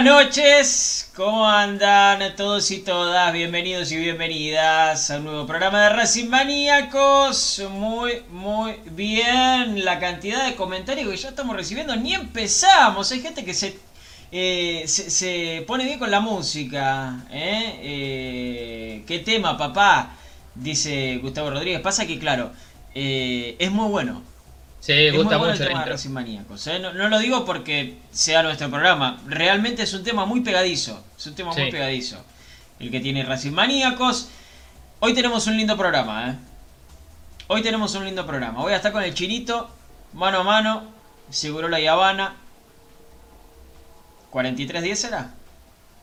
Buenas 0.00 0.24
noches, 0.24 1.10
¿cómo 1.14 1.46
andan 1.46 2.34
todos 2.34 2.70
y 2.70 2.78
todas? 2.78 3.34
Bienvenidos 3.34 3.92
y 3.92 3.98
bienvenidas 3.98 5.10
a 5.10 5.18
un 5.18 5.24
nuevo 5.24 5.46
programa 5.46 5.82
de 5.82 5.90
Racing 5.90 6.30
Maníacos. 6.30 7.62
Muy, 7.70 8.22
muy 8.30 8.76
bien. 8.92 9.84
La 9.84 9.98
cantidad 9.98 10.46
de 10.46 10.56
comentarios 10.56 11.06
que 11.06 11.16
ya 11.18 11.28
estamos 11.28 11.54
recibiendo, 11.54 11.94
ni 11.96 12.14
empezamos. 12.14 13.12
Hay 13.12 13.20
gente 13.20 13.44
que 13.44 13.52
se, 13.52 13.78
eh, 14.32 14.84
se, 14.86 15.64
pone 15.66 15.84
bien 15.84 15.98
con 15.98 16.10
la 16.10 16.20
música. 16.20 17.22
¿eh? 17.30 17.78
Eh, 17.82 19.04
¿Qué 19.06 19.18
tema, 19.18 19.58
papá? 19.58 20.12
Dice 20.54 21.18
Gustavo 21.18 21.50
Rodríguez. 21.50 21.82
Pasa 21.82 22.06
que, 22.06 22.18
claro, 22.18 22.52
es 22.94 23.70
muy 23.70 23.90
bueno. 23.90 24.29
Sí, 24.80 24.92
Es 24.92 25.14
gusta 25.14 25.36
muy 25.36 25.48
bueno 25.48 25.52
mucho 25.52 25.62
el 25.62 25.68
tema 25.68 25.84
de 25.84 26.08
Maníacos. 26.08 26.66
¿eh? 26.66 26.78
No, 26.78 26.94
no 26.94 27.10
lo 27.10 27.18
digo 27.18 27.44
porque 27.44 27.98
sea 28.10 28.42
nuestro 28.42 28.70
programa. 28.70 29.20
Realmente 29.26 29.82
es 29.82 29.92
un 29.92 30.02
tema 30.02 30.24
muy 30.24 30.40
pegadizo. 30.40 31.04
Es 31.18 31.26
un 31.26 31.34
tema 31.34 31.52
muy 31.52 31.70
pegadizo. 31.70 32.16
El 32.78 32.90
que 32.90 33.00
tiene 33.00 33.22
Racing 33.22 33.52
Maníacos. 33.52 34.28
Hoy 35.00 35.12
tenemos 35.12 35.46
un 35.46 35.58
lindo 35.58 35.76
programa. 35.76 36.30
¿eh? 36.30 36.36
Hoy 37.48 37.62
tenemos 37.62 37.94
un 37.94 38.06
lindo 38.06 38.26
programa. 38.26 38.62
Voy 38.62 38.72
a 38.72 38.76
estar 38.76 38.90
con 38.90 39.02
el 39.02 39.12
chinito. 39.12 39.68
Mano 40.14 40.38
a 40.38 40.44
mano. 40.44 40.84
Seguro 41.28 41.68
la 41.68 41.76
Habana. 41.92 42.36
43-10 44.32 45.08
era. 45.08 45.34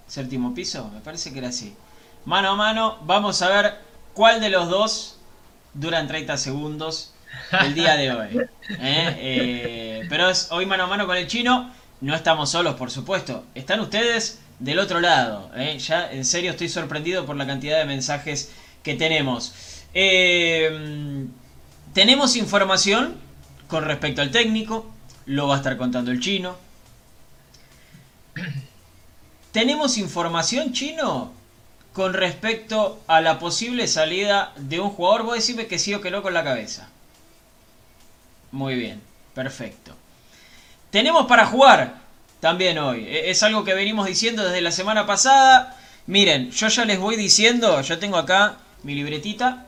Séptimo 0.07 0.53
piso. 0.53 0.88
Me 0.94 1.00
parece 1.00 1.33
que 1.33 1.39
era 1.39 1.47
así. 1.47 1.75
Mano 2.25 2.51
a 2.51 2.56
mano. 2.56 3.00
Vamos 3.01 3.41
a 3.41 3.50
ver 3.50 3.79
cuál 4.13 4.39
de 4.39 4.51
los 4.51 4.69
dos 4.69 5.18
duran 5.74 6.07
30 6.07 6.38
segundos 6.38 7.13
el 7.51 7.74
día 7.74 7.95
de 7.95 8.12
hoy. 8.12 8.28
¿eh? 8.69 9.16
Eh, 9.19 10.06
pero 10.10 10.30
es 10.30 10.48
hoy 10.51 10.66
mano 10.66 10.84
a 10.84 10.88
mano 10.88 11.06
con 11.06 11.18
el 11.18 11.28
chino. 11.28 11.72
No 12.01 12.16
estamos 12.16 12.51
solos, 12.51 12.75
por 12.75 12.92
supuesto. 12.92 13.45
Están 13.56 13.80
ustedes 13.80 14.39
del 14.60 14.80
otro 14.80 15.00
lado. 15.00 15.51
¿eh? 15.56 15.78
Ya 15.80 16.12
en 16.12 16.25
serio 16.25 16.51
estoy 16.51 16.69
sorprendido 16.69 17.25
por 17.25 17.36
la 17.36 17.48
cantidad 17.48 17.80
de 17.80 17.86
mensajes 17.86 18.51
que 18.84 18.95
tenemos. 18.95 19.54
Tenemos 21.94 22.36
información 22.36 23.16
con 23.68 23.86
respecto 23.86 24.22
al 24.22 24.31
técnico. 24.31 24.92
Lo 25.25 25.48
va 25.48 25.56
a 25.56 25.57
estar 25.57 25.78
contando 25.78 26.12
el 26.12 26.19
chino. 26.19 26.56
Tenemos 29.51 29.98
información 29.98 30.74
chino 30.74 31.34
con 31.94 32.13
respecto 32.13 33.01
a 33.07 33.22
la 33.22 33.39
posible 33.39 33.88
salida 33.88 34.54
de 34.57 34.80
un 34.80 34.92
jugador. 34.92 35.24
Vos 35.24 35.36
decime 35.36 35.66
que 35.66 35.80
sí 35.80 35.95
o 35.95 36.01
que 36.01 36.12
no 36.12 36.22
con 36.22 36.34
la 36.36 36.44
cabeza. 36.44 36.89
Muy 38.52 38.76
bien, 38.76 39.02
perfecto. 39.34 39.94
Tenemos 40.90 41.26
para 41.28 41.46
jugar 41.46 41.96
también 42.40 42.78
hoy. 42.78 43.06
E- 43.08 43.30
Es 43.30 43.44
algo 43.44 43.64
que 43.64 43.74
venimos 43.74 44.06
diciendo 44.08 44.44
desde 44.44 44.62
la 44.62 44.72
semana 44.72 45.06
pasada. 45.06 45.78
Miren, 46.08 46.52
yo 46.52 46.68
ya 46.70 46.86
les 46.86 47.00
voy 47.00 47.16
diciendo, 47.18 47.82
yo 47.82 48.00
tengo 48.00 48.18
acá 48.18 48.58
mi 48.84 48.96
libretita 48.96 49.66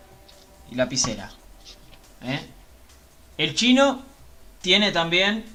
y 0.71 0.75
lapicera. 0.75 1.31
¿eh? 2.23 2.39
El 3.37 3.55
chino 3.55 4.03
tiene 4.61 4.91
también 4.91 5.45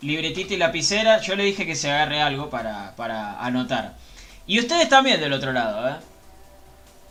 libretita 0.00 0.54
y 0.54 0.56
lapicera. 0.56 1.20
Yo 1.20 1.36
le 1.36 1.44
dije 1.44 1.66
que 1.66 1.76
se 1.76 1.90
agarre 1.90 2.20
algo 2.20 2.50
para, 2.50 2.94
para 2.96 3.40
anotar. 3.44 3.94
Y 4.46 4.58
ustedes 4.58 4.88
también 4.88 5.20
del 5.20 5.32
otro 5.32 5.52
lado, 5.52 5.88
¿eh? 5.88 5.96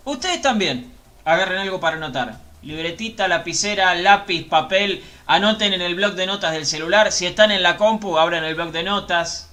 Ustedes 0.03 0.41
también 0.41 0.91
agarren 1.23 1.59
algo 1.59 1.79
para 1.79 1.97
anotar. 1.97 2.37
Libretita, 2.61 3.27
lapicera, 3.27 3.95
lápiz, 3.95 4.47
papel. 4.47 5.03
Anoten 5.25 5.73
en 5.73 5.81
el 5.81 5.95
blog 5.95 6.13
de 6.13 6.27
notas 6.27 6.53
del 6.53 6.65
celular. 6.65 7.11
Si 7.11 7.25
están 7.25 7.51
en 7.51 7.63
la 7.63 7.77
compu, 7.77 8.17
abran 8.17 8.43
el 8.43 8.55
blog 8.55 8.71
de 8.71 8.83
notas. 8.83 9.49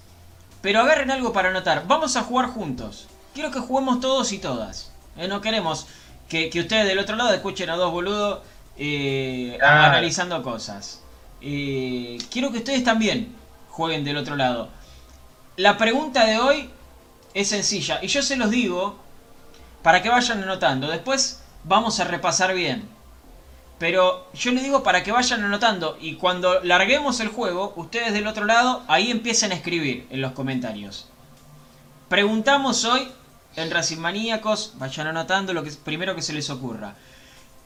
Pero 0.61 0.81
agarren 0.81 1.11
algo 1.11 1.33
para 1.33 1.51
anotar. 1.51 1.87
Vamos 1.87 2.17
a 2.17 2.23
jugar 2.23 2.47
juntos. 2.47 3.09
Quiero 3.33 3.51
que 3.51 3.61
juguemos 3.61 4.01
todos 4.01 4.33
y 4.33 4.39
todas. 4.39 4.93
¿eh? 5.17 5.29
No 5.29 5.41
queremos 5.41 5.87
que, 6.29 6.51
que 6.51 6.61
ustedes 6.61 6.87
del 6.87 6.99
otro 6.99 7.17
lado 7.17 7.33
escuchen 7.33 7.71
a 7.71 7.77
dos 7.77 7.93
boludos 7.93 8.41
eh, 8.77 9.59
analizando 9.63 10.43
cosas. 10.43 11.03
Eh, 11.41 12.19
quiero 12.31 12.53
que 12.53 12.59
ustedes 12.59 12.85
también 12.85 13.35
jueguen 13.71 14.05
del 14.05 14.17
otro 14.17 14.37
lado. 14.37 14.69
La 15.57 15.77
pregunta 15.77 16.25
de 16.27 16.39
hoy 16.39 16.71
es 17.35 17.49
sencilla. 17.49 18.01
Y 18.03 18.09
yo 18.09 18.23
se 18.23 18.37
los 18.37 18.51
digo 18.51 18.99
para 19.83 20.03
que 20.03 20.09
vayan 20.09 20.43
anotando. 20.43 20.89
Después 20.89 21.43
vamos 21.65 21.99
a 22.01 22.05
repasar 22.05 22.55
bien. 22.55 22.89
Pero 23.79 24.29
yo 24.35 24.51
les 24.53 24.65
digo 24.65 24.83
para 24.83 25.05
que 25.05 25.13
vayan 25.13 25.45
anotando. 25.45 25.97
Y 26.01 26.15
cuando 26.15 26.61
larguemos 26.65 27.21
el 27.21 27.29
juego, 27.29 27.73
ustedes 27.77 28.13
del 28.13 28.27
otro 28.27 28.45
lado, 28.45 28.83
ahí 28.89 29.11
empiecen 29.11 29.53
a 29.53 29.55
escribir 29.55 30.07
en 30.11 30.21
los 30.21 30.33
comentarios. 30.33 31.09
Preguntamos 32.09 32.85
hoy 32.85 33.09
en 33.57 33.71
Racing 33.71 33.99
Maníacos, 33.99 34.73
vayan 34.77 35.09
anotando 35.09 35.53
lo 35.53 35.63
que 35.63 35.71
primero 35.71 36.15
que 36.15 36.23
se 36.23 36.33
les 36.33 36.51
ocurra. 36.51 36.95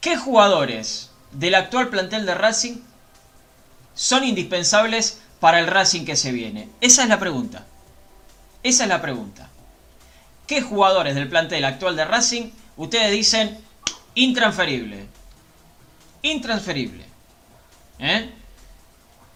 ¿Qué 0.01 0.17
jugadores 0.17 1.11
del 1.31 1.55
actual 1.55 1.89
plantel 1.89 2.25
de 2.25 2.35
Racing 2.35 2.77
son 3.95 4.23
indispensables 4.23 5.21
para 5.39 5.59
el 5.59 5.67
Racing 5.67 6.05
que 6.05 6.15
se 6.15 6.31
viene? 6.31 6.69
Esa 6.81 7.03
es 7.03 7.09
la 7.09 7.19
pregunta. 7.19 7.65
Esa 8.63 8.83
es 8.83 8.89
la 8.89 9.01
pregunta. 9.01 9.49
¿Qué 10.45 10.61
jugadores 10.61 11.15
del 11.15 11.29
plantel 11.29 11.65
actual 11.65 11.95
de 11.95 12.05
Racing 12.05 12.51
ustedes 12.75 13.11
dicen 13.11 13.57
intransferible? 14.15 15.12
Intransferible. 16.23 17.05
¿Eh? 17.99 18.29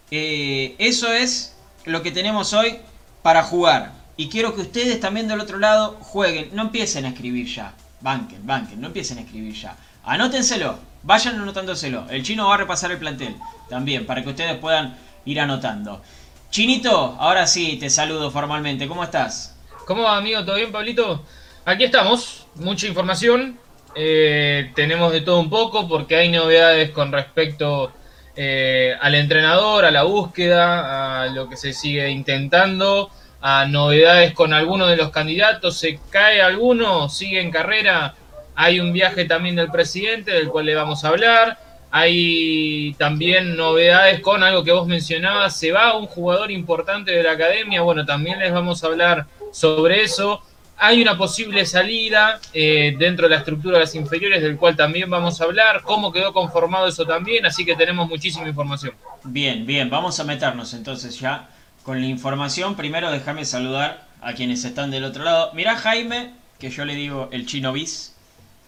Eh, 0.10 0.76
eso 0.80 1.12
es 1.12 1.56
lo 1.86 2.02
que 2.02 2.12
tenemos 2.12 2.54
hoy 2.54 2.80
para 3.22 3.44
jugar. 3.44 3.94
Y 4.16 4.30
quiero 4.30 4.56
que 4.56 4.62
ustedes 4.62 5.00
también 5.00 5.28
del 5.28 5.40
otro 5.40 5.60
lado 5.60 5.98
jueguen. 6.02 6.50
No 6.54 6.64
empiecen 6.64 7.06
a 7.06 7.10
escribir 7.10 7.46
ya. 7.48 7.74
Banquen, 8.02 8.46
banquen, 8.48 8.82
no 8.82 8.88
empiecen 8.88 9.18
a 9.18 9.22
escribir 9.22 9.54
ya. 9.54 9.76
Anótenselo, 10.04 10.80
vayan 11.04 11.36
anotándoselo. 11.36 12.10
El 12.10 12.24
chino 12.24 12.48
va 12.48 12.56
a 12.56 12.58
repasar 12.58 12.92
el 12.92 12.98
plantel 12.98 13.36
también 13.70 14.06
para 14.06 14.24
que 14.24 14.30
ustedes 14.30 14.58
puedan 14.58 14.98
ir 15.26 15.40
anotando. 15.40 16.02
Chinito, 16.50 17.18
ahora 17.20 17.46
sí 17.46 17.78
te 17.78 17.90
saludo 17.90 18.32
formalmente. 18.32 18.88
¿Cómo 18.88 19.04
estás? 19.04 19.56
¿Cómo 19.86 20.04
va, 20.04 20.18
amigo? 20.18 20.44
¿Todo 20.46 20.56
bien, 20.56 20.72
Pablito? 20.72 21.26
Aquí 21.66 21.84
estamos, 21.84 22.46
mucha 22.56 22.88
información. 22.88 23.60
Eh, 24.00 24.72
tenemos 24.76 25.12
de 25.12 25.22
todo 25.22 25.40
un 25.40 25.50
poco 25.50 25.88
porque 25.88 26.16
hay 26.16 26.30
novedades 26.30 26.92
con 26.92 27.12
respecto 27.12 27.92
eh, 28.36 28.96
al 29.02 29.16
entrenador, 29.16 29.86
a 29.86 29.92
la 29.92 30.04
búsqueda, 30.04 31.24
a 31.24 31.28
lo 31.28 31.50
que 31.50 31.58
se 31.58 31.74
sigue 31.74 32.08
intentando, 32.12 33.10
a 33.42 33.66
novedades 33.66 34.34
con 34.34 34.54
algunos 34.54 34.90
de 34.90 34.98
los 34.98 35.10
candidatos. 35.10 35.80
Se 35.80 36.00
cae 36.12 36.44
alguno, 36.44 37.10
sigue 37.10 37.42
en 37.42 37.50
carrera. 37.50 38.14
Hay 38.54 38.80
un 38.80 38.94
viaje 38.94 39.26
también 39.26 39.56
del 39.56 39.72
presidente 39.72 40.32
del 40.32 40.50
cual 40.50 40.68
le 40.68 40.76
vamos 40.76 41.04
a 41.04 41.10
hablar. 41.10 41.58
Hay 41.90 42.94
también 43.00 43.58
novedades 43.58 44.20
con 44.20 44.44
algo 44.44 44.64
que 44.64 44.74
vos 44.74 44.86
mencionabas. 44.86 45.58
Se 45.58 45.72
va 45.72 45.98
un 45.98 46.06
jugador 46.06 46.52
importante 46.52 47.12
de 47.12 47.24
la 47.24 47.32
academia. 47.32 47.82
Bueno, 47.82 48.06
también 48.06 48.38
les 48.38 48.54
vamos 48.54 48.84
a 48.84 48.88
hablar 48.88 49.26
sobre 49.52 50.04
eso. 50.04 50.44
Hay 50.80 51.02
una 51.02 51.18
posible 51.18 51.66
salida 51.66 52.40
eh, 52.54 52.96
dentro 53.00 53.28
de 53.28 53.34
la 53.34 53.40
estructura 53.40 53.76
de 53.76 53.86
las 53.86 53.96
inferiores, 53.96 54.44
del 54.44 54.58
cual 54.58 54.76
también 54.76 55.10
vamos 55.10 55.42
a 55.42 55.46
hablar. 55.46 55.82
Cómo 55.82 56.12
quedó 56.12 56.34
conformado 56.34 56.88
eso 56.88 57.04
también. 57.06 57.48
Así 57.48 57.66
que 57.66 57.76
tenemos 57.76 58.08
muchísima 58.08 58.48
información. 58.48 58.94
Bien, 59.24 59.66
bien, 59.66 59.90
vamos 59.90 60.20
a 60.20 60.24
meternos 60.24 60.74
entonces 60.76 61.20
ya 61.20 61.50
con 61.82 62.00
la 62.00 62.06
información. 62.06 62.76
Primero 62.76 63.10
déjame 63.10 63.44
saludar 63.44 64.06
a 64.22 64.34
quienes 64.34 64.64
están 64.66 64.92
del 64.92 65.06
otro 65.06 65.24
lado. 65.24 65.52
Mirá 65.54 65.78
Jaime, 65.78 66.34
que 66.60 66.70
yo 66.70 66.86
le 66.86 66.94
digo 66.94 67.30
el 67.32 67.48
chino 67.48 67.74
bis, 67.74 68.16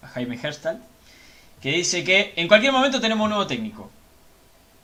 a 0.02 0.08
Jaime 0.08 0.40
Herstal, 0.42 0.82
que 1.62 1.72
dice 1.72 2.04
que 2.04 2.34
en 2.38 2.48
cualquier 2.48 2.72
momento 2.72 3.00
tenemos 3.00 3.26
un 3.26 3.32
nuevo 3.32 3.46
técnico. 3.46 3.92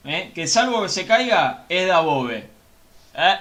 ¿eh? 0.04 0.32
Que 0.36 0.46
salvo 0.46 0.84
que 0.84 0.90
se 0.90 1.06
caiga, 1.08 1.66
es 1.70 1.88
Dabobe. 1.88 2.50
¿eh? 3.16 3.36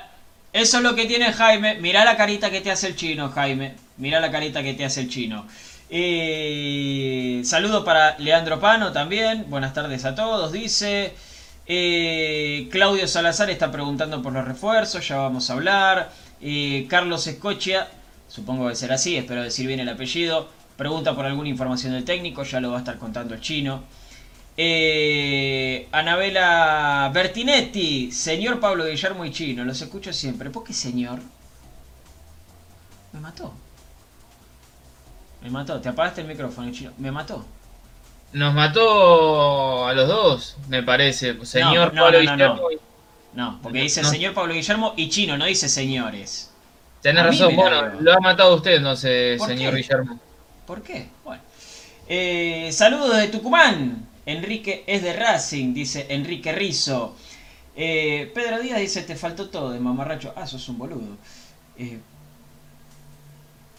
Eso 0.55 0.77
es 0.77 0.85
lo 0.85 0.95
que 0.95 1.07
tiene 1.07 1.33
Jaime. 1.33 1.75
Mirá 1.81 2.05
la 2.05 2.17
carita 2.17 2.49
que 2.49 2.61
te 2.61 2.71
hace 2.71 2.87
el 2.87 2.95
chino, 2.95 3.29
Jaime. 3.31 3.75
Mirá 3.97 4.21
la 4.21 4.31
carita 4.31 4.63
que 4.63 4.73
te 4.73 4.85
hace 4.85 5.01
el 5.01 5.09
chino. 5.09 5.49
Eh, 5.91 7.43
saludo 7.45 7.85
para 7.85 8.17
Leandro 8.21 8.61
Pano 8.61 8.93
también. 8.93 9.47
Buenas 9.51 9.75
tardes 9.75 10.05
a 10.05 10.15
todos, 10.15 10.53
dice. 10.53 11.13
Eh, 11.67 12.69
Claudio 12.71 13.09
Salazar 13.09 13.51
está 13.51 13.73
preguntando 13.73 14.23
por 14.23 14.33
los 14.33 14.45
refuerzos, 14.45 15.09
ya 15.09 15.17
vamos 15.17 15.51
a 15.51 15.55
hablar. 15.55 16.13
Eh, 16.41 16.87
Carlos 16.89 17.27
Escochia, 17.27 17.89
supongo 18.29 18.69
que 18.69 18.77
será 18.77 18.95
así, 18.95 19.17
espero 19.17 19.43
decir 19.43 19.67
bien 19.67 19.81
el 19.81 19.89
apellido. 19.89 20.49
Pregunta 20.77 21.17
por 21.17 21.27
alguna 21.27 21.49
información 21.49 21.95
del 21.95 22.05
técnico, 22.05 22.45
ya 22.45 22.61
lo 22.61 22.71
va 22.71 22.77
a 22.77 22.79
estar 22.79 22.99
contando 22.99 23.35
el 23.35 23.41
chino. 23.41 23.83
Eh, 24.57 25.89
Anabela 25.91 27.11
Bertinetti, 27.13 28.13
señor 28.13 28.61
Pablo 28.61 28.85
Guillermo 28.87 29.25
y 29.25 29.33
Chino, 29.33 29.65
los 29.65 29.81
escucho 29.81 30.13
siempre. 30.13 30.51
¿Por 30.51 30.65
qué 30.65 30.73
señor? 30.73 31.21
Me 33.13 33.21
mató. 33.21 33.53
Me 35.43 35.51
mató, 35.51 35.81
te 35.81 35.89
apagaste 35.89 36.21
el 36.21 36.29
micrófono, 36.29 36.71
Chino. 36.73 36.93
Me 36.99 37.11
mató. 37.11 37.45
Nos 38.33 38.55
mató 38.55 39.87
a 39.87 39.93
los 39.93 40.09
dos, 40.09 40.57
me 40.69 40.83
parece. 40.83 41.45
Señor 41.45 41.93
no, 41.95 42.03
Pablo 42.03 42.19
no, 42.23 42.25
no, 42.25 42.33
Guillermo. 42.33 42.57
no. 42.57 42.85
No, 43.35 43.59
porque 43.63 43.81
dice 43.83 44.03
No. 44.03 44.09
señor 44.11 44.33
Pablo 44.33 44.55
Guillermo 44.55 44.95
y 44.97 45.09
Chino, 45.09 45.37
no 45.37 45.45
dice 45.45 45.69
señores. 45.69 46.51
Tenés 47.03 47.25
razón, 47.25 47.55
bueno, 47.57 48.01
lo 48.01 48.13
ha 48.15 48.21
matado 48.21 48.55
usted 48.55 48.77
entonces, 48.77 49.39
¿Por 49.39 49.49
señor 49.49 49.73
qué? 49.75 49.83
Guillermo. 49.83 50.21
¿Por 50.67 50.83
qué? 50.83 51.09
Bueno. 51.25 51.43
Eh, 52.09 52.71
saludos 52.73 53.17
de 53.17 53.29
Tucumán. 53.29 54.07
Enrique 54.27 54.85
es 54.87 55.03
de 55.03 55.13
Racing, 55.13 55.75
dice 55.75 56.07
Enrique 56.09 56.53
Rizo. 56.53 57.15
Eh, 57.77 58.31
Pedro 58.35 58.61
Díaz 58.61 58.81
dice, 58.81 59.03
te 59.03 59.17
faltó 59.17 59.49
todo 59.51 59.71
de 59.71 59.81
mamarracho. 59.81 60.33
Ah, 60.37 60.47
sos 60.47 60.69
un 60.69 60.79
boludo. 60.79 61.17
Eh, 61.77 61.99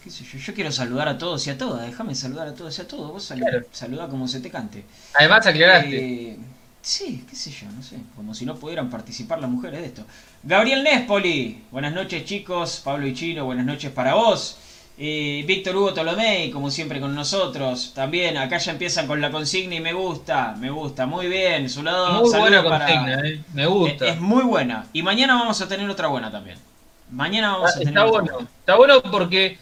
qué 0.02 0.10
sé 0.10 0.24
yo, 0.24 0.38
yo 0.38 0.54
quiero 0.54 0.70
saludar 0.70 1.08
a 1.08 1.18
todos 1.18 1.46
y 1.46 1.50
a 1.50 1.58
todas. 1.58 1.86
Déjame 1.86 2.14
saludar 2.14 2.48
a 2.48 2.54
todos 2.54 2.78
y 2.78 2.82
a 2.82 2.88
todos. 2.88 3.10
Vos 3.12 3.30
salu- 3.30 3.40
Claro. 3.40 3.66
saludá 3.72 4.08
como 4.08 4.28
se 4.28 4.40
te 4.40 4.50
cante. 4.50 4.84
Además 5.14 5.46
aclaraste. 5.46 5.96
Eh, 6.30 6.36
sí, 6.82 7.24
qué 7.28 7.34
sé 7.34 7.50
yo, 7.50 7.66
no 7.72 7.82
sé. 7.82 7.96
Como 8.14 8.34
si 8.34 8.44
no 8.46 8.54
pudieran 8.56 8.88
participar 8.90 9.40
las 9.40 9.50
mujeres 9.50 9.80
de 9.80 9.86
esto. 9.86 10.04
Gabriel 10.42 10.84
Nespoli. 10.84 11.64
Buenas 11.72 11.92
noches, 11.92 12.24
chicos. 12.24 12.80
Pablo 12.84 13.06
y 13.06 13.14
Chino, 13.14 13.44
buenas 13.46 13.66
noches 13.66 13.90
para 13.90 14.14
vos. 14.14 14.58
Eh, 14.98 15.44
Víctor 15.46 15.76
Hugo 15.76 15.92
Tolomei, 15.92 16.50
como 16.50 16.70
siempre 16.70 17.00
con 17.00 17.14
nosotros. 17.14 17.92
También, 17.94 18.36
acá 18.38 18.56
ya 18.58 18.72
empiezan 18.72 19.06
con 19.06 19.20
la 19.20 19.30
consigna 19.30 19.74
y 19.74 19.80
me 19.80 19.92
gusta, 19.92 20.54
me 20.58 20.70
gusta. 20.70 21.04
Muy 21.06 21.28
bien, 21.28 21.68
su 21.68 21.82
lado. 21.82 22.22
Muy 22.22 22.30
buena 22.38 22.64
para- 22.64 22.86
consigna, 22.86 23.20
eh. 23.28 23.40
me 23.52 23.66
gusta. 23.66 24.06
Es, 24.06 24.14
es 24.14 24.20
muy 24.20 24.42
buena. 24.44 24.86
Y 24.94 25.02
mañana 25.02 25.34
vamos 25.34 25.60
a 25.60 25.68
tener 25.68 25.88
otra 25.90 26.08
buena 26.08 26.30
también. 26.32 26.56
Mañana 27.10 27.52
vamos 27.52 27.70
a 27.72 27.74
Ah, 27.74 27.78
tener 27.78 27.88
está 27.88 28.06
otra 28.06 28.20
bueno. 28.20 28.32
buena. 28.34 28.48
Está 28.60 28.76
bueno 28.76 29.02
porque 29.10 29.58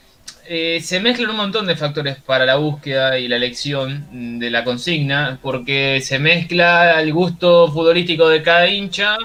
eh, 0.46 0.80
se 0.82 1.00
mezclan 1.00 1.30
un 1.30 1.36
montón 1.36 1.66
de 1.66 1.74
factores 1.74 2.16
para 2.18 2.46
la 2.46 2.54
búsqueda 2.56 3.18
y 3.18 3.26
la 3.26 3.34
elección 3.36 4.38
de 4.38 4.50
la 4.50 4.62
consigna, 4.62 5.38
porque 5.42 6.00
se 6.00 6.18
mezcla 6.20 7.00
el 7.00 7.12
gusto 7.12 7.70
futbolístico 7.72 8.28
de 8.28 8.40
cada 8.42 8.68
hincha 8.68 9.16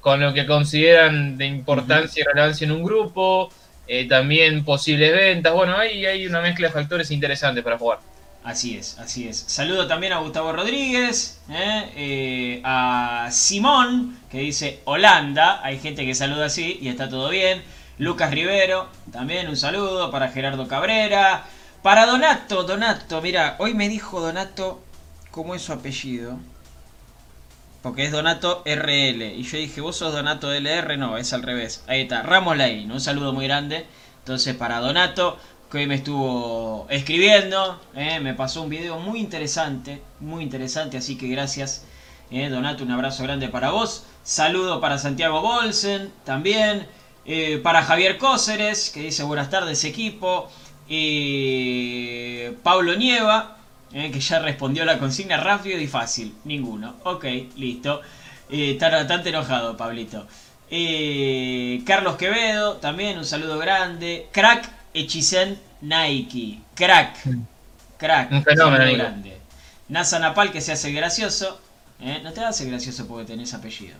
con 0.00 0.18
lo 0.20 0.34
que 0.34 0.44
consideran 0.44 1.38
de 1.38 1.46
importancia 1.46 2.20
y 2.22 2.24
relevancia 2.26 2.64
en 2.64 2.72
un 2.72 2.82
grupo, 2.82 3.50
eh, 3.86 4.08
también 4.08 4.64
posibles 4.64 5.12
ventas. 5.12 5.52
Bueno, 5.52 5.76
ahí 5.76 6.06
hay 6.06 6.26
una 6.26 6.40
mezcla 6.40 6.68
de 6.68 6.72
factores 6.72 7.10
interesantes 7.10 7.62
para 7.62 7.78
jugar. 7.78 7.98
Así 8.44 8.76
es, 8.76 8.98
así 8.98 9.28
es. 9.28 9.44
Saludo 9.46 9.86
también 9.86 10.12
a 10.12 10.18
Gustavo 10.18 10.52
Rodríguez, 10.52 11.40
¿eh? 11.48 11.92
Eh, 11.94 12.60
a 12.64 13.28
Simón, 13.30 14.18
que 14.30 14.38
dice 14.38 14.80
Holanda. 14.84 15.60
Hay 15.62 15.78
gente 15.78 16.04
que 16.04 16.14
saluda 16.14 16.46
así 16.46 16.78
y 16.80 16.88
está 16.88 17.08
todo 17.08 17.28
bien. 17.28 17.62
Lucas 17.98 18.32
Rivero, 18.32 18.88
también 19.12 19.48
un 19.48 19.56
saludo 19.56 20.10
para 20.10 20.28
Gerardo 20.28 20.66
Cabrera. 20.66 21.44
Para 21.82 22.06
Donato, 22.06 22.64
Donato, 22.64 23.20
mira, 23.20 23.56
hoy 23.58 23.74
me 23.74 23.88
dijo 23.88 24.20
Donato 24.20 24.82
cómo 25.30 25.54
es 25.54 25.62
su 25.62 25.72
apellido. 25.72 26.38
Porque 27.82 28.04
es 28.04 28.12
Donato 28.12 28.62
RL. 28.64 29.34
Y 29.36 29.42
yo 29.42 29.58
dije, 29.58 29.80
vos 29.80 29.96
sos 29.96 30.12
Donato 30.12 30.52
LR, 30.52 30.96
no, 30.96 31.16
es 31.16 31.32
al 31.32 31.42
revés. 31.42 31.84
Ahí 31.88 32.02
está, 32.02 32.22
Ramos 32.22 32.56
Lain, 32.56 32.90
un 32.90 33.00
saludo 33.00 33.32
muy 33.32 33.46
grande. 33.46 33.86
Entonces 34.20 34.54
para 34.54 34.80
Donato, 34.80 35.36
que 35.70 35.78
hoy 35.78 35.86
me 35.86 35.96
estuvo 35.96 36.86
escribiendo, 36.90 37.80
eh, 37.94 38.20
me 38.20 38.34
pasó 38.34 38.62
un 38.62 38.68
video 38.68 38.98
muy 38.98 39.18
interesante, 39.20 40.02
muy 40.20 40.42
interesante, 40.44 40.96
así 40.98 41.16
que 41.16 41.28
gracias 41.28 41.84
eh, 42.30 42.48
Donato, 42.48 42.84
un 42.84 42.90
abrazo 42.92 43.22
grande 43.24 43.48
para 43.48 43.70
vos. 43.70 44.04
Saludo 44.22 44.80
para 44.80 44.98
Santiago 44.98 45.40
Bolsen 45.42 46.12
también. 46.24 46.86
eh, 47.24 47.58
para 47.62 47.82
Javier 47.82 48.18
Cóceres, 48.18 48.90
que 48.90 49.00
dice 49.02 49.22
buenas 49.24 49.50
tardes 49.50 49.84
equipo. 49.84 50.48
Pablo 52.62 52.94
Nieva, 52.96 53.56
eh, 53.92 54.10
que 54.10 54.20
ya 54.20 54.38
respondió 54.40 54.84
la 54.84 54.98
consigna 54.98 55.36
rápido 55.36 55.78
y 55.80 55.86
fácil. 55.86 56.34
Ninguno. 56.44 56.96
Ok, 57.04 57.24
listo. 57.56 58.00
Eh, 58.48 58.72
está 58.72 58.90
bastante 58.90 59.30
enojado, 59.30 59.76
Pablito. 59.76 60.26
Eh, 60.70 61.82
Carlos 61.86 62.16
Quevedo, 62.16 62.76
también 62.78 63.18
un 63.18 63.24
saludo 63.26 63.58
grande. 63.58 64.28
Crack 64.32 64.70
Echizen 64.94 65.60
Nike. 65.80 66.60
Crack. 66.74 67.16
Crack. 67.98 68.30
Un 68.30 68.42
fenómeno, 68.42 68.84
saludo 68.84 68.98
grande. 68.98 69.42
Nasa 69.88 70.18
Napal 70.18 70.52
que 70.52 70.60
se 70.60 70.72
hace 70.72 70.92
gracioso. 70.92 71.60
Eh, 72.00 72.20
No 72.22 72.32
te 72.32 72.40
hace 72.44 72.66
gracioso 72.66 73.06
porque 73.06 73.26
tenés 73.26 73.54
apellido. 73.54 73.96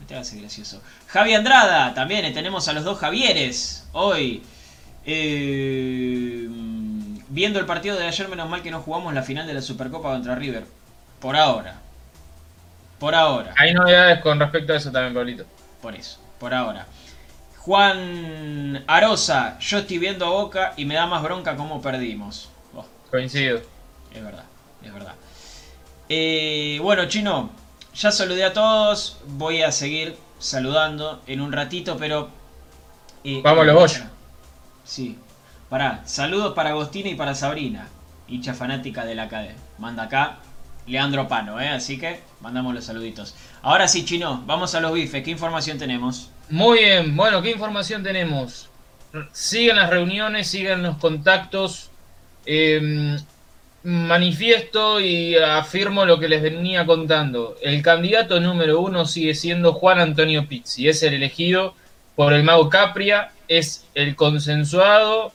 No 0.00 0.06
te 0.06 0.16
hace 0.16 0.38
gracioso. 0.40 0.82
Javi 1.08 1.34
Andrada, 1.34 1.94
también 1.94 2.32
tenemos 2.34 2.68
a 2.68 2.72
los 2.72 2.84
dos 2.84 2.98
Javieres 2.98 3.88
hoy. 3.92 4.42
Eh, 5.04 6.48
viendo 7.32 7.58
el 7.58 7.66
partido 7.66 7.96
de 7.96 8.06
ayer, 8.06 8.28
menos 8.28 8.48
mal 8.48 8.62
que 8.62 8.70
no 8.70 8.80
jugamos 8.82 9.14
la 9.14 9.22
final 9.22 9.46
de 9.46 9.54
la 9.54 9.62
Supercopa 9.62 10.10
contra 10.10 10.34
River. 10.34 10.64
Por 11.18 11.34
ahora. 11.36 11.80
Por 12.98 13.14
ahora. 13.14 13.54
Hay 13.58 13.72
novedades 13.74 14.20
con 14.20 14.38
respecto 14.38 14.72
a 14.72 14.76
eso 14.76 14.92
también, 14.92 15.14
Pablito. 15.14 15.44
Por 15.80 15.94
eso, 15.94 16.20
por 16.38 16.52
ahora. 16.54 16.86
Juan 17.58 18.84
Arosa, 18.86 19.58
yo 19.60 19.78
estoy 19.78 19.98
viendo 19.98 20.26
a 20.26 20.30
Boca 20.30 20.74
y 20.76 20.84
me 20.84 20.94
da 20.94 21.06
más 21.06 21.22
bronca 21.22 21.56
cómo 21.56 21.80
perdimos. 21.80 22.50
Oh, 22.74 22.84
Coincido. 23.10 23.60
es 24.12 24.22
verdad, 24.22 24.44
es 24.84 24.92
verdad. 24.92 25.14
Eh, 26.08 26.78
bueno, 26.82 27.06
chino, 27.06 27.50
ya 27.94 28.10
saludé 28.12 28.44
a 28.44 28.52
todos. 28.52 29.18
Voy 29.26 29.62
a 29.62 29.72
seguir 29.72 30.16
saludando 30.38 31.22
en 31.26 31.40
un 31.40 31.52
ratito, 31.52 31.96
pero. 31.96 32.28
eh, 33.24 33.40
Vamos 33.42 33.64
los 33.66 33.74
Bosch. 33.74 34.00
Sí. 34.84 35.16
Pará, 35.72 36.02
saludos 36.04 36.52
para 36.52 36.68
Agostina 36.68 37.08
y 37.08 37.14
para 37.14 37.34
Sabrina, 37.34 37.88
hincha 38.28 38.52
fanática 38.52 39.06
de 39.06 39.14
la 39.14 39.30
cadena. 39.30 39.54
Manda 39.78 40.02
acá 40.02 40.36
Leandro 40.86 41.28
Pano, 41.28 41.58
¿eh? 41.62 41.70
Así 41.70 41.98
que 41.98 42.20
mandamos 42.42 42.74
los 42.74 42.84
saluditos. 42.84 43.34
Ahora 43.62 43.88
sí, 43.88 44.04
chino, 44.04 44.42
vamos 44.44 44.74
a 44.74 44.80
los 44.80 44.92
bifes. 44.92 45.24
¿Qué 45.24 45.30
información 45.30 45.78
tenemos? 45.78 46.30
Muy 46.50 46.80
bien, 46.80 47.16
bueno, 47.16 47.40
¿qué 47.40 47.52
información 47.52 48.02
tenemos? 48.02 48.68
Sigan 49.32 49.76
las 49.76 49.88
reuniones, 49.88 50.46
sigan 50.48 50.82
los 50.82 50.98
contactos. 50.98 51.88
eh, 52.44 53.16
manifiesto 53.82 55.00
y 55.00 55.36
afirmo 55.36 56.04
lo 56.04 56.18
que 56.18 56.28
les 56.28 56.42
venía 56.42 56.84
contando. 56.84 57.56
El 57.62 57.80
candidato 57.80 58.40
número 58.40 58.78
uno 58.78 59.06
sigue 59.06 59.34
siendo 59.34 59.72
Juan 59.72 60.00
Antonio 60.00 60.46
Pizzi. 60.46 60.90
Es 60.90 61.02
el 61.02 61.14
elegido 61.14 61.74
por 62.14 62.34
el 62.34 62.42
Mago 62.42 62.68
Capria, 62.68 63.32
es 63.48 63.86
el 63.94 64.16
consensuado 64.16 65.32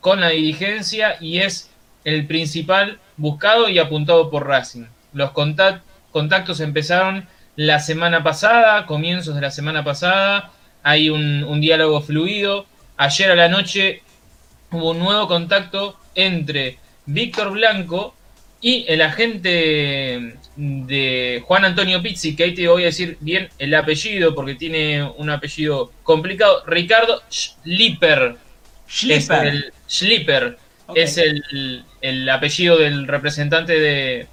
con 0.00 0.20
la 0.20 0.30
dirigencia 0.30 1.16
y 1.20 1.38
es 1.38 1.70
el 2.04 2.26
principal 2.26 2.98
buscado 3.16 3.68
y 3.68 3.78
apuntado 3.78 4.30
por 4.30 4.46
Racing. 4.46 4.84
Los 5.12 5.30
contact- 5.30 5.82
contactos 6.12 6.60
empezaron 6.60 7.26
la 7.56 7.80
semana 7.80 8.22
pasada, 8.22 8.86
comienzos 8.86 9.34
de 9.34 9.40
la 9.40 9.50
semana 9.50 9.82
pasada. 9.82 10.52
Hay 10.82 11.10
un, 11.10 11.42
un 11.44 11.60
diálogo 11.60 12.00
fluido. 12.00 12.66
Ayer 12.96 13.30
a 13.30 13.34
la 13.34 13.48
noche 13.48 14.02
hubo 14.70 14.90
un 14.90 15.00
nuevo 15.00 15.26
contacto 15.26 15.98
entre 16.14 16.78
Víctor 17.06 17.50
Blanco 17.52 18.14
y 18.60 18.84
el 18.88 19.02
agente 19.02 20.34
de 20.56 21.42
Juan 21.46 21.64
Antonio 21.64 22.02
Pizzi, 22.02 22.34
que 22.34 22.44
ahí 22.44 22.54
te 22.54 22.66
voy 22.66 22.82
a 22.82 22.86
decir 22.86 23.16
bien 23.20 23.48
el 23.58 23.74
apellido 23.74 24.34
porque 24.34 24.54
tiene 24.56 25.02
un 25.16 25.30
apellido 25.30 25.92
complicado, 26.02 26.64
Ricardo 26.66 27.22
Schlipper. 27.30 28.36
Es 28.88 28.94
Schlipper. 28.94 29.46
el, 29.46 29.72
Schlipper 29.88 30.58
es 30.94 31.18
el, 31.18 31.84
el 32.00 32.28
apellido 32.28 32.78
del 32.78 33.06
representante 33.06 33.78
de, 33.78 34.26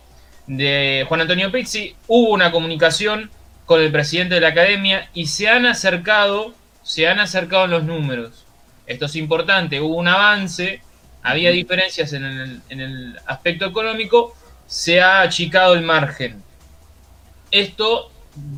de 0.47 1.05
Juan 1.07 1.21
Antonio 1.21 1.51
Pizzi. 1.51 1.95
Hubo 2.07 2.31
una 2.31 2.51
comunicación 2.51 3.29
con 3.65 3.81
el 3.81 3.91
presidente 3.91 4.35
de 4.35 4.41
la 4.41 4.49
academia 4.49 5.09
y 5.13 5.27
se 5.27 5.49
han 5.49 5.65
acercado 5.65 6.53
se 6.85 7.07
han 7.07 7.19
acercado 7.19 7.65
en 7.65 7.71
los 7.71 7.83
números. 7.83 8.45
Esto 8.85 9.07
es 9.07 9.15
importante, 9.15 9.81
hubo 9.81 9.95
un 9.95 10.07
avance, 10.07 10.81
había 11.23 11.49
diferencias 11.49 12.13
en 12.13 12.23
el, 12.23 12.61
en 12.69 12.79
el 12.79 13.19
aspecto 13.25 13.65
económico, 13.65 14.35
se 14.67 15.01
ha 15.01 15.21
achicado 15.21 15.73
el 15.73 15.81
margen. 15.81 16.43
Esto 17.49 18.11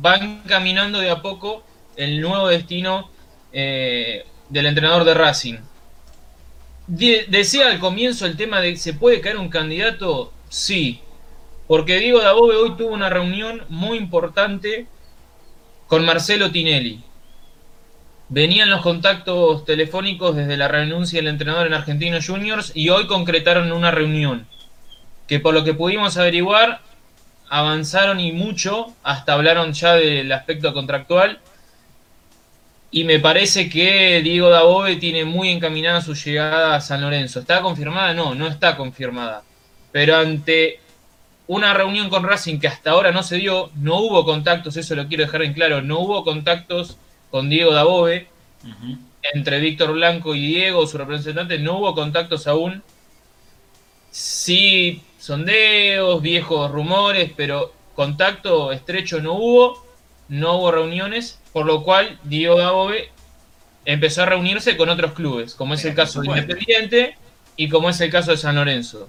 va 0.04 0.16
encaminando 0.16 0.98
de 0.98 1.08
a 1.08 1.22
poco 1.22 1.64
el 1.96 2.20
nuevo 2.20 2.48
destino 2.48 3.10
eh, 3.50 4.26
del 4.50 4.66
entrenador 4.66 5.04
de 5.04 5.14
Racing. 5.14 5.56
De- 6.88 7.26
decía 7.28 7.68
al 7.68 7.78
comienzo 7.78 8.26
el 8.26 8.36
tema 8.36 8.60
de 8.60 8.76
¿se 8.76 8.94
puede 8.94 9.20
caer 9.20 9.36
un 9.36 9.50
candidato? 9.50 10.32
Sí, 10.48 11.00
porque 11.66 11.98
Diego 11.98 12.20
Dabove 12.20 12.56
hoy 12.56 12.76
tuvo 12.76 12.88
una 12.88 13.10
reunión 13.10 13.62
muy 13.68 13.98
importante 13.98 14.86
con 15.86 16.04
Marcelo 16.04 16.50
Tinelli. 16.50 17.02
Venían 18.30 18.70
los 18.70 18.80
contactos 18.82 19.64
telefónicos 19.64 20.34
desde 20.34 20.56
la 20.56 20.68
renuncia 20.68 21.18
del 21.18 21.28
entrenador 21.28 21.66
en 21.66 21.74
Argentinos 21.74 22.26
Juniors 22.26 22.72
y 22.74 22.88
hoy 22.88 23.06
concretaron 23.06 23.70
una 23.70 23.90
reunión 23.90 24.46
que 25.26 25.40
por 25.40 25.52
lo 25.52 25.64
que 25.64 25.74
pudimos 25.74 26.16
averiguar 26.16 26.80
avanzaron 27.50 28.18
y 28.20 28.32
mucho, 28.32 28.94
hasta 29.02 29.34
hablaron 29.34 29.72
ya 29.72 29.94
del 29.94 30.32
aspecto 30.32 30.72
contractual 30.74 31.38
y 32.90 33.04
me 33.04 33.18
parece 33.18 33.68
que 33.68 34.22
Diego 34.22 34.48
Dabove 34.48 34.96
tiene 34.96 35.24
muy 35.24 35.50
encaminada 35.50 36.00
su 36.00 36.14
llegada 36.14 36.74
a 36.74 36.80
San 36.80 37.02
Lorenzo. 37.02 37.40
¿Está 37.40 37.60
confirmada? 37.60 38.14
No, 38.14 38.34
no 38.34 38.46
está 38.46 38.76
confirmada. 38.76 39.42
Pero 39.92 40.16
ante 40.16 40.80
una 41.48 41.74
reunión 41.74 42.08
con 42.08 42.24
Racing 42.24 42.58
que 42.58 42.68
hasta 42.68 42.90
ahora 42.90 43.10
no 43.10 43.22
se 43.22 43.36
dio, 43.36 43.70
no 43.76 44.00
hubo 44.00 44.24
contactos, 44.24 44.76
eso 44.76 44.94
lo 44.94 45.08
quiero 45.08 45.24
dejar 45.24 45.42
en 45.42 45.54
claro, 45.54 45.82
no 45.82 45.98
hubo 46.00 46.22
contactos 46.22 46.98
con 47.30 47.48
Diego 47.48 47.72
Dabove, 47.72 48.28
entre 49.22 49.58
Víctor 49.58 49.92
Blanco 49.92 50.34
y 50.34 50.46
Diego, 50.46 50.86
su 50.86 50.98
representante, 50.98 51.58
no 51.58 51.78
hubo 51.78 51.94
contactos 51.94 52.46
aún. 52.46 52.82
Sí, 54.10 55.02
sondeos, 55.18 56.20
viejos 56.20 56.70
rumores, 56.70 57.32
pero 57.34 57.72
contacto 57.94 58.70
estrecho 58.72 59.20
no 59.20 59.34
hubo, 59.34 59.86
no 60.28 60.56
hubo 60.56 60.70
reuniones, 60.70 61.40
por 61.52 61.66
lo 61.66 61.82
cual 61.82 62.18
Diego 62.24 62.58
Dabove 62.58 63.10
empezó 63.84 64.22
a 64.22 64.26
reunirse 64.26 64.76
con 64.76 64.88
otros 64.88 65.12
clubes, 65.12 65.54
como 65.54 65.74
es 65.74 65.84
el 65.84 65.94
caso 65.94 66.20
de. 66.20 66.28
Independiente 66.28 67.16
y 67.56 67.68
como 67.68 67.90
es 67.90 68.00
el 68.00 68.10
caso 68.10 68.30
de 68.32 68.36
San 68.36 68.56
Lorenzo. 68.56 69.08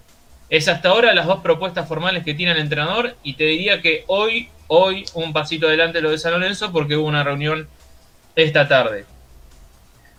Es 0.50 0.68
hasta 0.68 0.90
ahora 0.90 1.14
las 1.14 1.28
dos 1.28 1.42
propuestas 1.42 1.88
formales 1.88 2.24
que 2.24 2.34
tiene 2.34 2.54
el 2.54 2.58
entrenador 2.60 3.16
y 3.22 3.34
te 3.34 3.44
diría 3.44 3.82
que 3.82 4.04
hoy, 4.08 4.50
hoy 4.68 5.06
un 5.14 5.32
pasito 5.34 5.68
adelante 5.68 6.02
lo 6.02 6.10
de 6.10 6.18
San 6.18 6.32
Lorenzo 6.32 6.72
porque 6.72 6.98
hubo 6.98 7.08
una 7.08 7.24
reunión 7.24 7.68
esta 8.36 8.68
tarde. 8.68 9.06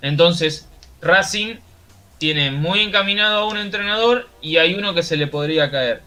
Entonces, 0.03 0.69
Racing 1.01 1.57
tiene 2.19 2.51
muy 2.51 2.81
encaminado 2.81 3.41
a 3.41 3.47
un 3.47 3.57
entrenador 3.57 4.29
y 4.41 4.59
hay 4.59 4.75
uno 4.75 4.95
que 4.95 5.03
se 5.03 5.17
le 5.17 5.27
podría 5.27 5.71
caer. 5.71 6.03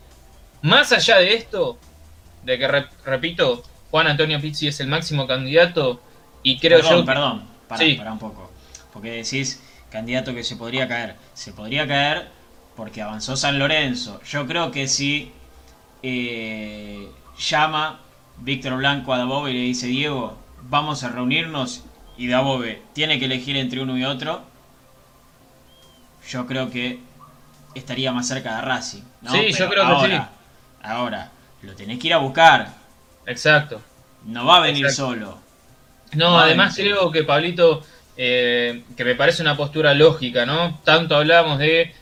Más 0.61 0.91
allá 0.93 1.17
de 1.17 1.33
esto, 1.33 1.77
de 2.43 2.57
que, 2.57 2.67
rep- 2.69 2.89
repito, 3.03 3.63
Juan 3.93 4.07
Antonio 4.07 4.41
Pizzi 4.41 4.69
es 4.69 4.79
el 4.79 4.87
máximo 4.87 5.27
candidato 5.27 6.01
y 6.41 6.57
creo 6.57 6.79
perdón, 6.79 6.97
yo... 6.97 7.05
perdón, 7.05 7.43
pará, 7.67 7.83
Sí. 7.83 7.93
pará 7.93 8.13
un 8.13 8.17
poco. 8.17 8.49
Porque 8.91 9.11
decís 9.11 9.61
candidato 9.91 10.33
que 10.33 10.43
se 10.43 10.55
podría 10.55 10.87
caer. 10.87 11.15
Se 11.35 11.53
podría 11.53 11.87
caer 11.87 12.27
porque 12.75 13.03
avanzó 13.03 13.37
San 13.37 13.59
Lorenzo. 13.59 14.19
Yo 14.23 14.47
creo 14.47 14.71
que 14.71 14.87
si 14.87 15.31
eh, 16.01 17.07
llama 17.37 17.99
Víctor 18.39 18.77
Blanco 18.77 19.13
a 19.13 19.19
Dabove 19.19 19.51
y 19.51 19.53
le 19.53 19.59
dice 19.59 19.85
Diego, 19.85 20.39
vamos 20.63 21.03
a 21.03 21.09
reunirnos 21.09 21.83
y 22.17 22.25
Dabove 22.25 22.81
tiene 22.93 23.19
que 23.19 23.25
elegir 23.25 23.55
entre 23.57 23.79
uno 23.79 23.95
y 23.95 24.05
otro, 24.05 24.41
yo 26.27 26.47
creo 26.47 26.71
que 26.71 26.99
estaría 27.75 28.11
más 28.11 28.27
cerca 28.27 28.55
de 28.55 28.61
Racing. 28.63 29.03
¿no? 29.21 29.33
Sí, 29.33 29.51
yo 29.51 29.69
creo 29.69 29.85
que 29.85 29.93
ahora, 29.93 30.29
Ahora, 30.81 31.31
lo 31.61 31.75
tenés 31.75 31.99
que 31.99 32.07
ir 32.07 32.15
a 32.15 32.17
buscar. 32.17 32.81
Exacto. 33.25 33.81
No 34.25 34.45
va 34.45 34.57
a 34.57 34.61
venir 34.61 34.85
Exacto. 34.85 35.11
solo. 35.11 35.39
No, 36.13 36.37
además 36.37 36.75
creo 36.75 37.11
que 37.11 37.23
Pablito, 37.23 37.83
eh, 38.15 38.83
que 38.95 39.03
me 39.03 39.15
parece 39.15 39.41
una 39.41 39.57
postura 39.57 39.93
lógica, 39.93 40.45
¿no? 40.45 40.79
Tanto 40.83 41.15
hablamos 41.15 41.59
de, 41.59 41.93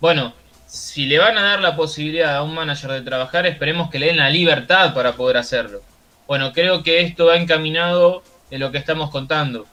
bueno, 0.00 0.34
si 0.66 1.06
le 1.06 1.18
van 1.18 1.38
a 1.38 1.42
dar 1.42 1.60
la 1.60 1.76
posibilidad 1.76 2.36
a 2.36 2.42
un 2.42 2.54
manager 2.54 2.90
de 2.90 3.02
trabajar, 3.02 3.46
esperemos 3.46 3.90
que 3.90 3.98
le 3.98 4.06
den 4.06 4.16
la 4.16 4.30
libertad 4.30 4.94
para 4.94 5.14
poder 5.14 5.36
hacerlo. 5.36 5.82
Bueno, 6.26 6.52
creo 6.52 6.82
que 6.82 7.00
esto 7.00 7.26
va 7.26 7.36
encaminado 7.36 8.22
en 8.50 8.60
lo 8.60 8.70
que 8.70 8.78
estamos 8.78 9.10
contando. 9.10 9.66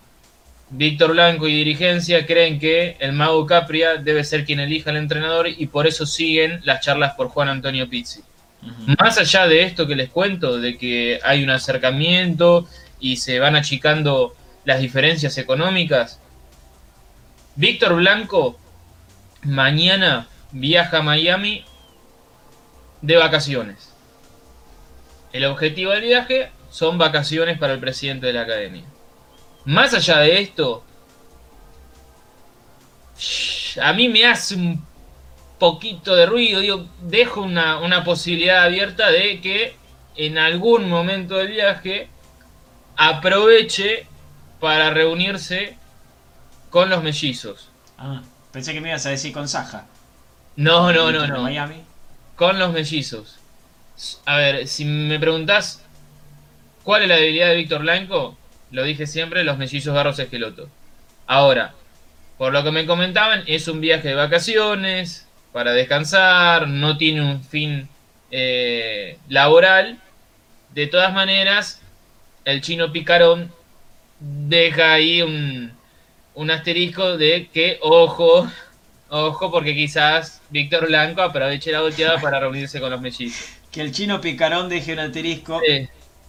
Víctor 0.69 1.11
Blanco 1.11 1.47
y 1.47 1.53
dirigencia 1.55 2.25
creen 2.25 2.59
que 2.59 2.97
el 2.99 3.13
mago 3.13 3.45
Capria 3.45 3.95
debe 3.95 4.23
ser 4.23 4.43
quien 4.43 4.59
elija 4.59 4.89
al 4.89 4.97
entrenador 4.97 5.47
y 5.47 5.67
por 5.67 5.87
eso 5.87 6.05
siguen 6.05 6.61
las 6.63 6.81
charlas 6.81 7.13
por 7.13 7.29
Juan 7.29 7.49
Antonio 7.49 7.87
Pizzi. 7.87 8.21
Más 8.99 9.17
allá 9.17 9.47
de 9.47 9.63
esto 9.63 9.87
que 9.87 9.95
les 9.95 10.09
cuento, 10.09 10.59
de 10.59 10.77
que 10.77 11.19
hay 11.23 11.43
un 11.43 11.49
acercamiento 11.49 12.67
y 12.99 13.17
se 13.17 13.39
van 13.39 13.55
achicando 13.55 14.35
las 14.65 14.79
diferencias 14.79 15.37
económicas, 15.37 16.19
Víctor 17.55 17.95
Blanco 17.95 18.59
mañana 19.43 20.27
viaja 20.51 20.99
a 20.99 21.01
Miami 21.01 21.65
de 23.01 23.15
vacaciones. 23.17 23.93
El 25.33 25.45
objetivo 25.45 25.91
del 25.91 26.01
viaje 26.01 26.51
son 26.69 26.97
vacaciones 26.97 27.57
para 27.57 27.73
el 27.73 27.79
presidente 27.79 28.27
de 28.27 28.33
la 28.33 28.41
academia. 28.41 28.83
Más 29.65 29.93
allá 29.93 30.19
de 30.19 30.39
esto, 30.39 30.83
a 33.81 33.93
mí 33.93 34.09
me 34.09 34.25
hace 34.25 34.55
un 34.55 34.86
poquito 35.59 36.15
de 36.15 36.25
ruido, 36.25 36.61
digo, 36.61 36.87
dejo 37.01 37.41
una, 37.41 37.79
una 37.79 38.03
posibilidad 38.03 38.63
abierta 38.63 39.09
de 39.11 39.41
que 39.41 39.75
en 40.15 40.37
algún 40.37 40.89
momento 40.89 41.35
del 41.35 41.49
viaje 41.49 42.09
aproveche 42.95 44.07
para 44.59 44.89
reunirse 44.89 45.77
con 46.69 46.89
los 46.89 47.03
mellizos. 47.03 47.69
Ah, 47.97 48.21
pensé 48.51 48.73
que 48.73 48.81
me 48.81 48.89
ibas 48.89 49.05
a 49.05 49.09
decir 49.09 49.31
con 49.31 49.47
Saja. 49.47 49.85
No, 50.55 50.91
no, 50.91 51.11
no, 51.11 51.23
¿En 51.23 51.29
no. 51.29 51.43
Miami. 51.43 51.83
Con 52.35 52.59
los 52.59 52.73
mellizos. 52.73 53.39
A 54.25 54.37
ver, 54.37 54.67
si 54.67 54.85
me 54.85 55.19
preguntás 55.19 55.83
cuál 56.83 57.03
es 57.03 57.07
la 57.07 57.15
debilidad 57.15 57.49
de 57.49 57.55
Víctor 57.55 57.81
Blanco, 57.81 58.37
lo 58.71 58.83
dije 58.83 59.07
siempre, 59.07 59.43
los 59.43 59.57
mellizos 59.57 59.93
Garros 59.93 60.19
Esqueloto. 60.19 60.69
Ahora, 61.27 61.73
por 62.37 62.53
lo 62.53 62.63
que 62.63 62.71
me 62.71 62.85
comentaban, 62.85 63.43
es 63.47 63.67
un 63.67 63.81
viaje 63.81 64.09
de 64.09 64.15
vacaciones, 64.15 65.26
para 65.57 65.71
descansar, 65.71 66.67
no 66.67 66.97
tiene 66.97 67.19
un 67.19 67.43
fin 67.43 67.89
eh, 68.29 69.17
laboral. 69.27 69.97
De 70.75 70.85
todas 70.85 71.11
maneras, 71.11 71.81
el 72.45 72.61
chino 72.61 72.91
Picarón 72.91 73.51
deja 74.19 74.93
ahí 74.93 75.23
un, 75.23 75.71
un 76.35 76.51
asterisco 76.51 77.17
de 77.17 77.49
que, 77.51 77.79
ojo, 77.81 78.47
ojo, 79.09 79.49
porque 79.51 79.73
quizás 79.73 80.43
Víctor 80.51 80.89
Blanco 80.89 81.23
aproveche 81.23 81.71
la 81.71 81.81
volteada 81.81 82.21
para 82.21 82.39
reunirse 82.39 82.79
con 82.79 82.91
los 82.91 83.01
mellizos. 83.01 83.47
Que 83.71 83.81
el 83.81 83.91
chino 83.91 84.21
picarón 84.21 84.69
deje 84.69 84.93
un 84.93 84.99
asterisco 84.99 85.59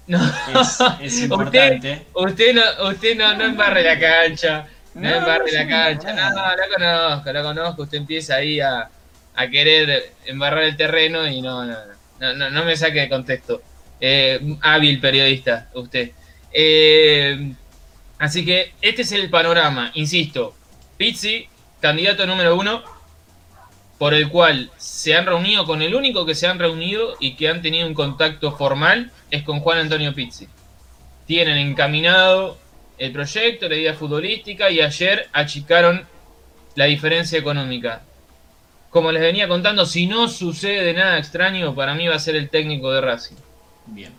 no. 0.07 0.19
es, 0.59 0.79
es 1.03 1.23
importante. 1.25 2.07
Usted, 2.14 2.55
usted 2.55 2.55
no, 2.55 2.88
usted 2.88 3.14
no, 3.14 3.35
no 3.35 3.45
embarre 3.45 3.83
la 3.83 3.99
cancha. 3.99 4.67
No, 4.95 5.03
No, 5.03 5.17
embarre 5.17 5.53
la 5.53 5.69
cancha. 5.69 6.14
no. 6.14 6.31
No, 6.31 6.57
la 6.57 6.69
conozco, 6.75 7.33
la 7.33 7.43
conozco. 7.43 7.83
Usted 7.83 7.99
empieza 7.99 8.37
ahí 8.37 8.59
a, 8.59 8.91
a 9.38 9.48
querer 9.48 10.14
embarrar 10.27 10.64
el 10.64 10.77
terreno 10.77 11.24
y 11.29 11.40
no, 11.40 11.64
no, 11.64 11.77
no, 12.18 12.35
no, 12.35 12.51
no, 12.51 12.64
me 12.64 12.77
saque 12.77 13.03
de 13.03 13.09
contexto. 13.09 13.62
Eh, 14.01 14.57
hábil 14.62 15.01
periodista, 15.01 15.70
usted. 15.74 16.11
Eh, 16.53 17.53
así 18.18 18.44
que 18.44 18.72
este 18.83 19.03
es 19.03 19.12
el 19.12 19.31
panorama, 19.31 19.92
insisto. 19.94 20.57
Pizzi, 20.96 21.46
candidato 21.81 22.27
número 22.27 22.57
uno, 22.57 22.83
por 23.96 24.12
el 24.12 24.29
cual 24.29 24.72
se 24.77 25.14
han 25.14 25.27
reunido 25.27 25.64
con 25.66 25.83
el 25.83 25.94
único 25.94 26.27
que 26.27 26.35
se 26.35 26.48
han 26.48 26.59
reunido 26.59 27.14
y 27.20 27.37
que 27.37 27.48
han 27.48 27.62
tenido 27.62 27.87
un 27.87 27.94
contacto 27.94 28.57
formal, 28.57 29.12
es 29.31 29.44
con 29.44 29.61
Juan 29.61 29.79
Antonio 29.79 30.12
Pizzi. 30.16 30.48
Tienen 31.27 31.59
encaminado 31.59 32.59
el 32.98 33.12
proyecto, 33.12 33.68
la 33.68 33.77
idea 33.77 33.94
futbolística 33.94 34.68
y 34.68 34.81
ayer 34.81 35.29
achicaron 35.33 36.05
la 36.74 36.87
diferencia 36.87 37.38
económica. 37.38 38.03
Como 38.90 39.12
les 39.12 39.20
venía 39.22 39.48
contando, 39.48 39.85
si 39.87 40.07
no 40.07 40.29
sucede 40.29 40.94
nada 40.94 41.18
extraño, 41.18 41.74
para 41.74 41.94
mí 41.94 42.07
va 42.09 42.16
a 42.16 42.18
ser 42.18 42.37
el 42.37 42.48
técnico 42.48 42.90
de 42.92 43.01
Racing. 43.01 43.37
Bien. 43.87 44.12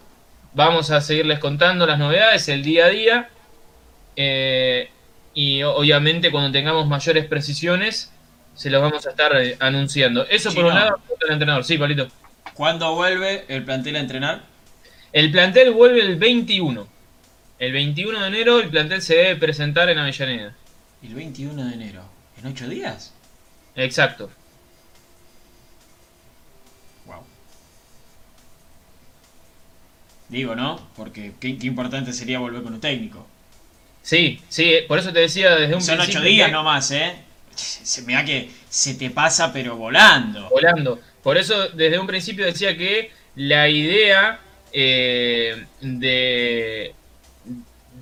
Vamos 0.53 0.91
a 0.91 1.01
seguirles 1.01 1.39
contando 1.39 1.86
las 1.86 1.97
novedades, 1.99 2.47
el 2.49 2.63
día 2.63 2.86
a 2.86 2.89
día. 2.89 3.29
eh, 4.15 4.89
y 5.34 5.62
obviamente 5.63 6.32
cuando 6.32 6.51
tengamos 6.51 6.88
mayores 6.88 7.25
precisiones, 7.25 8.12
se 8.55 8.69
los 8.69 8.82
vamos 8.82 9.05
a 9.08 9.12
estar 9.12 9.34
eh, 9.41 9.55
anunciando. 9.60 10.25
Eso 10.27 10.53
por 10.53 10.65
un 10.65 10.75
lado, 10.75 10.99
el 11.25 11.32
entrenador. 11.32 11.63
Sí, 11.63 11.77
Palito. 11.77 12.08
¿Cuándo 12.53 12.93
vuelve 12.95 13.45
el 13.47 13.63
plantel 13.63 13.95
a 13.95 13.99
entrenar? 13.99 14.41
El 15.13 15.32
plantel 15.32 15.71
vuelve 15.71 16.01
el 16.01 16.17
21. 16.17 16.88
El 17.60 17.71
21 17.71 18.19
de 18.19 18.27
enero 18.27 18.60
el 18.60 18.69
plantel 18.69 19.01
se 19.01 19.15
debe 19.15 19.36
presentar 19.38 19.89
en 19.89 19.99
Avellaneda. 19.99 20.55
El 21.03 21.13
21 21.13 21.65
de 21.65 21.73
enero. 21.73 22.01
¿En 22.38 22.47
8 22.47 22.67
días? 22.67 23.13
Exacto. 23.75 24.29
Digo, 30.30 30.56
¿no? 30.56 30.80
Porque 30.96 31.34
qué, 31.39 31.58
qué 31.58 31.68
importante 31.68 32.13
sería 32.13 32.39
volver 32.39 32.62
con 32.63 32.74
un 32.74 32.80
técnico. 32.82 33.26
Sí, 34.02 34.39
sí, 34.48 34.74
por 34.88 34.98
eso 35.00 35.12
te 35.12 35.20
decía 35.20 35.56
desde 35.56 35.76
un 35.76 35.82
Son 35.82 35.96
principio 35.98 36.22
8 36.22 36.30
días 36.30 36.48
que- 36.48 36.52
nomás, 36.54 36.92
¿eh? 36.92 37.15
Se 37.56 38.04
me 38.04 38.13
da 38.13 38.24
que 38.24 38.50
se 38.70 38.94
te 38.94 39.10
pasa 39.10 39.52
pero 39.52 39.76
volando. 39.76 40.48
volando. 40.50 41.00
Por 41.22 41.38
eso 41.38 41.68
desde 41.70 42.00
un 42.00 42.08
principio 42.08 42.46
decía 42.46 42.78
que 42.78 43.12
la 43.36 43.68
idea 43.68 44.39
eh, 44.72 45.65
de, 45.82 46.94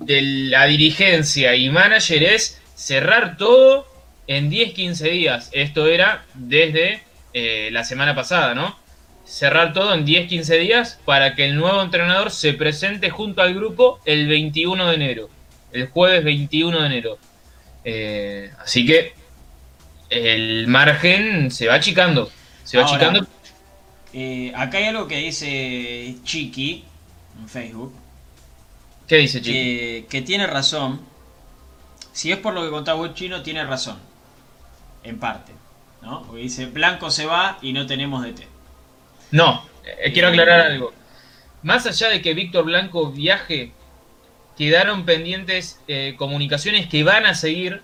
de 0.00 0.22
la 0.22 0.66
dirigencia 0.66 1.56
y 1.56 1.70
manager 1.70 2.22
es 2.22 2.60
cerrar 2.76 3.36
todo 3.36 3.88
en 4.28 4.50
10-15 4.50 5.10
días. 5.10 5.48
Esto 5.52 5.86
era 5.88 6.24
desde 6.34 7.02
eh, 7.32 7.70
la 7.72 7.82
semana 7.82 8.14
pasada, 8.14 8.54
¿no? 8.54 8.78
Cerrar 9.28 9.74
todo 9.74 9.92
en 9.92 10.06
10-15 10.06 10.58
días 10.58 10.98
para 11.04 11.34
que 11.34 11.44
el 11.44 11.56
nuevo 11.56 11.82
entrenador 11.82 12.30
se 12.30 12.54
presente 12.54 13.10
junto 13.10 13.42
al 13.42 13.54
grupo 13.54 14.00
el 14.06 14.26
21 14.26 14.88
de 14.88 14.94
enero. 14.94 15.28
El 15.70 15.88
jueves 15.88 16.24
21 16.24 16.80
de 16.80 16.86
enero. 16.86 17.18
Eh, 17.84 18.50
así 18.58 18.86
que 18.86 19.12
el 20.08 20.66
margen 20.66 21.50
se 21.50 21.66
va 21.66 21.74
achicando. 21.74 22.30
Se 22.64 22.78
va 22.78 22.84
Ahora, 22.84 22.96
achicando. 22.96 23.26
Eh, 24.14 24.50
acá 24.56 24.78
hay 24.78 24.84
algo 24.84 25.06
que 25.06 25.18
dice 25.18 26.16
Chiqui 26.24 26.84
en 27.38 27.48
Facebook. 27.48 27.92
¿Qué 29.06 29.16
dice, 29.16 29.42
Chiqui? 29.42 29.52
que, 29.52 30.06
que 30.08 30.22
tiene 30.22 30.46
razón. 30.46 31.02
Si 32.12 32.32
es 32.32 32.38
por 32.38 32.54
lo 32.54 32.64
que 32.64 32.70
contaba 32.70 32.98
vos, 32.98 33.14
Chino, 33.14 33.42
tiene 33.42 33.62
razón. 33.64 33.98
En 35.04 35.18
parte. 35.18 35.52
¿no? 36.00 36.22
Porque 36.22 36.42
dice, 36.42 36.64
Blanco 36.66 37.10
se 37.10 37.26
va 37.26 37.58
y 37.60 37.74
no 37.74 37.86
tenemos 37.86 38.24
DT. 38.24 38.57
No, 39.30 39.66
eh, 39.84 40.12
quiero 40.12 40.28
aclarar 40.28 40.60
algo. 40.60 40.92
Más 41.62 41.86
allá 41.86 42.08
de 42.08 42.22
que 42.22 42.34
Víctor 42.34 42.64
Blanco 42.64 43.10
viaje, 43.10 43.72
quedaron 44.56 45.04
pendientes 45.04 45.80
eh, 45.88 46.14
comunicaciones 46.16 46.86
que 46.88 47.02
van 47.04 47.26
a 47.26 47.34
seguir 47.34 47.82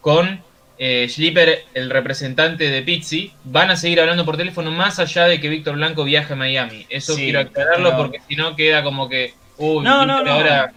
con 0.00 0.42
eh, 0.78 1.06
Schlipper, 1.08 1.64
el 1.74 1.90
representante 1.90 2.70
de 2.70 2.82
Pizzi. 2.82 3.32
Van 3.44 3.70
a 3.70 3.76
seguir 3.76 4.00
hablando 4.00 4.24
por 4.24 4.36
teléfono 4.36 4.70
más 4.70 4.98
allá 4.98 5.24
de 5.24 5.40
que 5.40 5.48
Víctor 5.48 5.74
Blanco 5.76 6.04
viaje 6.04 6.32
a 6.32 6.36
Miami. 6.36 6.86
Eso 6.88 7.14
Sí, 7.14 7.24
quiero 7.24 7.40
aclararlo 7.40 7.90
pero- 7.90 7.96
porque 8.02 8.20
si 8.28 8.36
no 8.36 8.54
queda 8.56 8.82
como 8.82 9.08
que... 9.08 9.34
Uy, 9.56 9.84
No, 9.84 10.06
no, 10.06 10.22
no. 10.22 10.32
ahora... 10.32 10.72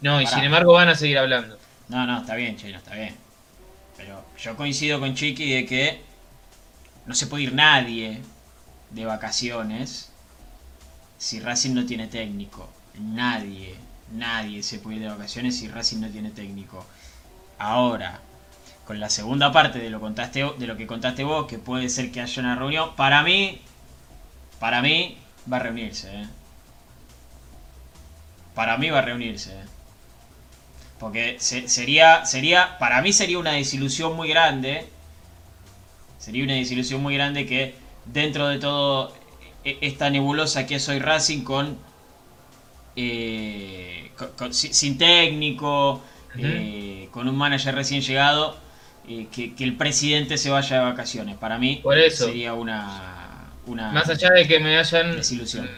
No, 0.00 0.20
y 0.20 0.24
Pará. 0.24 0.36
sin 0.36 0.44
embargo 0.44 0.72
van 0.74 0.88
a 0.88 0.94
seguir 0.94 1.16
hablando. 1.18 1.56
No, 1.88 2.04
no, 2.06 2.18
está 2.20 2.34
bien, 2.34 2.56
Chino, 2.56 2.76
está 2.76 2.94
bien. 2.94 3.16
Pero 3.96 4.22
yo 4.38 4.56
coincido 4.56 5.00
con 5.00 5.14
Chiqui 5.14 5.52
de 5.54 5.64
que 5.64 6.00
no 7.06 7.14
se 7.14 7.26
puede 7.28 7.44
ir 7.44 7.54
nadie 7.54 8.18
de 8.96 9.04
vacaciones 9.04 10.10
si 11.18 11.38
Racing 11.40 11.74
no 11.74 11.86
tiene 11.86 12.08
técnico. 12.08 12.68
Nadie, 12.98 13.76
nadie 14.12 14.62
se 14.62 14.78
puede 14.78 14.96
ir 14.96 15.02
de 15.02 15.08
vacaciones 15.08 15.56
si 15.58 15.68
Racing 15.68 16.00
no 16.00 16.08
tiene 16.08 16.30
técnico. 16.30 16.84
Ahora, 17.58 18.20
con 18.86 18.98
la 19.00 19.10
segunda 19.10 19.52
parte 19.52 19.78
de 19.78 19.90
lo, 19.90 20.00
contaste, 20.00 20.44
de 20.58 20.66
lo 20.66 20.76
que 20.76 20.86
contaste 20.86 21.24
vos, 21.24 21.46
que 21.46 21.58
puede 21.58 21.88
ser 21.88 22.10
que 22.10 22.20
haya 22.20 22.42
una 22.42 22.56
reunión, 22.56 22.96
para 22.96 23.22
mí, 23.22 23.60
para 24.58 24.82
mí 24.82 25.18
va 25.50 25.56
a 25.58 25.60
reunirse. 25.60 26.22
¿eh? 26.22 26.26
Para 28.54 28.76
mí 28.78 28.90
va 28.90 28.98
a 29.00 29.02
reunirse. 29.02 29.52
¿eh? 29.52 29.64
Porque 30.98 31.36
se- 31.38 31.68
sería, 31.68 32.24
sería, 32.24 32.78
para 32.78 33.02
mí 33.02 33.12
sería 33.12 33.38
una 33.38 33.52
desilusión 33.52 34.16
muy 34.16 34.28
grande. 34.28 34.88
Sería 36.18 36.44
una 36.44 36.54
desilusión 36.54 37.02
muy 37.02 37.14
grande 37.14 37.46
que 37.46 37.74
dentro 38.12 38.48
de 38.48 38.58
todo 38.58 39.12
e- 39.64 39.78
esta 39.82 40.10
nebulosa 40.10 40.66
que 40.66 40.76
es 40.76 40.88
hoy 40.88 40.98
Racing 40.98 41.42
con, 41.44 41.78
eh, 42.96 44.10
con- 44.16 44.30
con- 44.38 44.54
sin, 44.54 44.96
técnico, 44.98 46.02
eh, 46.38 47.08
con 47.10 47.28
un 47.28 47.36
manager 47.36 47.74
recién 47.74 48.00
llegado, 48.00 48.56
eh, 49.08 49.26
que, 49.30 49.54
que 49.54 49.64
el 49.64 49.76
presidente 49.76 50.38
se 50.38 50.50
vaya 50.50 50.78
de 50.78 50.84
vacaciones. 50.84 51.36
Para 51.36 51.58
mí 51.58 51.80
Por 51.82 51.98
eso. 51.98 52.26
sería 52.26 52.54
una, 52.54 53.52
una 53.66 53.92
Más 53.92 54.08
allá 54.08 54.30
de 54.30 54.46
que 54.46 54.58
me 54.60 54.78
hayan 54.78 55.16
desilusión. 55.16 55.68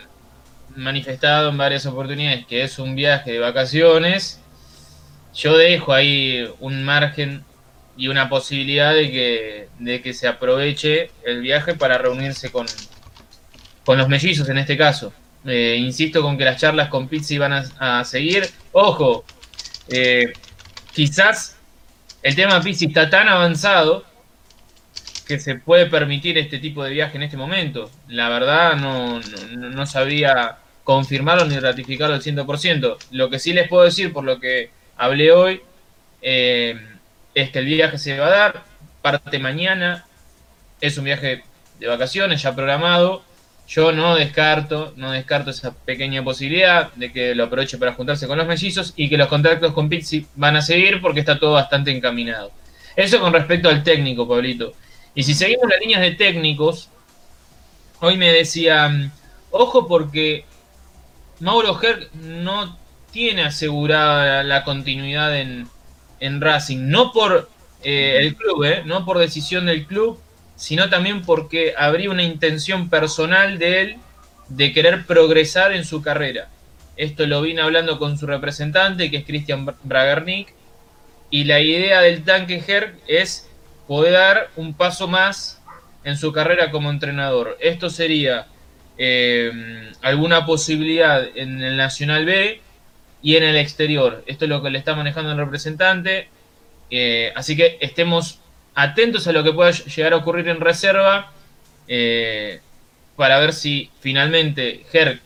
manifestado 0.76 1.48
en 1.50 1.58
varias 1.58 1.86
oportunidades 1.86 2.46
que 2.46 2.62
es 2.62 2.78
un 2.78 2.94
viaje 2.94 3.32
de 3.32 3.38
vacaciones, 3.40 4.40
yo 5.34 5.56
dejo 5.56 5.92
ahí 5.92 6.48
un 6.60 6.84
margen 6.84 7.44
y 7.98 8.06
una 8.06 8.28
posibilidad 8.28 8.94
de 8.94 9.10
que, 9.10 9.68
de 9.80 10.00
que 10.00 10.14
se 10.14 10.28
aproveche 10.28 11.10
el 11.24 11.42
viaje 11.42 11.74
para 11.74 11.98
reunirse 11.98 12.50
con, 12.50 12.64
con 13.84 13.98
los 13.98 14.08
mellizos 14.08 14.48
en 14.48 14.58
este 14.58 14.76
caso. 14.76 15.12
Eh, 15.44 15.76
insisto 15.78 16.22
con 16.22 16.38
que 16.38 16.44
las 16.44 16.60
charlas 16.60 16.88
con 16.88 17.08
Pizzi 17.08 17.38
van 17.38 17.52
a, 17.52 18.04
seguir. 18.04 18.48
Ojo, 18.70 19.24
eh, 19.88 20.32
quizás 20.92 21.56
el 22.22 22.36
tema 22.36 22.60
Pizzi 22.62 22.86
está 22.86 23.10
tan 23.10 23.28
avanzado 23.28 24.04
que 25.26 25.40
se 25.40 25.56
puede 25.56 25.86
permitir 25.86 26.38
este 26.38 26.58
tipo 26.58 26.84
de 26.84 26.90
viaje 26.90 27.16
en 27.16 27.24
este 27.24 27.36
momento. 27.36 27.90
La 28.06 28.28
verdad 28.28 28.76
no, 28.76 29.20
no, 29.56 29.86
sabría 29.86 30.58
confirmarlo 30.84 31.46
ni 31.46 31.58
ratificarlo 31.58 32.14
al 32.14 32.22
100%. 32.22 32.96
Lo 33.10 33.28
que 33.28 33.40
sí 33.40 33.52
les 33.52 33.68
puedo 33.68 33.84
decir 33.84 34.12
por 34.12 34.22
lo 34.22 34.38
que 34.38 34.70
hablé 34.96 35.32
hoy 35.32 35.62
eh, 36.22 36.80
es 37.40 37.50
que 37.50 37.60
el 37.60 37.66
viaje 37.66 37.98
se 37.98 38.18
va 38.18 38.26
a 38.26 38.30
dar, 38.30 38.64
parte 39.02 39.38
mañana, 39.38 40.06
es 40.80 40.98
un 40.98 41.04
viaje 41.04 41.44
de 41.78 41.86
vacaciones 41.86 42.42
ya 42.42 42.54
programado. 42.54 43.22
Yo 43.68 43.92
no 43.92 44.14
descarto, 44.14 44.94
no 44.96 45.12
descarto 45.12 45.50
esa 45.50 45.74
pequeña 45.74 46.24
posibilidad 46.24 46.92
de 46.94 47.12
que 47.12 47.34
lo 47.34 47.44
aproveche 47.44 47.76
para 47.76 47.92
juntarse 47.92 48.26
con 48.26 48.38
los 48.38 48.46
mellizos 48.46 48.94
y 48.96 49.10
que 49.10 49.18
los 49.18 49.28
contactos 49.28 49.74
con 49.74 49.88
Pizzi 49.90 50.26
van 50.36 50.56
a 50.56 50.62
seguir 50.62 51.02
porque 51.02 51.20
está 51.20 51.38
todo 51.38 51.52
bastante 51.52 51.90
encaminado. 51.90 52.50
Eso 52.96 53.20
con 53.20 53.32
respecto 53.32 53.68
al 53.68 53.82
técnico, 53.82 54.26
Pablito. 54.26 54.72
Y 55.14 55.22
si 55.22 55.34
seguimos 55.34 55.68
las 55.68 55.80
líneas 55.80 56.00
de 56.00 56.12
técnicos, 56.12 56.88
hoy 58.00 58.16
me 58.16 58.32
decían, 58.32 59.12
ojo 59.50 59.86
porque 59.86 60.44
Mauro 61.40 61.78
Herc 61.80 62.10
no 62.14 62.78
tiene 63.12 63.44
asegurada 63.44 64.42
la 64.44 64.64
continuidad 64.64 65.38
en, 65.38 65.68
en 66.20 66.40
Racing, 66.40 66.88
no 66.88 67.12
por 67.12 67.48
eh, 67.82 68.16
el 68.20 68.34
club, 68.34 68.64
eh, 68.64 68.82
no 68.84 69.04
por 69.04 69.18
decisión 69.18 69.66
del 69.66 69.86
club, 69.86 70.20
sino 70.56 70.88
también 70.88 71.22
porque 71.22 71.74
habría 71.76 72.10
una 72.10 72.22
intención 72.22 72.88
personal 72.88 73.58
de 73.58 73.80
él 73.80 73.96
de 74.48 74.72
querer 74.72 75.06
progresar 75.06 75.72
en 75.72 75.84
su 75.84 76.02
carrera. 76.02 76.48
Esto 76.96 77.26
lo 77.26 77.42
vine 77.42 77.62
hablando 77.62 77.98
con 77.98 78.18
su 78.18 78.26
representante, 78.26 79.10
que 79.10 79.18
es 79.18 79.24
Christian 79.24 79.72
Bragarnik, 79.84 80.52
y 81.30 81.44
la 81.44 81.60
idea 81.60 82.00
del 82.00 82.24
tanque 82.24 82.62
Herc 82.66 82.96
es 83.06 83.48
poder 83.86 84.14
dar 84.14 84.50
un 84.56 84.74
paso 84.74 85.06
más 85.06 85.62
en 86.02 86.16
su 86.16 86.32
carrera 86.32 86.70
como 86.70 86.90
entrenador. 86.90 87.56
Esto 87.60 87.90
sería 87.90 88.46
eh, 88.96 89.92
alguna 90.02 90.44
posibilidad 90.44 91.24
en 91.36 91.62
el 91.62 91.76
Nacional 91.76 92.24
B 92.24 92.60
y 93.22 93.36
en 93.36 93.44
el 93.44 93.56
exterior. 93.56 94.22
Esto 94.26 94.44
es 94.44 94.48
lo 94.48 94.62
que 94.62 94.70
le 94.70 94.78
está 94.78 94.94
manejando 94.94 95.32
el 95.32 95.38
representante. 95.38 96.28
Eh, 96.90 97.32
así 97.34 97.56
que 97.56 97.78
estemos 97.80 98.40
atentos 98.74 99.26
a 99.26 99.32
lo 99.32 99.42
que 99.42 99.52
pueda 99.52 99.70
llegar 99.70 100.12
a 100.12 100.16
ocurrir 100.16 100.48
en 100.48 100.60
reserva 100.60 101.32
eh, 101.88 102.60
para 103.16 103.38
ver 103.40 103.52
si 103.52 103.90
finalmente 104.00 104.84
Herc 104.92 105.20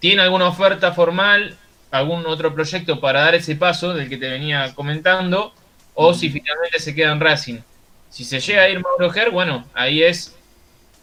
tiene 0.00 0.22
alguna 0.22 0.48
oferta 0.48 0.92
formal, 0.92 1.56
algún 1.90 2.26
otro 2.26 2.54
proyecto 2.54 3.00
para 3.00 3.20
dar 3.20 3.34
ese 3.34 3.56
paso 3.56 3.94
del 3.94 4.08
que 4.08 4.16
te 4.16 4.28
venía 4.28 4.74
comentando, 4.74 5.54
o 5.94 6.12
si 6.14 6.30
finalmente 6.30 6.78
se 6.78 6.94
queda 6.94 7.12
en 7.12 7.20
Racing. 7.20 7.58
Si 8.10 8.24
se 8.24 8.40
llega 8.40 8.62
a 8.62 8.68
ir 8.68 8.80
Mauro 8.80 9.14
Herc, 9.14 9.32
bueno, 9.32 9.66
ahí 9.74 10.02
es 10.02 10.34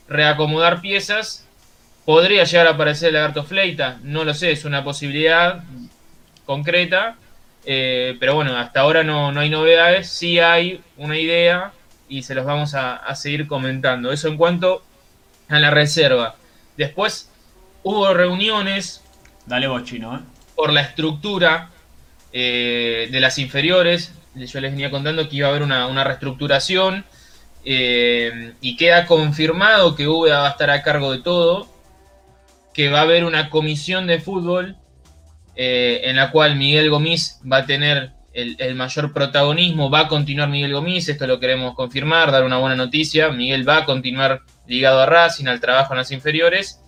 reacomodar 0.07 0.81
piezas. 0.81 1.47
Podría 2.05 2.43
llegar 2.43 2.67
a 2.67 2.71
aparecer 2.71 3.09
el 3.09 3.15
Lagarto 3.15 3.43
Fleita, 3.43 3.99
no 4.03 4.23
lo 4.23 4.33
sé, 4.33 4.51
es 4.51 4.65
una 4.65 4.83
posibilidad 4.83 5.63
concreta. 6.53 7.15
Eh, 7.65 8.17
pero 8.19 8.35
bueno, 8.35 8.57
hasta 8.57 8.81
ahora 8.81 9.03
no, 9.03 9.31
no 9.31 9.39
hay 9.39 9.49
novedades, 9.49 10.09
sí 10.09 10.39
hay 10.39 10.81
una 10.97 11.17
idea 11.17 11.71
y 12.09 12.23
se 12.23 12.33
los 12.33 12.45
vamos 12.45 12.73
a, 12.73 12.95
a 12.95 13.15
seguir 13.15 13.47
comentando. 13.47 14.11
Eso 14.11 14.27
en 14.27 14.37
cuanto 14.37 14.83
a 15.47 15.59
la 15.59 15.69
reserva. 15.69 16.35
Después 16.75 17.29
hubo 17.83 18.13
reuniones 18.13 19.01
Dale 19.45 19.67
vos, 19.67 19.83
Chino, 19.83 20.15
¿eh? 20.15 20.19
por 20.55 20.71
la 20.71 20.81
estructura 20.81 21.69
eh, 22.31 23.09
de 23.11 23.19
las 23.19 23.37
inferiores. 23.39 24.13
Yo 24.35 24.61
les 24.61 24.71
venía 24.71 24.91
contando 24.91 25.27
que 25.27 25.37
iba 25.37 25.47
a 25.47 25.49
haber 25.49 25.63
una, 25.63 25.87
una 25.87 26.03
reestructuración 26.03 27.03
eh, 27.65 28.53
y 28.61 28.77
queda 28.77 29.05
confirmado 29.07 29.95
que 29.95 30.07
UBA 30.07 30.39
va 30.39 30.47
a 30.47 30.51
estar 30.51 30.69
a 30.69 30.83
cargo 30.83 31.11
de 31.11 31.19
todo, 31.19 31.67
que 32.73 32.89
va 32.89 32.99
a 32.99 33.03
haber 33.03 33.25
una 33.25 33.49
comisión 33.49 34.07
de 34.07 34.21
fútbol 34.21 34.77
eh, 35.55 36.01
en 36.05 36.15
la 36.15 36.31
cual 36.31 36.55
Miguel 36.55 36.89
Gomis 36.89 37.41
va 37.49 37.57
a 37.57 37.65
tener 37.65 38.13
el, 38.33 38.75
mayor 38.75 39.13
protagonismo, 39.13 39.89
va 39.89 40.01
a 40.01 40.07
continuar 40.07 40.49
Miguel 40.49 40.73
Gomis, 40.73 41.09
esto 41.09 41.27
lo 41.27 41.39
queremos 41.39 41.75
confirmar, 41.75 42.31
dar 42.31 42.45
una 42.45 42.57
buena 42.57 42.75
noticia, 42.75 43.29
Miguel 43.29 43.67
va 43.67 43.77
a 43.77 43.85
continuar 43.85 44.41
ligado 44.67 45.01
a 45.01 45.05
Racing, 45.05 45.47
al 45.47 45.59
trabajo 45.59 45.93
en 45.93 45.97
las 45.97 46.11
inferiores, 46.11 46.81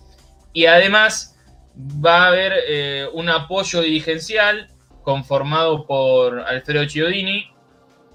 y 0.52 0.66
además 0.66 1.36
va 1.76 2.24
a 2.24 2.28
haber 2.28 2.52
eh, 2.66 3.06
un 3.12 3.28
apoyo 3.28 3.82
dirigencial 3.82 4.70
conformado 5.02 5.86
por 5.86 6.40
Alfredo 6.40 6.86
Chiodini, 6.86 7.50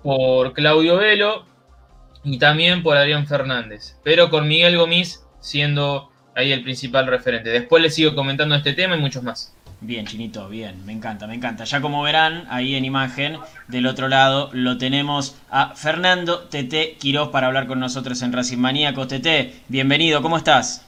por 0.01 0.53
Claudio 0.53 0.97
Velo 0.97 1.45
y 2.23 2.39
también 2.39 2.81
por 2.81 2.97
Adrián 2.97 3.27
Fernández, 3.27 3.97
pero 4.03 4.29
con 4.29 4.47
Miguel 4.47 4.77
Gomis 4.77 5.23
siendo 5.39 6.09
ahí 6.35 6.51
el 6.51 6.63
principal 6.63 7.05
referente. 7.07 7.49
Después 7.49 7.83
les 7.83 7.93
sigo 7.93 8.15
comentando 8.15 8.55
este 8.55 8.73
tema 8.73 8.95
y 8.95 8.99
muchos 8.99 9.23
más. 9.23 9.55
Bien, 9.81 10.05
Chinito, 10.05 10.49
bien, 10.49 10.85
me 10.85 10.91
encanta, 10.91 11.25
me 11.25 11.35
encanta. 11.35 11.63
Ya 11.63 11.79
como 11.79 12.03
verán, 12.03 12.45
ahí 12.49 12.75
en 12.75 12.83
imagen, 12.83 13.39
del 13.69 13.87
otro 13.87 14.09
lado, 14.09 14.49
lo 14.51 14.77
tenemos 14.77 15.37
a 15.49 15.73
Fernando 15.73 16.39
Tete 16.49 16.97
Quiroz 16.99 17.29
para 17.29 17.47
hablar 17.47 17.65
con 17.65 17.79
nosotros 17.79 18.21
en 18.21 18.33
Racing 18.33 18.57
Maníacos. 18.57 19.07
Tete, 19.07 19.61
bienvenido, 19.69 20.21
¿cómo 20.21 20.35
estás? 20.35 20.85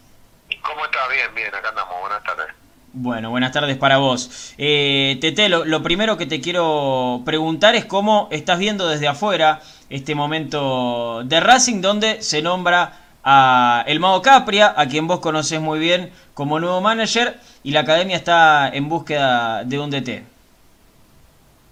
¿Cómo 0.62 0.84
estás? 0.84 1.08
Bien, 1.10 1.34
bien, 1.34 1.56
acá 1.56 1.70
andamos, 1.70 1.94
buenas 2.02 2.22
tardes. 2.24 2.48
Bueno, 2.92 3.30
buenas 3.30 3.54
tardes 3.54 3.78
para 3.78 3.98
vos. 3.98 4.54
Eh, 4.58 5.18
Tete, 5.22 5.48
lo, 5.48 5.64
lo 5.64 5.82
primero 5.82 6.18
que 6.18 6.26
te 6.26 6.42
quiero 6.42 7.22
preguntar 7.24 7.76
es 7.76 7.86
cómo 7.86 8.28
estás 8.30 8.60
viendo 8.60 8.90
desde 8.90 9.08
afuera 9.08 9.62
este 9.90 10.16
momento 10.16 11.24
de 11.24 11.40
Racing, 11.40 11.80
donde 11.80 12.22
se 12.22 12.42
nombra 12.42 12.98
a 13.24 13.84
El 13.88 14.02
Mago 14.02 14.22
Capria, 14.22 14.74
a 14.76 14.88
quien 14.88 15.08
vos 15.08 15.22
conocés 15.22 15.62
muy 15.62 15.80
bien 15.80 16.12
como 16.34 16.60
nuevo 16.60 16.82
manager, 16.82 17.40
y 17.64 17.72
la 17.72 17.82
academia 17.82 18.18
está 18.18 18.70
en 18.70 18.90
búsqueda 18.90 19.64
de 19.64 19.80
un 19.80 19.90
DT. 19.90 20.24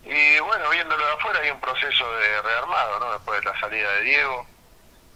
Y 0.06 0.40
bueno, 0.40 0.70
viéndolo 0.70 1.06
de 1.06 1.14
afuera 1.14 1.40
hay 1.40 1.52
un 1.52 1.60
proceso 1.60 2.12
de 2.18 2.42
rearmado, 2.42 3.00
¿no? 3.00 3.14
Después 3.14 3.40
de 3.42 3.46
la 3.52 3.60
salida 3.60 3.92
de 3.94 4.02
Diego 4.04 4.48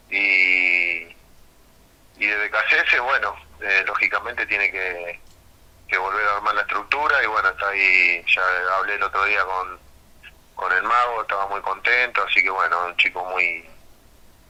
y, 0.09 1.15
y 2.17 2.27
de 2.27 2.47
BKCS, 2.47 2.99
bueno, 3.01 3.35
eh, 3.61 3.83
lógicamente 3.87 4.45
tiene 4.45 4.69
que, 4.71 5.19
que 5.87 5.97
volver 5.97 6.27
a 6.27 6.35
armar 6.35 6.55
la 6.55 6.61
estructura 6.61 7.23
y 7.23 7.27
bueno, 7.27 7.49
está 7.49 7.69
ahí, 7.69 8.23
ya 8.27 8.41
hablé 8.77 8.95
el 8.95 9.03
otro 9.03 9.25
día 9.25 9.43
con, 9.45 9.79
con 10.55 10.71
el 10.71 10.83
mago, 10.83 11.21
estaba 11.21 11.47
muy 11.47 11.61
contento, 11.61 12.23
así 12.27 12.43
que 12.43 12.49
bueno, 12.49 12.85
un 12.85 12.97
chico 12.97 13.23
muy 13.31 13.65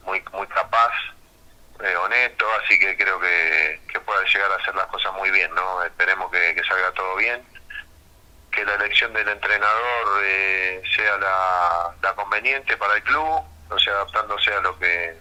muy 0.04 0.22
muy 0.32 0.46
capaz 0.48 0.92
eh, 1.82 1.96
honesto, 1.96 2.46
así 2.62 2.78
que 2.78 2.96
creo 2.96 3.18
que, 3.18 3.80
que 3.88 4.00
pueda 4.00 4.22
llegar 4.24 4.50
a 4.52 4.56
hacer 4.56 4.74
las 4.74 4.86
cosas 4.86 5.12
muy 5.14 5.30
bien, 5.30 5.52
¿no? 5.54 5.82
Esperemos 5.82 6.30
que, 6.30 6.62
salga 6.66 6.92
todo 6.92 7.16
bien, 7.16 7.42
que 8.52 8.64
la 8.64 8.74
elección 8.74 9.12
del 9.12 9.28
entrenador 9.28 10.22
eh, 10.22 10.82
sea 10.94 11.16
la, 11.18 12.14
conveniente 12.14 12.76
para 12.76 12.94
el 12.94 13.02
club, 13.02 13.42
o 13.70 13.78
sea, 13.78 13.92
adaptándose 13.94 14.52
a 14.54 14.60
lo 14.60 14.78
que 14.78 15.16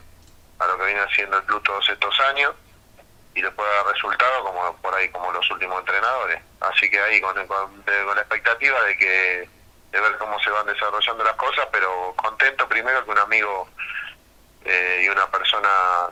a 0.60 0.68
lo 0.68 0.78
que 0.78 0.86
viene 0.86 1.02
haciendo 1.02 1.38
el 1.38 1.44
club 1.44 1.64
todos 1.64 1.90
estos 1.90 2.18
años 2.22 2.54
y 3.34 3.42
le 3.42 3.52
pueda 3.52 3.70
dar 3.74 3.88
resultado 3.88 4.44
como 4.44 4.78
por 4.78 4.94
ahí 4.94 5.10
como 5.10 5.32
los 5.32 5.50
últimos 5.50 5.80
entrenadores. 5.80 6.40
Así 6.62 6.90
que 6.90 7.00
ahí 7.00 7.20
con, 7.20 7.36
con, 7.48 7.84
la 7.86 8.22
expectativa 8.22 8.82
de 8.84 8.98
que 8.98 9.50
de 9.92 10.00
ver 10.00 10.18
cómo 10.18 10.40
se 10.40 10.52
van 10.52 10.66
desarrollando 10.68 11.24
las 11.24 11.34
cosas, 11.34 11.68
pero 11.72 12.14
contento 12.16 12.70
primero 12.70 13.04
que 13.04 13.12
un 13.12 13.20
amigo 13.20 13.68
eh, 14.66 15.02
y 15.04 15.10
una 15.10 15.30
persona 15.30 15.70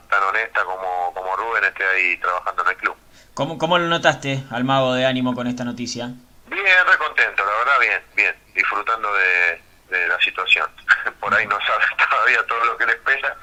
tan 0.10 0.24
honesta 0.24 0.64
como, 0.64 1.14
como 1.14 1.36
Rubén 1.36 1.64
esté 1.64 1.86
ahí 1.86 2.18
trabajando 2.18 2.64
en 2.64 2.70
el 2.70 2.78
club. 2.78 2.96
¿Cómo, 3.34 3.58
¿Cómo 3.58 3.78
lo 3.78 3.88
notaste 3.88 4.44
al 4.52 4.64
mago 4.64 4.94
de 4.94 5.06
ánimo 5.06 5.34
con 5.34 5.48
esta 5.48 5.64
noticia? 5.64 6.12
Bien, 6.48 6.86
re 6.86 6.98
contento, 6.98 7.46
la 7.46 7.52
verdad, 7.52 7.80
bien, 7.80 8.02
bien, 8.16 8.36
disfrutando 8.54 9.10
de, 9.14 9.62
la 10.08 10.20
situación. 10.20 10.70
Por 11.20 11.34
ahí 11.34 11.46
no 11.48 11.58
sabe 11.62 11.84
todavía 12.10 12.46
todo 12.46 12.66
lo 12.66 12.78
que 12.78 12.86
le 12.86 12.94
espera, 12.94 13.36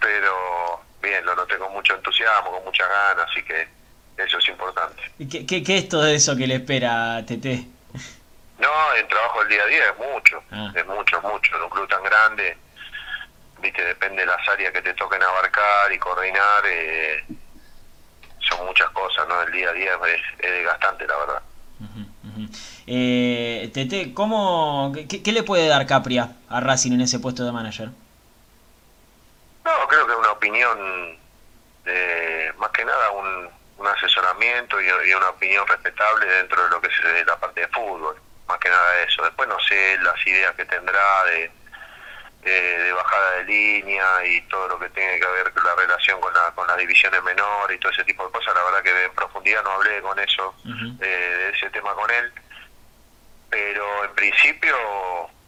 pero 0.00 0.82
bien, 1.02 1.24
lo 1.24 1.34
noté 1.34 1.56
con 1.58 1.72
mucho 1.72 1.94
entusiasmo, 1.94 2.52
con 2.52 2.64
muchas 2.64 2.88
ganas, 2.88 3.28
así 3.30 3.42
que 3.42 3.68
eso 4.16 4.38
es 4.38 4.48
importante. 4.48 5.02
¿Y 5.18 5.28
qué, 5.28 5.46
qué, 5.46 5.62
qué 5.62 5.78
es 5.78 5.88
todo 5.88 6.06
eso 6.06 6.36
que 6.36 6.46
le 6.46 6.56
espera 6.56 7.16
a 7.16 7.26
Tete? 7.26 7.66
No, 8.58 8.92
el 8.94 9.06
trabajo 9.06 9.40
del 9.40 9.48
día 9.48 9.62
a 9.62 9.66
día 9.66 9.84
es 9.90 9.98
mucho, 9.98 10.42
ah. 10.50 10.72
es 10.74 10.86
mucho, 10.86 11.22
mucho. 11.22 11.56
En 11.56 11.62
un 11.62 11.70
club 11.70 11.88
tan 11.88 12.02
grande, 12.02 12.58
viste, 13.60 13.84
depende 13.84 14.22
de 14.22 14.26
las 14.26 14.48
áreas 14.48 14.72
que 14.72 14.82
te 14.82 14.94
toquen 14.94 15.22
abarcar 15.22 15.92
y 15.92 15.98
coordinar, 15.98 16.62
eh, 16.66 17.24
son 18.40 18.66
muchas 18.66 18.88
cosas, 18.90 19.26
¿no? 19.28 19.42
El 19.42 19.52
día 19.52 19.70
a 19.70 19.72
día 19.72 19.92
es, 20.06 20.38
desgastante, 20.38 21.06
la 21.06 21.16
verdad. 21.16 21.42
Eh, 22.86 23.70
Tete, 23.74 24.14
¿cómo, 24.14 24.92
qué, 24.94 25.32
le 25.32 25.42
puede 25.42 25.68
dar 25.68 25.86
Capria 25.86 26.32
a 26.48 26.60
Racing 26.60 26.92
en 26.92 27.02
ese 27.02 27.18
puesto 27.18 27.44
de 27.44 27.52
manager? 27.52 27.88
No, 29.64 29.88
creo 29.88 30.06
que 30.06 30.14
una 30.14 30.32
opinión, 30.32 31.18
eh, 31.84 32.50
más 32.56 32.70
que 32.70 32.84
nada 32.86 33.10
un, 33.10 33.50
un 33.76 33.86
asesoramiento 33.86 34.80
y, 34.80 34.86
y, 34.86 35.12
una 35.12 35.28
opinión 35.28 35.66
respetable 35.66 36.26
dentro 36.26 36.62
de 36.62 36.70
lo 36.70 36.80
que 36.80 36.88
es 36.88 37.26
la 37.26 37.36
parte 37.36 37.60
de 37.60 37.68
fútbol, 37.68 38.16
más 38.46 38.58
que 38.58 38.70
nada 38.70 39.02
eso. 39.02 39.22
Después 39.22 39.48
no 39.48 39.60
sé 39.60 39.98
las 39.98 40.26
ideas 40.26 40.54
que 40.54 40.64
tendrá 40.64 41.24
de 41.24 41.50
de 42.42 42.92
bajada 42.92 43.36
de 43.36 43.44
línea 43.44 44.26
y 44.26 44.40
todo 44.42 44.68
lo 44.68 44.78
que 44.78 44.88
tiene 44.90 45.18
que 45.18 45.26
ver 45.26 45.52
con 45.52 45.64
la 45.64 45.74
relación 45.74 46.20
con, 46.20 46.32
la, 46.32 46.52
con 46.54 46.66
las 46.66 46.76
divisiones 46.78 47.22
menores 47.22 47.76
y 47.76 47.80
todo 47.80 47.92
ese 47.92 48.04
tipo 48.04 48.24
de 48.24 48.32
cosas. 48.32 48.54
La 48.54 48.64
verdad 48.64 48.82
que 48.82 49.04
en 49.04 49.12
profundidad 49.12 49.62
no 49.64 49.70
hablé 49.72 50.00
con 50.00 50.18
eso, 50.18 50.54
eh, 50.64 51.06
de 51.06 51.50
ese 51.50 51.70
tema 51.70 51.94
con 51.94 52.10
él, 52.10 52.32
pero 53.50 54.04
en 54.04 54.14
principio, 54.14 54.76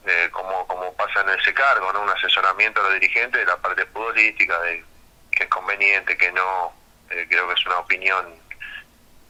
eh, 0.06 0.28
como, 0.32 0.66
como 0.66 0.92
pasa 0.94 1.20
en 1.22 1.38
ese 1.38 1.54
cargo, 1.54 1.92
¿no? 1.92 2.02
un 2.02 2.10
asesoramiento 2.10 2.80
a 2.80 2.84
los 2.84 2.94
dirigentes 2.94 3.40
de 3.40 3.46
la 3.46 3.56
parte 3.56 3.86
futbolística, 3.86 4.60
de 4.62 4.84
que 5.30 5.44
es 5.44 5.48
conveniente, 5.48 6.16
que 6.16 6.32
no, 6.32 6.72
eh, 7.10 7.26
creo 7.28 7.46
que 7.46 7.54
es 7.54 7.66
una 7.66 7.78
opinión 7.78 8.40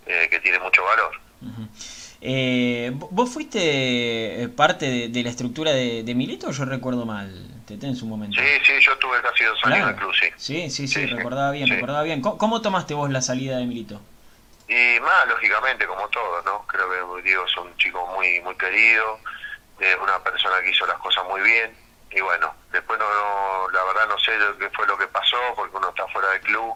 que 0.06 0.40
tiene 0.40 0.58
mucho 0.58 0.82
valor. 0.82 1.12
Eh, 2.20 2.92
¿Vos 2.94 3.30
fuiste 3.30 4.42
eh, 4.42 4.48
parte 4.48 5.08
de, 5.08 5.22
la 5.22 5.30
estructura 5.30 5.72
de, 5.72 6.14
Milito 6.14 6.48
o 6.48 6.52
yo 6.52 6.64
recuerdo 6.64 7.06
mal? 7.06 7.30
En 7.70 7.94
su 7.94 8.06
momento. 8.06 8.40
Sí, 8.40 8.48
sí, 8.66 8.72
yo 8.80 8.96
tuve 8.98 9.20
casi 9.22 9.44
dos 9.44 9.58
años 9.64 9.90
en 9.90 9.96
club, 9.96 10.12
sí. 10.36 10.68
Sí, 10.70 10.86
sí, 10.88 11.06
recordaba 11.06 11.52
bien, 11.52 11.68
recordaba 11.68 12.02
bien. 12.02 12.20
¿Cómo, 12.20 12.60
tomaste 12.60 12.94
vos 12.94 13.10
la 13.10 13.22
salida 13.22 13.58
de 13.58 13.66
Milito? 13.66 14.00
Y 14.68 14.98
más, 15.00 15.28
lógicamente, 15.28 15.86
como 15.86 16.08
todo, 16.08 16.42
¿no? 16.42 16.66
Creo 16.66 16.88
que 16.90 17.22
Diego 17.22 17.44
es 17.44 17.56
un 17.56 17.76
chico 17.76 18.06
muy 18.14 18.40
muy 18.40 18.54
querido, 18.56 19.18
es 19.78 19.96
una 19.96 20.18
persona 20.22 20.60
que 20.62 20.70
hizo 20.70 20.86
las 20.86 20.98
cosas 20.98 21.24
muy 21.28 21.40
bien. 21.42 21.74
Y 22.10 22.20
bueno, 22.20 22.52
después 22.72 22.98
no, 22.98 23.70
la 23.70 23.84
verdad 23.84 24.08
no 24.08 24.18
sé 24.18 24.32
qué 24.58 24.68
fue 24.70 24.86
lo 24.86 24.98
que 24.98 25.06
pasó, 25.06 25.38
porque 25.54 25.76
uno 25.76 25.90
está 25.90 26.06
fuera 26.08 26.30
del 26.30 26.40
club. 26.40 26.74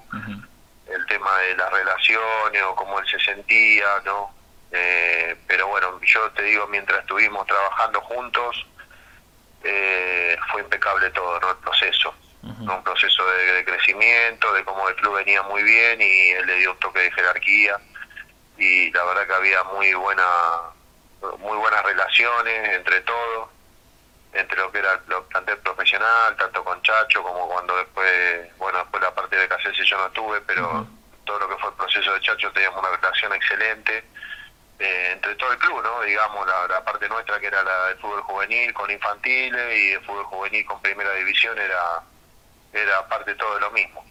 El 0.86 1.06
tema 1.06 1.38
de 1.38 1.56
las 1.56 1.72
relaciones 1.72 2.62
o 2.62 2.74
cómo 2.74 3.00
él 3.00 3.06
se 3.08 3.18
sentía, 3.18 3.86
¿no? 4.04 4.30
Eh, 4.70 5.36
pero 5.46 5.68
bueno, 5.68 6.00
yo 6.02 6.30
te 6.32 6.42
digo, 6.42 6.66
mientras 6.66 7.00
estuvimos 7.00 7.46
trabajando 7.46 8.00
juntos, 8.02 8.66
eh, 9.64 10.36
fue 10.50 10.62
impecable 10.62 11.10
todo, 11.10 11.40
¿no? 11.40 11.50
El 11.50 11.56
proceso. 11.56 12.14
Un 12.42 12.84
proceso 12.84 13.24
de, 13.26 13.64
crecimiento, 13.64 14.52
de 14.52 14.64
cómo 14.64 14.86
el 14.88 14.94
club 14.96 15.16
venía 15.16 15.42
muy 15.42 15.62
bien 15.62 16.00
y 16.00 16.30
él 16.32 16.46
le 16.46 16.56
dio 16.56 16.72
un 16.72 16.78
toque 16.78 17.00
de 17.00 17.12
jerarquía. 17.12 17.78
Y 18.58 18.90
la 18.92 19.02
verdad 19.04 19.26
que 19.26 19.34
había 19.34 19.64
muy 19.64 19.94
buena 19.94 20.24
muy 21.38 21.56
buenas 21.56 21.82
relaciones 21.82 22.76
entre 22.76 23.00
todos, 23.00 23.48
entre 24.34 24.58
lo 24.58 24.70
que 24.70 24.78
era 24.78 24.92
el 24.92 25.22
plantel 25.30 25.56
profesional, 25.58 26.36
tanto 26.36 26.62
con 26.62 26.80
Chacho 26.82 27.22
como 27.22 27.48
cuando 27.48 27.76
después, 27.78 28.56
bueno, 28.58 28.78
después 28.78 29.02
la 29.02 29.14
parte 29.14 29.36
de 29.36 29.48
Caselsi 29.48 29.84
yo 29.84 29.96
no 29.96 30.06
estuve, 30.06 30.40
pero 30.42 30.86
todo 31.24 31.38
lo 31.38 31.48
que 31.48 31.56
fue 31.56 31.70
el 31.70 31.76
proceso 31.76 32.12
de 32.12 32.20
Chacho 32.20 32.52
teníamos 32.52 32.80
una 32.80 32.94
relación 32.94 33.32
excelente 33.32 34.04
eh, 34.84 35.12
entre 35.12 35.34
todo 35.36 35.50
el 35.50 35.58
club, 35.58 35.82
¿no? 35.82 36.02
Digamos, 36.02 36.46
la, 36.46 36.84
parte 36.84 37.08
nuestra 37.08 37.40
que 37.40 37.46
era 37.46 37.62
la 37.62 37.86
del 37.86 37.96
fútbol 37.96 38.20
juvenil 38.22 38.74
con 38.74 38.90
infantiles 38.90 39.78
y 39.78 39.92
el 39.92 40.00
fútbol 40.02 40.24
juvenil 40.24 40.66
con 40.66 40.80
primera 40.82 41.14
división 41.14 41.56
era, 41.58 42.02
era 42.70 43.08
parte 43.08 43.34
todo 43.34 43.54
de 43.54 43.60
lo 43.60 43.70
mismo. 43.70 44.04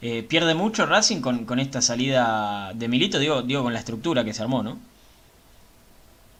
Eh, 0.00 0.22
¿Pierde 0.22 0.54
mucho 0.54 0.86
Racing 0.86 1.20
con, 1.20 1.44
con 1.44 1.58
esta 1.58 1.82
salida 1.82 2.72
de 2.72 2.88
Milito? 2.88 3.18
Digo, 3.18 3.42
digo 3.42 3.62
con 3.62 3.74
la 3.74 3.78
estructura 3.78 4.24
que 4.24 4.32
se 4.32 4.42
armó, 4.42 4.62
¿no? 4.62 4.78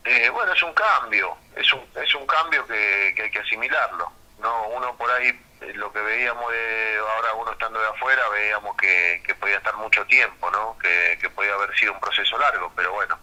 Eh, 0.05 0.31
bueno, 0.31 0.53
es 0.53 0.62
un 0.62 0.72
cambio, 0.72 1.37
es 1.55 1.72
un, 1.72 1.81
es 2.03 2.14
un 2.14 2.27
cambio 2.27 2.66
que, 2.66 3.12
que 3.14 3.22
hay 3.25 3.31
que 3.31 3.38
asimilarlo. 3.38 4.11
no 4.40 4.68
Uno 4.68 4.96
por 4.96 5.11
ahí 5.11 5.38
lo 5.75 5.92
que 5.92 6.01
veíamos 6.01 6.53
de 6.53 6.98
ahora 6.98 7.35
uno 7.35 7.53
estando 7.53 7.81
de 7.81 7.88
afuera 7.88 8.29
veíamos 8.31 8.77
que, 8.77 9.35
podía 9.40 9.57
estar 9.57 9.77
mucho 9.77 10.05
tiempo 10.07 10.51
no 10.51 10.77
que, 10.79 11.31
podía 11.31 11.55
haber 11.55 11.77
sido 11.77 11.92
un 11.92 12.01
proceso 12.01 12.38
largo 12.38 12.72
pero 12.77 12.92
bueno 12.92 13.18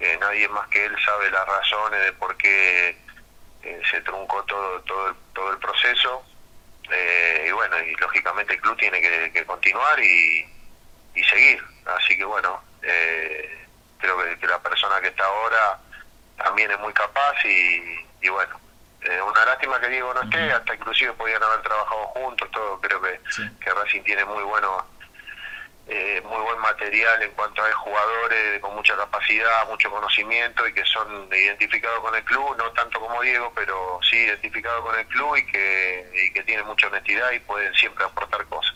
eh, 0.00 0.16
nadie 0.20 0.48
más 0.48 0.66
que 0.68 0.84
él 0.84 0.96
sabe 1.04 1.30
las 1.30 1.46
razones 1.46 2.04
de 2.04 2.12
por 2.14 2.36
qué 2.36 2.96
eh, 3.62 3.82
se 3.90 4.00
truncó 4.00 4.42
todo 4.44 4.80
todo 4.82 5.14
todo 5.32 5.52
el 5.52 5.58
proceso. 5.58 6.24
Y 7.46 7.50
bueno 7.52 7.78
y 7.80 7.94
lógicamente 7.94 8.54
el 8.54 8.60
club 8.60 8.76
tiene 8.76 9.00
que, 9.00 9.44
continuar 9.46 9.98
y, 10.00 10.44
seguir. 11.30 11.62
Así 11.86 12.16
que 12.16 12.24
bueno 12.24 12.62
creo 12.80 14.18
que, 14.18 14.38
que 14.38 14.46
la 14.46 14.60
persona 14.60 15.00
que 15.00 15.08
está 15.08 15.24
ahora 15.24 15.78
también 16.36 16.70
es 16.70 16.78
muy 16.80 16.92
capaz 16.92 17.34
y, 17.44 18.06
y 18.20 18.28
bueno, 18.28 18.60
eh, 19.04 19.20
una 19.22 19.44
lástima 19.44 19.80
que 19.80 19.88
Diego 19.88 20.12
no 20.14 20.22
esté, 20.22 20.52
hasta 20.52 20.74
inclusive 20.74 21.12
podían 21.14 21.42
haber 21.42 21.62
trabajado 21.62 22.06
juntos, 22.08 22.48
todo 22.52 22.80
creo 22.80 23.00
que, 23.02 23.20
Sí. 23.30 23.42
que 23.60 23.70
Racing 23.70 24.02
tiene 24.02 24.24
muy 24.24 24.42
bueno 24.44 24.86
eh, 25.88 26.22
muy 26.24 26.40
buen 26.42 26.60
material 26.60 27.20
en 27.22 27.32
cuanto 27.32 27.60
a 27.62 27.72
jugadores 27.72 28.60
con 28.60 28.74
mucha 28.76 28.96
capacidad, 28.96 29.68
mucho 29.68 29.90
conocimiento 29.90 30.66
y 30.68 30.72
que 30.72 30.84
son 30.84 31.28
identificados 31.32 31.98
con 32.00 32.14
el 32.14 32.22
club, 32.22 32.56
no 32.56 32.70
tanto 32.70 33.00
como 33.00 33.20
Diego, 33.20 33.52
pero 33.54 33.98
sí 34.08 34.16
identificados 34.16 34.80
con 34.82 34.96
el 34.98 35.06
club 35.06 35.36
y 35.36 35.46
que, 35.46 36.08
y 36.28 36.32
que 36.32 36.44
tienen 36.44 36.66
mucha 36.66 36.86
honestidad 36.86 37.32
y 37.32 37.40
pueden 37.40 37.74
siempre 37.74 38.04
aportar 38.04 38.46
cosas. 38.46 38.72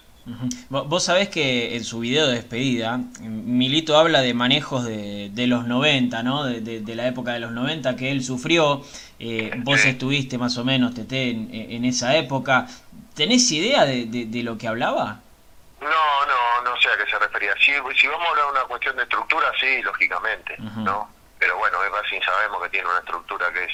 Vos 0.69 1.05
sabés 1.05 1.29
que 1.29 1.77
en 1.77 1.85
su 1.85 2.01
video 2.01 2.27
de 2.27 2.35
despedida, 2.35 2.99
Milito 3.21 3.97
habla 3.97 4.21
de 4.23 4.35
manejos 4.35 4.85
de, 4.85 5.29
de 5.31 5.47
los 5.47 5.65
90, 5.69 6.25
¿no? 6.25 6.43
De, 6.45 6.61
de- 6.61 6.81
de 6.81 6.95
la 6.97 7.07
época 7.07 7.33
de 7.35 7.39
los 7.39 7.53
90 7.53 7.95
que 7.95 8.11
él 8.11 8.25
sufrió. 8.25 8.83
Eh, 9.19 9.53
vos 9.59 9.85
estuviste 9.85 10.37
más 10.39 10.57
o 10.59 10.65
menos, 10.65 10.95
Tete, 10.95 11.31
en, 11.31 11.49
en 11.53 11.85
esa 11.85 12.17
época. 12.17 12.67
¿Tenés 13.15 13.51
idea 13.51 13.85
de, 13.87 14.05
de- 14.07 14.27
de 14.27 14.43
lo 14.43 14.59
que 14.59 14.69
hablaba? 14.69 15.21
No, 15.81 16.27
no, 16.27 16.63
no 16.65 16.81
sé 16.81 16.89
a 16.91 16.97
qué 17.03 17.11
se 17.11 17.19
refería. 17.19 17.55
Si, 17.55 17.73
si 17.99 18.07
vamos 18.09 18.27
a 18.27 18.31
hablar 18.31 18.45
de 18.47 18.51
una 18.53 18.65
cuestión 18.65 18.97
de 18.97 19.03
estructura, 19.05 19.51
sí, 19.59 19.81
lógicamente. 19.83 20.57
¿no? 20.59 21.09
Pero 21.39 21.57
bueno, 21.59 21.83
en 21.85 21.93
Racing 21.93 22.21
sabemos 22.25 22.63
que 22.63 22.69
tiene 22.71 22.89
una 22.89 22.99
estructura 22.99 23.53
que 23.53 23.65
es 23.65 23.73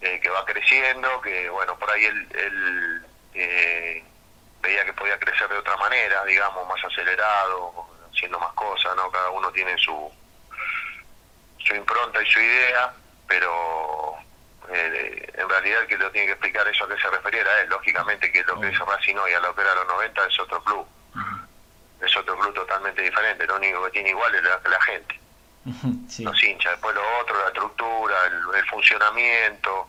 eh, 0.00 0.20
que 0.20 0.28
va 0.28 0.44
creciendo, 0.44 1.20
que 1.20 1.48
bueno, 1.50 1.76
por 1.78 1.90
ahí 1.90 2.04
él, 2.04 2.28
él, 2.36 3.02
eh, 3.34 4.04
veía 4.62 4.84
que 4.84 4.92
podía 4.92 5.18
crecer 5.18 5.48
de 5.48 5.58
otra 5.58 5.76
manera, 5.78 6.24
digamos, 6.24 6.68
más 6.68 6.84
acelerado, 6.84 7.72
haciendo 8.12 8.38
más 8.38 8.52
cosas, 8.52 8.94
¿no? 8.96 9.10
Cada 9.10 9.30
uno 9.30 9.50
tiene 9.50 9.76
su 9.78 10.12
su 11.58 11.74
impronta 11.74 12.20
y 12.22 12.26
su 12.30 12.40
idea, 12.40 12.92
pero 13.26 13.50
eh, 14.72 15.32
en 15.34 15.48
realidad 15.48 15.82
el 15.82 15.86
que 15.88 15.98
lo 15.98 16.10
tiene 16.10 16.26
que 16.26 16.32
explicar 16.32 16.66
eso 16.68 16.84
a 16.84 16.88
qué 16.88 16.96
se 17.00 17.10
refería 17.10 17.40
era 17.42 17.60
él, 17.62 17.68
lógicamente 17.68 18.30
que 18.32 18.42
lo 18.44 18.60
que 18.60 18.68
es 18.68 18.78
Racing 18.78 19.16
hoy 19.16 19.32
a 19.32 19.40
lo 19.40 19.54
que 19.54 19.60
era 19.62 19.74
los 19.74 19.86
90 19.86 20.26
es 20.26 20.40
otro 20.40 20.62
club, 20.64 20.86
es 22.04 22.16
otro 22.16 22.38
club 22.38 22.54
totalmente 22.54 23.02
diferente, 23.02 23.46
lo 23.46 23.56
único 23.56 23.84
que 23.84 23.90
tiene 23.92 24.10
igual 24.10 24.34
es 24.34 24.42
la, 24.42 24.60
la 24.68 24.80
gente, 24.82 25.20
sí. 26.08 26.22
los 26.24 26.42
hinchas, 26.42 26.72
después 26.72 26.94
lo 26.94 27.02
otro, 27.20 27.36
la 27.38 27.48
estructura, 27.48 28.14
el, 28.26 28.58
el 28.58 28.64
funcionamiento, 28.66 29.88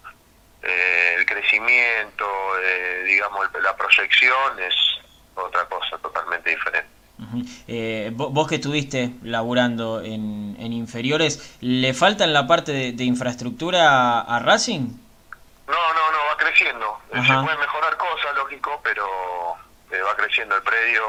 eh, 0.61 1.15
el 1.19 1.25
crecimiento, 1.25 2.25
eh, 2.63 3.03
digamos, 3.05 3.47
el- 3.53 3.63
la 3.63 3.75
proyección 3.75 4.59
es 4.59 4.73
otra 5.35 5.65
cosa 5.65 5.97
totalmente 5.99 6.49
diferente. 6.49 6.89
Ujú. 7.17 7.43
Eh, 7.67 8.11
vo- 8.13 8.29
vos 8.31 8.47
que 8.47 8.55
estuviste 8.55 9.11
laburando 9.23 10.01
en, 10.01 10.44
en 10.59 10.73
inferiores, 10.73 11.57
¿le 11.61 11.93
falta 11.93 12.23
en 12.23 12.33
la 12.33 12.47
parte 12.47 12.71
de, 12.71 12.91
de 12.91 13.03
infraestructura 13.03 13.89
a, 13.89 14.21
a 14.21 14.39
Racing? 14.39 14.89
No, 15.67 15.93
no, 15.93 16.11
no, 16.11 16.17
va 16.29 16.37
creciendo. 16.37 17.01
Eh, 17.11 17.17
Ajá. 17.19 17.39
Se 17.39 17.43
pueden 17.43 17.59
mejorar 17.59 17.97
cosas, 17.97 18.35
lógico, 18.35 18.79
pero 18.83 19.05
eh, 19.91 20.01
va 20.01 20.15
creciendo 20.15 20.55
el 20.55 20.61
predio 20.63 21.03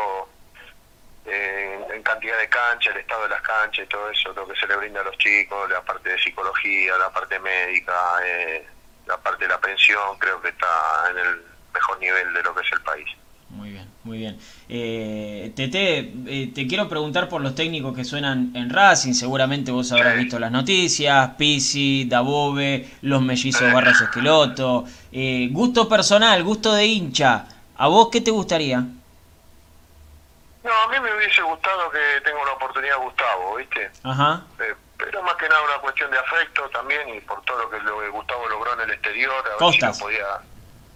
eh, 1.26 1.84
en, 1.88 1.96
en 1.96 2.02
cantidad 2.02 2.38
de 2.38 2.48
canchas, 2.48 2.94
el 2.94 3.00
estado 3.00 3.24
de 3.24 3.28
las 3.30 3.42
canchas 3.42 3.84
y 3.84 3.88
todo 3.88 4.10
eso, 4.10 4.32
lo 4.32 4.46
que 4.48 4.58
se 4.58 4.66
le 4.66 4.76
brinda 4.76 5.00
a 5.00 5.04
los 5.04 5.18
chicos, 5.18 5.68
la 5.68 5.82
parte 5.82 6.08
de 6.10 6.18
psicología, 6.18 6.96
la 6.96 7.10
parte 7.10 7.38
médica, 7.38 7.94
eh, 8.24 8.66
la 9.06 9.16
parte 9.18 9.44
de 9.44 9.48
la 9.48 9.60
pensión, 9.60 10.18
creo 10.18 10.40
que 10.40 10.48
está 10.48 11.10
en 11.10 11.18
el 11.18 11.42
mejor 11.74 11.98
nivel 11.98 12.32
de 12.32 12.42
lo 12.42 12.54
que 12.54 12.62
es 12.62 12.72
el 12.72 12.82
país. 12.82 13.08
Muy 13.56 13.70
bien, 13.70 13.88
muy 14.04 14.18
bien. 14.18 14.38
Eh, 14.68 15.50
Tete, 15.56 16.12
eh, 16.26 16.52
te 16.54 16.66
quiero 16.66 16.88
preguntar 16.88 17.28
por 17.28 17.40
los 17.40 17.54
técnicos 17.54 17.96
que 17.96 18.04
suenan 18.04 18.52
en 18.54 18.68
Racing. 18.68 19.14
Seguramente 19.14 19.72
vos 19.72 19.90
habrás 19.92 20.16
visto 20.16 20.38
las 20.38 20.52
noticias. 20.52 21.30
Pisi, 21.38 22.04
Dabove, 22.04 22.86
los 23.00 23.22
mellizos. 23.22 23.72
Barros 23.72 23.98
Esqueloto. 24.00 24.84
Eh, 25.10 25.48
gusto 25.50 25.88
personal, 25.88 26.44
gusto 26.44 26.74
de 26.74 26.84
hincha. 26.84 27.46
¿A 27.78 27.88
vos 27.88 28.08
qué 28.12 28.20
te 28.20 28.30
gustaría? 28.30 28.80
No, 28.80 30.72
a 30.72 30.88
mí 30.88 31.00
me 31.00 31.16
hubiese 31.16 31.40
gustado 31.42 31.90
que 31.90 32.20
tenga 32.24 32.42
una 32.42 32.52
oportunidad 32.52 32.98
Gustavo, 32.98 33.56
¿viste? 33.56 33.90
Ajá. 34.02 34.42
Eh, 34.60 34.74
pero 34.98 35.22
más 35.22 35.34
que 35.36 35.48
nada 35.48 35.62
una 35.62 35.78
cuestión 35.80 36.10
de 36.10 36.18
afecto 36.18 36.68
también 36.70 37.08
y 37.08 37.20
por 37.20 37.40
todo 37.42 37.62
lo 37.62 37.70
que, 37.70 37.80
lo 37.80 38.00
que 38.00 38.08
Gustavo 38.10 38.48
logró 38.48 38.74
en 38.74 38.80
el 38.80 38.90
exterior, 38.90 39.32
a 39.32 39.48
ver 39.48 39.58
Costas. 39.58 39.96
si 39.96 40.02
lo 40.02 40.06
podía, 40.06 40.26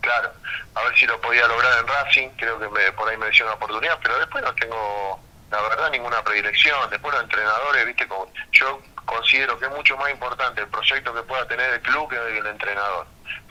claro, 0.00 0.32
a 0.74 0.82
ver 0.82 0.96
si 0.96 1.06
lo 1.06 1.20
podía 1.20 1.46
lograr 1.46 1.78
en 1.78 1.86
Racing, 1.86 2.28
creo 2.36 2.58
que 2.58 2.68
me, 2.68 2.92
por 2.92 3.08
ahí 3.08 3.16
me 3.16 3.30
dio 3.30 3.44
una 3.44 3.54
oportunidad, 3.54 3.98
pero 4.02 4.18
después 4.18 4.42
no 4.44 4.54
tengo, 4.54 5.20
la 5.50 5.60
verdad, 5.62 5.90
ninguna 5.90 6.22
predilección, 6.22 6.90
después 6.90 7.14
los 7.14 7.22
entrenadores, 7.24 7.86
viste, 7.86 8.08
como, 8.08 8.32
yo 8.52 8.80
considero 9.04 9.58
que 9.58 9.66
es 9.66 9.70
mucho 9.72 9.96
más 9.96 10.10
importante 10.10 10.60
el 10.60 10.68
proyecto 10.68 11.14
que 11.14 11.22
pueda 11.22 11.46
tener 11.48 11.70
el 11.70 11.80
club 11.80 12.08
que 12.08 12.16
el 12.16 12.46
entrenador. 12.46 13.06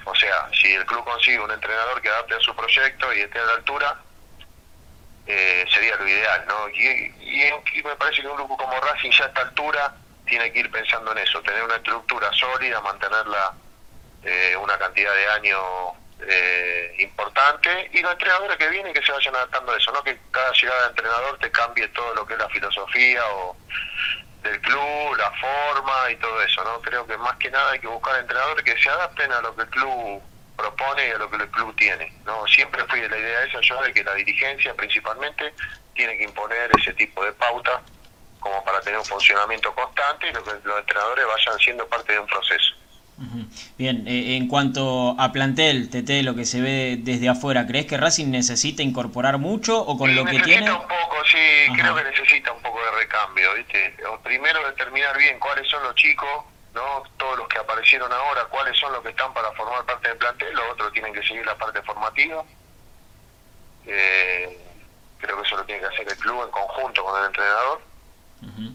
O 0.06 0.16
sea, 0.16 0.50
si 0.54 0.74
el 0.74 0.86
club 0.86 1.04
consigue 1.04 1.40
un 1.40 1.52
entrenador 1.52 2.02
que 2.02 2.10
adapte 2.10 2.36
a 2.36 2.40
su 2.40 2.56
proyecto 2.56 3.14
y 3.14 3.22
esté 3.22 3.40
a 3.40 3.46
la 3.46 3.54
altura, 3.54 4.00
eh, 5.28 5.66
sería 5.72 5.96
lo 5.98 6.08
ideal, 6.08 6.46
¿no? 6.48 6.70
Y, 6.70 7.14
y, 7.22 7.84
me 7.84 7.96
parece 7.96 8.22
que 8.22 8.28
un 8.28 8.38
grupo 8.38 8.58
como 8.58 8.80
Racing 8.80 9.12
ya 9.12 9.26
a 9.26 9.28
esta 9.28 9.42
altura 9.42 9.94
tiene 10.26 10.52
que 10.52 10.60
ir 10.60 10.72
pensando 10.72 11.12
en 11.12 11.20
eso, 11.20 11.42
tener 11.42 11.64
una 11.64 11.76
estructura 11.76 12.32
sólida, 12.34 12.82
mantenerla 12.82 13.54
eh, 14.24 14.56
una 14.58 14.78
cantidad 14.78 15.14
de 15.14 15.28
años 15.28 15.62
eh, 16.28 16.96
importante 17.00 17.90
y 17.94 18.02
los 18.02 18.12
entrenadores 18.12 18.58
que 18.58 18.70
vienen 18.70 18.94
que 18.94 19.02
se 19.06 19.12
vayan 19.12 19.36
adaptando 19.36 19.72
a 19.72 19.78
eso, 19.78 19.92
no 19.92 20.04
que 20.04 20.18
cada 20.32 20.52
llegada 20.52 20.84
de 20.84 20.90
entrenador 20.90 21.38
te 21.40 21.52
cambie 21.52 21.88
todo 21.90 22.14
lo 22.16 22.26
que 22.26 22.34
es 22.34 22.40
la 22.40 22.50
filosofía 22.50 23.22
o 23.34 23.56
del 24.44 24.60
club, 24.62 25.16
la 25.18 25.32
forma 25.32 26.12
y 26.12 26.16
todo 26.18 26.42
eso, 26.42 26.64
¿no? 26.64 26.82
Creo 26.82 27.06
que 27.06 27.18
más 27.18 27.36
que 27.38 27.52
nada 27.52 27.72
hay 27.72 27.80
que 27.80 27.88
buscar 27.88 28.20
entrenadores 28.20 28.64
que 28.64 28.82
se 28.82 28.90
adapten 28.90 29.32
a 29.32 29.42
lo 29.42 29.56
que 29.56 29.64
el 29.64 29.70
club 29.70 30.22
propone 30.56 31.08
y 31.08 31.12
a 31.12 31.18
lo 31.18 31.30
que 31.30 31.38
el 31.38 31.50
club 31.50 31.76
tiene, 31.76 32.14
¿no? 32.26 32.48
Siempre 32.48 32.84
fui 32.86 33.02
de 33.02 33.10
la 33.10 33.18
idea 33.18 33.44
esa 33.44 33.62
yo 33.62 33.82
de 33.82 33.94
que 33.94 34.04
la 34.04 34.14
dirigencia 34.14 34.74
principalmente 34.74 35.54
tiene 35.94 36.18
que 36.18 36.24
imponer 36.24 36.72
ese 36.78 36.94
tipo 36.94 37.24
de 37.24 37.34
pauta 37.34 37.82
como 38.40 38.64
para 38.64 38.80
tener 38.82 39.00
un 39.00 39.06
funcionamiento 39.06 39.74
constante 39.76 40.30
y 40.30 40.34
lo 40.34 40.44
que 40.44 40.52
los 40.64 40.80
entrenadores 40.80 41.26
vayan 41.26 41.60
siendo 41.60 41.88
parte 41.88 42.14
de 42.14 42.20
un 42.20 42.28
proceso. 42.28 42.79
Bien, 43.78 44.08
eh, 44.08 44.38
en 44.38 44.48
cuanto 44.48 45.16
a 45.20 45.32
plantel, 45.32 45.90
Tete, 45.90 46.24
lo 46.24 46.36
que 46.36 46.46
se 46.46 46.62
ve 46.62 46.98
desde 47.00 47.28
afuera, 47.30 47.68
¿crees 47.68 47.86
que 47.86 47.98
Racing 47.98 48.32
necesita 48.32 48.82
incorporar 48.82 49.38
mucho 49.38 49.80
o 49.82 49.98
con 49.98 50.16
lo 50.16 50.24
que 50.26 50.34
necesita 50.34 50.46
tiene? 50.60 50.72
un 50.72 50.82
poco, 50.88 51.18
sí, 51.30 51.38
Ajá. 51.68 51.82
creo 51.82 51.96
que 51.96 52.04
necesita 52.04 52.52
un 52.54 52.62
poco 52.62 52.80
de 52.84 52.92
recambio, 52.92 53.54
¿viste? 53.56 53.96
O 54.08 54.20
Primero 54.22 54.66
determinar 54.68 55.18
bien 55.18 55.40
cuáles 55.40 55.68
son 55.70 55.84
los 55.84 55.96
chicos, 55.96 56.46
¿no? 56.74 57.04
Todos 57.18 57.38
los 57.40 57.48
que 57.48 57.58
aparecieron 57.58 58.12
ahora, 58.12 58.46
cuáles 58.46 58.78
son 58.78 58.94
los 58.94 59.02
que 59.02 59.10
están 59.10 59.34
para 59.34 59.52
formar 59.54 59.86
parte 59.86 60.08
del 60.08 60.18
plantel, 60.18 60.54
los 60.54 60.66
otros 60.72 60.94
tienen 60.94 61.14
que 61.14 61.24
seguir 61.24 61.46
la 61.46 61.58
parte 61.58 61.82
formativa. 61.82 62.44
Eh, 63.86 64.58
creo 65.20 65.36
que 65.42 65.48
eso 65.48 65.58
lo 65.58 65.66
tiene 65.66 65.82
que 65.82 65.88
hacer 65.88 66.08
el 66.10 66.18
club 66.18 66.44
en 66.44 66.52
conjunto 66.52 67.04
con 67.04 67.20
el 67.20 67.28
entrenador 67.28 67.82
Ujú. 68.44 68.74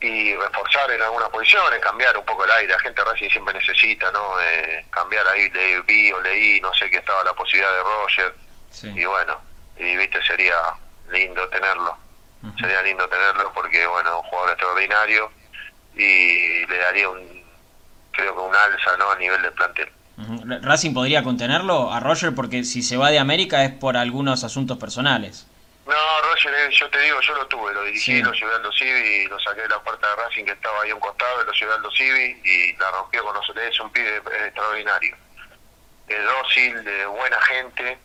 Y 0.00 0.34
reforzar 0.36 0.90
en 0.92 1.02
algunas 1.02 1.28
posiciones, 1.30 1.80
cambiar 1.80 2.16
un 2.16 2.24
poco 2.24 2.44
el 2.44 2.50
aire. 2.52 2.72
La 2.72 2.80
gente 2.80 3.02
Racing 3.04 3.30
siempre 3.30 3.54
necesita, 3.54 4.10
¿no? 4.12 4.40
Eh, 4.40 4.86
cambiar 4.90 5.26
ahí, 5.28 5.50
le, 5.50 5.80
vi 5.82 6.12
o 6.12 6.20
leí, 6.20 6.60
no 6.60 6.72
sé 6.74 6.88
que 6.90 6.98
estaba 6.98 7.24
la 7.24 7.34
posibilidad 7.34 7.72
de 7.72 7.82
Roger. 7.82 8.34
Sí. 8.70 8.92
Y 8.94 9.04
bueno, 9.04 9.40
y 9.76 9.96
viste, 9.96 10.22
sería 10.22 10.56
lindo 11.10 11.48
tenerlo. 11.48 11.96
Sería 12.60 12.82
lindo 12.82 13.08
tenerlo 13.08 13.52
porque, 13.52 13.84
bueno, 13.86 14.10
es 14.10 14.16
un 14.16 14.22
jugador 14.22 14.50
extraordinario 14.50 15.32
y 15.96 16.64
le 16.66 16.78
daría 16.78 17.08
un, 17.08 17.44
creo 18.12 18.34
que 18.34 18.40
un 18.40 18.54
alza, 18.54 18.96
¿no? 18.96 19.10
A 19.10 19.16
nivel 19.16 19.42
del 19.42 19.52
plantel. 19.52 19.90
Racing 20.62 20.94
podría 20.94 21.22
contenerlo 21.22 21.92
a 21.92 22.00
Roger 22.00 22.34
porque 22.34 22.62
si 22.64 22.82
se 22.82 22.96
va 22.96 23.10
de 23.10 23.18
América 23.18 23.64
es 23.64 23.72
por 23.72 23.96
algunos 23.96 24.44
asuntos 24.44 24.78
personales. 24.78 25.47
No, 25.88 26.20
Roger, 26.22 26.52
eh, 26.54 26.68
yo 26.70 26.90
te 26.90 26.98
digo, 27.00 27.18
yo 27.22 27.34
lo 27.34 27.46
tuve, 27.46 27.72
lo 27.72 27.82
dirigí, 27.84 28.16
Sí. 28.16 28.22
lo 28.22 28.30
llevé 28.32 28.54
al 28.56 28.72
Civi, 28.74 29.26
lo 29.26 29.40
saqué 29.40 29.62
de 29.62 29.68
la 29.70 29.82
puerta 29.82 30.06
de 30.06 30.16
Racing 30.16 30.44
que 30.44 30.52
estaba 30.52 30.82
ahí 30.82 30.90
a 30.90 30.94
un 30.94 31.00
costado, 31.00 31.42
lo 31.44 31.52
llevé 31.52 31.72
al 31.72 31.92
Civi 31.96 32.40
y 32.44 32.76
la 32.76 32.90
rompió 32.90 33.24
con 33.24 33.34
nosotros. 33.34 33.64
Es 33.64 33.80
un 33.80 33.90
pibe 33.90 34.16
eh, 34.16 34.44
extraordinario. 34.48 35.16
Es 36.06 36.24
dócil, 36.24 36.84
de 36.84 37.06
buena 37.06 37.40
gente. 37.40 37.98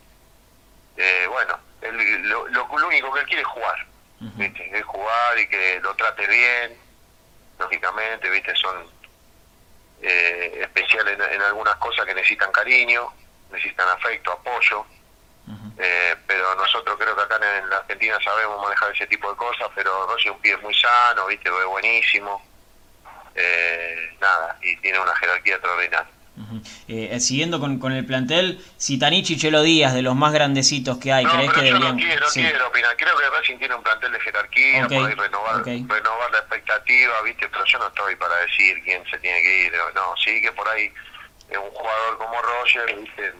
Eh, 0.96 1.26
bueno, 1.28 1.58
él- 1.82 2.22
lo, 2.28 2.48
lo, 2.48 2.66
lo 2.78 2.86
único 2.88 3.12
que 3.12 3.20
él 3.20 3.26
quiere 3.26 3.42
es 3.42 3.48
jugar. 3.48 3.86
Ujú. 4.20 4.32
¿viste? 4.36 4.78
Es 4.78 4.84
jugar 4.84 5.38
y 5.38 5.46
que 5.48 5.78
lo 5.80 5.94
trate 5.94 6.26
bien, 6.26 6.78
lógicamente, 7.58 8.30
¿viste? 8.30 8.54
Son 8.56 8.86
eh, 10.00 10.58
especiales 10.62 11.18
en, 11.18 11.32
en 11.34 11.42
algunas 11.42 11.76
cosas 11.76 12.06
que 12.06 12.14
necesitan 12.14 12.50
cariño, 12.50 13.12
necesitan 13.50 13.88
afecto, 13.90 14.32
apoyo. 14.32 14.86
Eh, 15.76 16.16
pero 16.26 16.54
nosotros 16.54 16.96
creo 16.98 17.14
que 17.14 17.22
acá 17.22 17.36
en 17.58 17.68
la 17.68 17.76
Argentina 17.78 18.16
sabemos 18.22 18.62
manejar 18.62 18.92
ese 18.92 19.06
tipo 19.06 19.28
de 19.30 19.36
cosas, 19.36 19.68
pero 19.74 20.06
Rossi 20.06 20.28
es 20.28 20.34
un 20.34 20.40
pibe 20.40 20.56
muy 20.58 20.74
sano, 20.74 21.26
viste, 21.26 21.48
es 21.48 21.66
buenísimo, 21.66 22.42
eh, 23.34 24.16
nada, 24.20 24.58
y 24.62 24.76
tiene 24.78 24.98
una 25.00 25.14
jerarquía 25.16 25.54
extraordinaria. 25.54 26.06
Ujú. 26.36 26.60
Eh, 26.88 27.20
siguiendo 27.20 27.60
con, 27.60 27.78
con 27.78 27.92
el 27.92 28.04
plantel, 28.06 28.64
Tanichi 28.98 29.34
y 29.34 29.38
Chelo 29.38 29.62
Díaz, 29.62 29.94
de 29.94 30.02
los 30.02 30.16
más 30.16 30.32
grandecitos 30.32 30.98
que 30.98 31.12
hay, 31.12 31.24
no, 31.24 31.30
¿crees 31.32 31.52
que 31.52 31.58
yo 31.58 31.64
deberían...? 31.64 31.96
no 31.96 32.02
quiero, 32.02 32.28
Sí. 32.30 32.40
quiero 32.40 32.68
opinar. 32.68 32.96
Creo 32.96 33.16
que 33.16 33.30
Racing 33.30 33.58
tiene 33.58 33.74
un 33.74 33.82
plantel 33.82 34.12
de 34.12 34.20
jerarquía, 34.20 34.84
Ok, 34.84 34.92
por 34.92 35.06
ahí 35.08 35.14
renovar, 35.14 35.64
renovar 35.64 36.30
la 36.32 36.38
expectativa, 36.38 37.22
¿viste? 37.22 37.48
Pero 37.48 37.64
yo 37.64 37.78
no 37.78 37.86
estoy 37.88 38.16
para 38.16 38.36
decir 38.38 38.82
quién 38.84 39.04
se 39.10 39.18
tiene 39.18 39.42
que 39.42 39.66
ir. 39.66 39.72
No, 39.94 40.14
sí 40.24 40.40
que 40.40 40.50
por 40.52 40.68
ahí 40.68 40.92
eh, 41.50 41.58
un 41.58 41.70
jugador 41.70 42.18
como 42.18 42.40
Roger, 42.42 42.96
¿viste? 42.96 43.32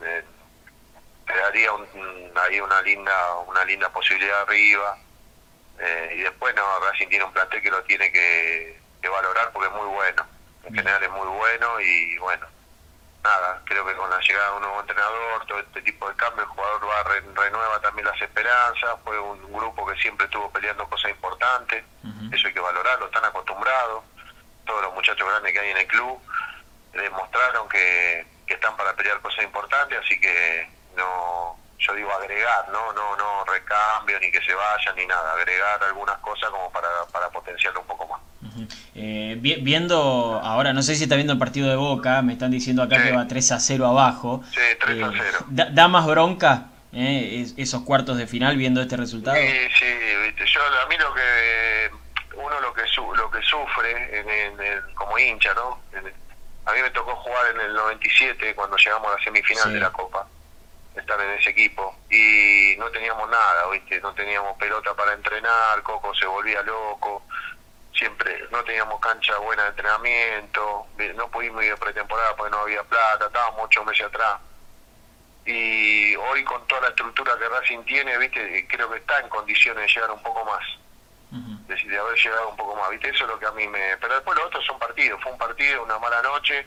Te 1.27 1.35
daría 1.37 1.73
un- 1.73 2.33
ahí 2.37 2.61
una 2.61 2.81
linda 2.83 3.35
una 3.47 3.65
linda 3.65 3.89
posibilidad 3.91 4.43
arriba. 4.43 4.97
Eh, 5.79 6.15
y 6.19 6.21
después, 6.23 6.55
no, 6.55 6.81
Racing 6.81 7.09
tiene 7.09 7.25
un 7.25 7.33
plantel 7.33 7.61
que 7.63 7.71
lo 7.71 7.83
tiene 7.85 8.13
que, 8.13 8.81
que 9.03 9.09
valorar 9.09 9.51
porque 9.53 9.69
es 9.69 9.75
muy 9.75 9.87
bueno. 9.88 10.27
En 10.65 10.73
Bien. 10.73 10.85
general 10.85 11.03
es 11.03 11.11
muy 11.11 11.27
bueno 11.27 11.81
y 11.81 12.17
bueno, 12.19 12.46
nada, 13.23 13.61
creo 13.65 13.85
que 13.85 13.94
con 13.94 14.09
la 14.09 14.21
llegada 14.21 14.51
de 14.51 14.57
un 14.57 14.63
nuevo 14.63 14.81
entrenador, 14.81 15.46
todo 15.46 15.59
este 15.59 15.83
tipo 15.83 16.09
de 16.09 16.17
cambio, 16.17 16.42
el 16.44 16.48
jugador 16.51 16.88
va 16.88 17.03
re- 17.05 17.21
renueva 17.35 17.81
también 17.81 18.07
las 18.07 18.21
esperanzas, 18.23 18.96
fue 19.05 19.19
un 19.19 19.53
grupo 19.53 19.85
que 19.87 19.96
siempre 20.01 20.25
estuvo 20.27 20.51
peleando 20.53 20.88
cosas 20.88 21.11
importantes, 21.11 21.85
eso 22.33 22.46
hay 22.48 22.55
que 22.55 22.61
valorarlo, 22.61 23.07
están 23.07 23.25
acostumbrados, 23.27 24.05
todos 24.65 24.83
los 24.83 24.94
muchachos 24.94 25.29
grandes 25.29 25.53
que 25.53 25.59
hay 25.61 25.71
en 25.71 25.77
el 25.79 25.87
club 25.87 26.19
demostraron 26.92 27.69
que, 27.69 28.27
que 28.46 28.55
están 28.55 28.77
para 28.77 28.94
pelear 28.94 29.21
cosas 29.21 29.44
importantes, 29.44 29.98
así 29.98 30.19
que 30.21 30.69
no, 30.97 31.57
yo 31.79 31.95
digo 31.95 32.11
agregar, 32.13 32.69
no, 32.73 32.92
no, 32.92 33.17
no 33.17 33.45
recambio 33.45 34.19
ni 34.21 34.31
que 34.31 34.40
se 34.42 34.55
vayan 34.55 34.97
ni 34.97 35.07
nada, 35.07 35.33
agregar 35.35 35.83
algunas 35.85 36.19
cosas 36.19 36.51
como 36.51 36.71
para, 36.71 36.88
para 37.13 37.29
potenciarlo 37.31 37.81
un 37.81 37.87
poco 37.87 38.07
más. 38.09 38.21
Eh, 38.95 39.37
vi- 39.38 39.57
viendo, 39.57 40.40
ahora 40.42 40.73
no 40.73 40.83
sé 40.83 40.95
si 40.95 41.05
está 41.05 41.17
viendo 41.17 41.33
el 41.33 41.38
partido 41.38 41.69
de 41.69 41.77
Boca, 41.77 42.23
me 42.23 42.33
están 42.35 42.51
diciendo 42.51 42.83
acá 42.83 42.97
Sí. 42.99 43.03
que 43.05 43.13
va 43.17 43.27
3 43.27 43.53
a 43.53 43.59
0 43.61 43.87
abajo. 43.87 44.42
Sí, 44.53 44.61
3 44.81 45.03
a 45.03 45.07
Eh, 45.09 45.13
0. 45.19 45.38
da, 45.49 45.67
da 45.71 45.88
más 45.88 46.07
bronca 46.07 46.67
eh, 46.92 47.40
es- 47.42 47.55
esos 47.59 47.83
cuartos 47.83 48.17
de 48.17 48.29
final 48.29 48.57
viendo 48.57 48.81
este 48.81 48.97
resultado? 48.97 49.37
Sí, 49.37 49.51
sí, 49.79 49.87
viste, 50.23 50.47
yo 50.47 50.61
a 50.63 50.87
mí 50.87 50.97
lo 50.97 51.13
que 51.13 51.90
uno 52.37 52.61
lo 52.61 52.73
que 52.73 52.87
su, 52.87 53.15
lo 53.17 53.29
que 53.33 53.42
sufre 53.42 54.21
en, 54.21 54.29
en- 54.31 54.61
en- 54.63 54.95
como 54.95 55.19
hincha, 55.19 55.53
¿no? 55.55 55.81
En- 55.92 56.07
a 56.67 56.73
mí 56.73 56.81
me 56.83 56.90
tocó 56.90 57.17
jugar 57.17 57.47
en 57.53 57.61
el 57.63 57.75
97 57.75 58.55
cuando 58.55 58.77
llegamos 58.77 59.09
a 59.09 59.17
la 59.19 59.25
semifinal 59.25 59.65
Sí. 59.65 59.73
de 59.73 59.81
la 59.81 59.90
Copa, 59.90 60.27
estar 60.95 61.21
en 61.21 61.31
ese 61.31 61.51
equipo. 61.51 61.97
Y 62.11 62.75
no 62.79 62.90
teníamos 62.90 63.29
nada, 63.29 63.69
viste, 63.71 64.01
no 64.01 64.15
teníamos 64.15 64.57
pelota 64.59 64.95
para 64.95 65.13
entrenar, 65.13 65.83
Coco 65.83 66.15
se 66.15 66.27
volvía 66.27 66.63
loco, 66.63 67.23
siempre 67.95 68.45
no 68.51 68.63
teníamos 68.65 69.01
cancha 69.01 69.37
buena 69.38 69.65
de 69.65 69.69
entrenamiento, 69.71 70.87
no 71.15 71.29
pudimos 71.31 71.63
ir 71.65 71.71
de 71.71 71.77
pretemporada 71.77 72.35
porque 72.37 72.51
no 72.51 72.59
había 72.63 72.83
plata, 72.85 73.27
estábamos 73.27 73.61
ocho 73.65 73.85
meses 73.85 74.07
atrás. 74.07 74.37
Y 75.47 76.17
hoy 76.17 76.42
con 76.45 76.67
toda 76.67 76.83
la 76.83 76.88
estructura 76.88 77.37
que 77.38 77.49
Racing 77.49 77.85
tiene, 77.85 78.17
viste, 78.17 78.67
creo 78.67 78.90
que 78.90 78.99
está 78.99 79.21
en 79.21 79.29
condiciones 79.29 79.83
de 79.87 79.92
llegar 79.92 80.11
un 80.11 80.23
poco 80.23 80.45
más, 80.45 80.65
Ujú. 81.31 81.67
de, 81.67 81.75
de 81.90 81.99
haber 81.99 82.19
llegado 82.19 82.49
un 82.49 82.57
poco 82.57 82.77
más, 82.77 82.88
viste, 82.90 83.11
eso 83.11 83.25
es 83.25 83.31
lo 83.31 83.38
que 83.38 83.47
a 83.47 83.53
mí 83.53 83.69
me... 83.69 83.97
Pero 83.99 84.15
después 84.15 84.38
los 84.38 84.47
otros 84.47 84.65
son 84.65 84.79
partidos, 84.79 85.21
fue 85.23 85.33
un 85.33 85.38
partido, 85.38 85.83
una 85.83 85.99
mala 85.99 86.23
noche, 86.23 86.67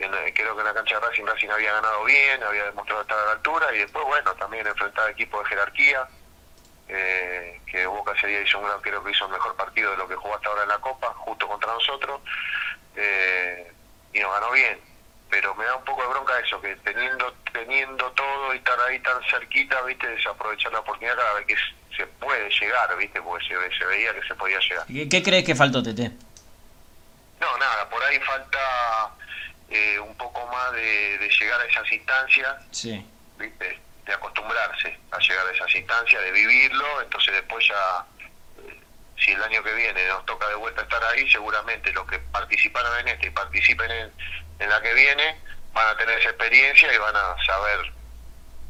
en- 0.00 0.34
creo 0.34 0.54
que 0.54 0.60
en 0.60 0.66
la 0.66 0.74
cancha 0.74 0.98
de 0.98 1.06
Racing 1.06 1.24
Racing 1.26 1.48
había 1.50 1.72
ganado 1.72 2.04
bien, 2.04 2.42
había 2.42 2.64
demostrado 2.64 3.02
estar 3.02 3.18
a 3.18 3.24
la 3.26 3.32
altura 3.32 3.74
y 3.74 3.78
después, 3.78 4.04
bueno, 4.06 4.34
también 4.34 4.66
enfrentar 4.66 5.08
equipos 5.10 5.42
de 5.44 5.48
jerarquía, 5.50 6.08
eh, 6.88 7.60
que 7.66 7.86
Boca 7.86 8.12
ese 8.16 8.26
día 8.26 8.40
hizo 8.42 8.58
un 8.58 8.64
gran, 8.66 8.80
creo 8.80 9.02
que 9.04 9.10
hizo 9.12 9.26
el 9.26 9.32
mejor 9.32 9.54
partido 9.56 9.90
de 9.92 9.96
lo 9.96 10.08
que 10.08 10.16
jugó 10.16 10.34
hasta 10.34 10.48
ahora 10.48 10.62
en 10.64 10.68
la 10.70 10.78
Copa, 10.78 11.12
justo 11.18 11.46
contra 11.46 11.72
nosotros, 11.72 12.20
eh, 12.96 13.72
y 14.12 14.20
nos 14.20 14.32
ganó 14.32 14.50
bien. 14.52 14.80
Pero 15.30 15.54
me 15.54 15.64
da 15.64 15.76
un 15.76 15.84
poco 15.84 16.02
de 16.02 16.08
bronca 16.08 16.38
eso, 16.40 16.60
que 16.60 16.74
teniendo 16.76 17.32
teniendo 17.52 18.10
todo 18.12 18.52
y 18.54 18.58
estar 18.58 18.78
ahí 18.80 18.98
tan 19.00 19.22
cerquita, 19.30 19.80
viste, 19.82 20.06
desaprovechar 20.08 20.72
la 20.72 20.80
oportunidad 20.80 21.16
cada 21.16 21.34
vez 21.34 21.46
que 21.46 21.56
se 21.96 22.06
puede 22.06 22.48
llegar, 22.50 22.96
viste, 22.96 23.20
porque 23.22 23.44
se, 23.46 23.78
se 23.78 23.84
veía 23.86 24.12
que 24.14 24.26
se 24.26 24.34
podía 24.34 24.58
llegar. 24.60 24.86
¿Qué, 24.86 25.08
qué 25.08 25.22
crees 25.22 25.44
que 25.44 25.54
faltó, 25.54 25.82
Tete? 25.82 26.10
No, 27.40 27.58
nada, 27.58 27.88
por 27.88 28.02
ahí 28.04 28.18
falta 28.20 28.58
eh, 29.70 29.98
un 30.00 30.16
poco 30.16 30.46
más 30.48 30.72
de, 30.72 31.18
de 31.18 31.28
llegar 31.28 31.60
a 31.60 31.64
esas 31.64 31.90
instancias, 31.92 32.56
Sí. 32.70 33.06
¿viste? 33.38 33.80
de 34.06 34.14
acostumbrarse 34.14 34.98
a 35.12 35.18
llegar 35.18 35.46
a 35.46 35.50
esas 35.52 35.72
instancias, 35.74 36.20
de 36.22 36.32
vivirlo, 36.32 37.00
entonces 37.02 37.32
después 37.34 37.64
ya, 37.68 38.04
eh, 38.66 38.80
si 39.18 39.30
el 39.32 39.42
año 39.44 39.62
que 39.62 39.72
viene 39.74 40.08
nos 40.08 40.24
toca 40.26 40.48
de 40.48 40.54
vuelta 40.56 40.82
estar 40.82 41.02
ahí, 41.04 41.30
seguramente 41.30 41.92
los 41.92 42.06
que 42.08 42.18
participaron 42.18 42.98
en 43.00 43.08
este 43.08 43.26
y 43.28 43.30
participen 43.30 43.90
en, 43.90 44.12
en 44.58 44.68
la 44.68 44.80
que 44.82 44.94
viene 44.94 45.38
van 45.72 45.88
a 45.88 45.96
tener 45.96 46.18
esa 46.18 46.30
experiencia 46.30 46.92
y 46.92 46.98
van 46.98 47.14
a 47.14 47.36
saber 47.46 47.92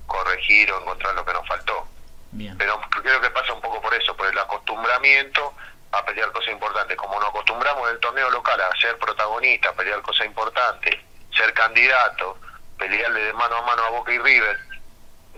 corregir 0.07 0.70
o 0.72 0.80
encontrar 0.82 1.14
lo 1.14 1.24
que 1.24 1.32
nos 1.32 1.46
faltó. 1.46 1.86
Bien. 2.32 2.59
Pero 2.59 2.80
creo 3.03 3.20
que 3.20 3.30
pasa 3.30 3.53
un 3.55 3.61
poco 3.61 3.80
por 3.80 3.94
eso, 3.94 4.14
por 4.16 4.26
el 4.26 4.38
acostumbramiento 4.38 5.55
a 5.93 6.05
pelear 6.05 6.30
cosas 6.32 6.53
importantes. 6.53 6.97
Como 6.97 7.18
nos 7.18 7.28
acostumbramos 7.28 7.88
en 7.88 7.95
el 7.95 8.01
torneo 8.01 8.30
local 8.30 8.61
a 8.61 8.76
ser 8.80 8.97
protagonistas, 8.99 9.72
pelear 9.74 10.01
cosas 10.03 10.26
importantes, 10.26 10.97
ser 11.36 11.53
candidato, 11.55 12.38
pelearle 12.78 13.20
de 13.20 13.32
mano 13.32 13.57
a 13.57 13.62
mano 13.62 13.82
a 13.84 13.91
Boca 13.91 14.12
y 14.12 14.18
River, 14.18 14.59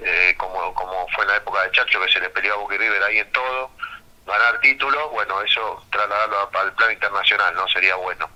eh, 0.02 0.34
como, 0.38 0.74
como 0.74 1.08
fue 1.08 1.24
en 1.24 1.30
la 1.30 1.36
época 1.36 1.62
de 1.62 1.70
Chacho, 1.72 2.00
que 2.00 2.12
se 2.12 2.20
le 2.20 2.30
peleó 2.30 2.54
a 2.54 2.58
Boca 2.58 2.74
y 2.74 2.78
River 2.78 3.02
ahí 3.02 3.18
en 3.18 3.32
todo, 3.32 3.70
ganar 4.26 4.60
títulos, 4.60 5.10
bueno, 5.10 5.40
eso 5.42 5.84
trasladarlo 5.90 6.50
al 6.52 6.72
plano 6.74 6.92
internacional, 6.92 7.54
¿no? 7.54 7.66
Sería 7.68 7.96
bueno. 7.96 8.30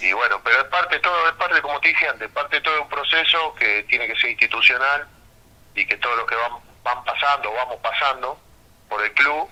Y 0.00 0.12
bueno, 0.12 0.40
pero 0.44 0.60
es 0.60 0.64
parte 0.64 0.98
todo, 1.00 1.28
es 1.28 1.34
parte, 1.34 1.60
como 1.62 1.80
te 1.80 1.88
dije 1.88 2.08
antes, 2.08 2.30
parte 2.30 2.60
todo 2.60 2.74
de 2.74 2.80
un 2.80 2.88
proceso 2.88 3.54
que 3.54 3.82
tiene 3.84 4.06
que 4.06 4.16
ser 4.16 4.30
institucional 4.30 5.06
y 5.74 5.86
que 5.86 5.96
todos 5.96 6.16
los 6.16 6.26
que 6.26 6.36
van, 6.36 6.52
van 6.82 7.04
pasando, 7.04 7.52
vamos 7.52 7.78
pasando 7.82 8.38
por 8.88 9.02
el 9.02 9.12
club. 9.12 9.48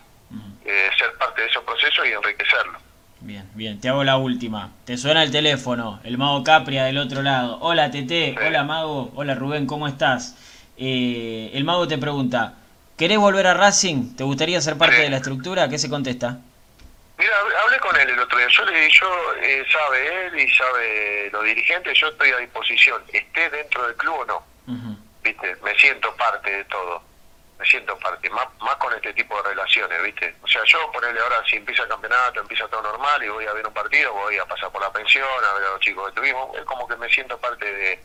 Eh, 0.65 0.91
ser 0.99 1.13
parte 1.19 1.43
de 1.43 1.49
ese 1.49 1.61
proceso 1.61 2.05
y 2.05 2.13
enriquecerlo. 2.13 2.79
Bien, 3.21 3.49
bien, 3.55 3.81
te 3.81 3.89
hago 3.89 4.03
la 4.03 4.17
última. 4.17 4.71
Te 4.85 4.97
suena 4.97 5.23
el 5.23 5.31
teléfono, 5.31 6.01
el 6.05 6.19
mago 6.19 6.43
Capria 6.43 6.85
del 6.85 6.99
otro 6.99 7.23
lado. 7.23 7.59
Hola 7.61 7.91
Tete, 7.91 8.35
Sí. 8.37 8.45
hola 8.47 8.65
mago, 8.65 9.13
hola 9.15 9.35
Rubén, 9.35 9.67
¿cómo 9.67 9.87
estás? 9.87 10.37
Eh, 10.77 11.51
el 11.55 11.63
mago 11.65 11.87
te 11.87 11.99
pregunta, 11.99 12.55
¿querés 12.99 13.19
volver 13.19 13.47
a 13.47 13.55
Racing? 13.55 14.17
¿Te 14.17 14.25
gustaría 14.25 14.61
ser 14.61 14.77
parte 14.77 14.97
Sí. 14.97 15.03
de 15.03 15.11
la 15.11 15.17
estructura? 15.19 15.69
¿Qué 15.69 15.79
se 15.79 15.89
contesta? 15.89 16.39
Mira, 17.19 17.33
hablé 17.65 17.79
con 17.79 17.95
él 18.01 18.09
el 18.11 18.19
otro 18.19 18.37
día, 18.39 18.49
yo 18.49 18.65
le 18.65 18.91
yo 18.91 19.07
eh, 19.41 19.65
sabe 19.71 20.27
él 20.27 20.41
y 20.41 20.51
sabe 20.57 21.31
los 21.31 21.45
dirigentes, 21.45 21.97
yo 22.01 22.09
estoy 22.09 22.31
a 22.31 22.39
disposición, 22.39 23.01
esté 23.13 23.49
dentro 23.51 23.87
del 23.87 23.95
club 23.97 24.15
o 24.21 24.25
no, 24.25 24.43
viste, 25.23 25.57
me 25.63 25.73
siento 25.77 26.13
parte 26.17 26.51
de 26.51 26.65
todo, 26.65 27.01
me 27.59 27.67
siento 27.67 27.97
parte, 27.99 28.29
más, 28.31 28.47
con 28.79 28.93
este 28.95 29.13
tipo 29.15 29.37
de 29.37 29.51
relaciones, 29.51 30.03
viste, 30.03 30.35
o 30.43 30.49
sea, 30.49 30.63
yo 30.65 30.91
ponerle 30.91 31.21
ahora, 31.21 31.43
si 31.49 31.57
empieza 31.57 31.85
el 31.85 31.89
campeonato, 31.89 32.41
empieza 32.41 32.67
todo 32.69 32.83
normal 32.83 33.23
y 33.23 33.29
voy 33.29 33.47
a 33.47 33.53
ver 33.53 33.67
un 33.67 33.73
partido, 33.73 34.13
voy 34.13 34.37
a 34.37 34.47
pasar 34.47 34.71
por 34.71 34.81
la 34.81 34.93
pensión, 34.93 35.29
a 35.45 35.53
ver 35.55 35.67
a 35.67 35.71
los 35.71 35.81
chicos 35.81 36.09
que 36.09 36.21
tuvimos, 36.21 36.57
es 36.57 36.65
como 36.65 36.89
que 36.89 36.97
me 36.97 37.09
siento 37.09 37.39
parte 37.39 37.65
de 37.65 38.01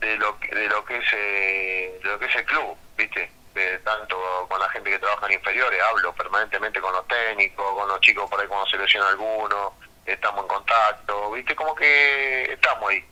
de 0.00 0.16
lo 0.16 0.38
que, 0.38 0.54
de 0.54 0.68
lo 0.68 0.84
que 0.84 0.96
es 0.96 1.04
eh, 1.12 2.00
de 2.02 2.08
lo 2.10 2.18
que 2.18 2.26
es 2.26 2.36
el 2.36 2.44
club, 2.44 2.76
viste, 2.96 3.30
de 3.54 3.78
tanto 3.80 4.16
con 4.48 4.60
la 4.60 4.68
gente 4.70 4.90
que 4.90 4.98
trabaja 4.98 5.26
en 5.26 5.32
inferiores, 5.32 5.82
hablo 5.82 6.12
permanentemente 6.14 6.80
con 6.80 6.92
los 6.92 7.06
técnicos, 7.08 7.74
con 7.74 7.88
los 7.88 8.00
chicos 8.00 8.28
por 8.30 8.40
ahí 8.40 8.46
cuando 8.46 8.66
se 8.66 8.78
lesiona 8.78 9.08
alguno, 9.08 9.74
estamos 10.06 10.42
en 10.42 10.48
contacto, 10.48 11.30
viste, 11.32 11.56
como 11.56 11.74
que 11.74 12.52
estamos 12.52 12.90
ahí. 12.90 13.04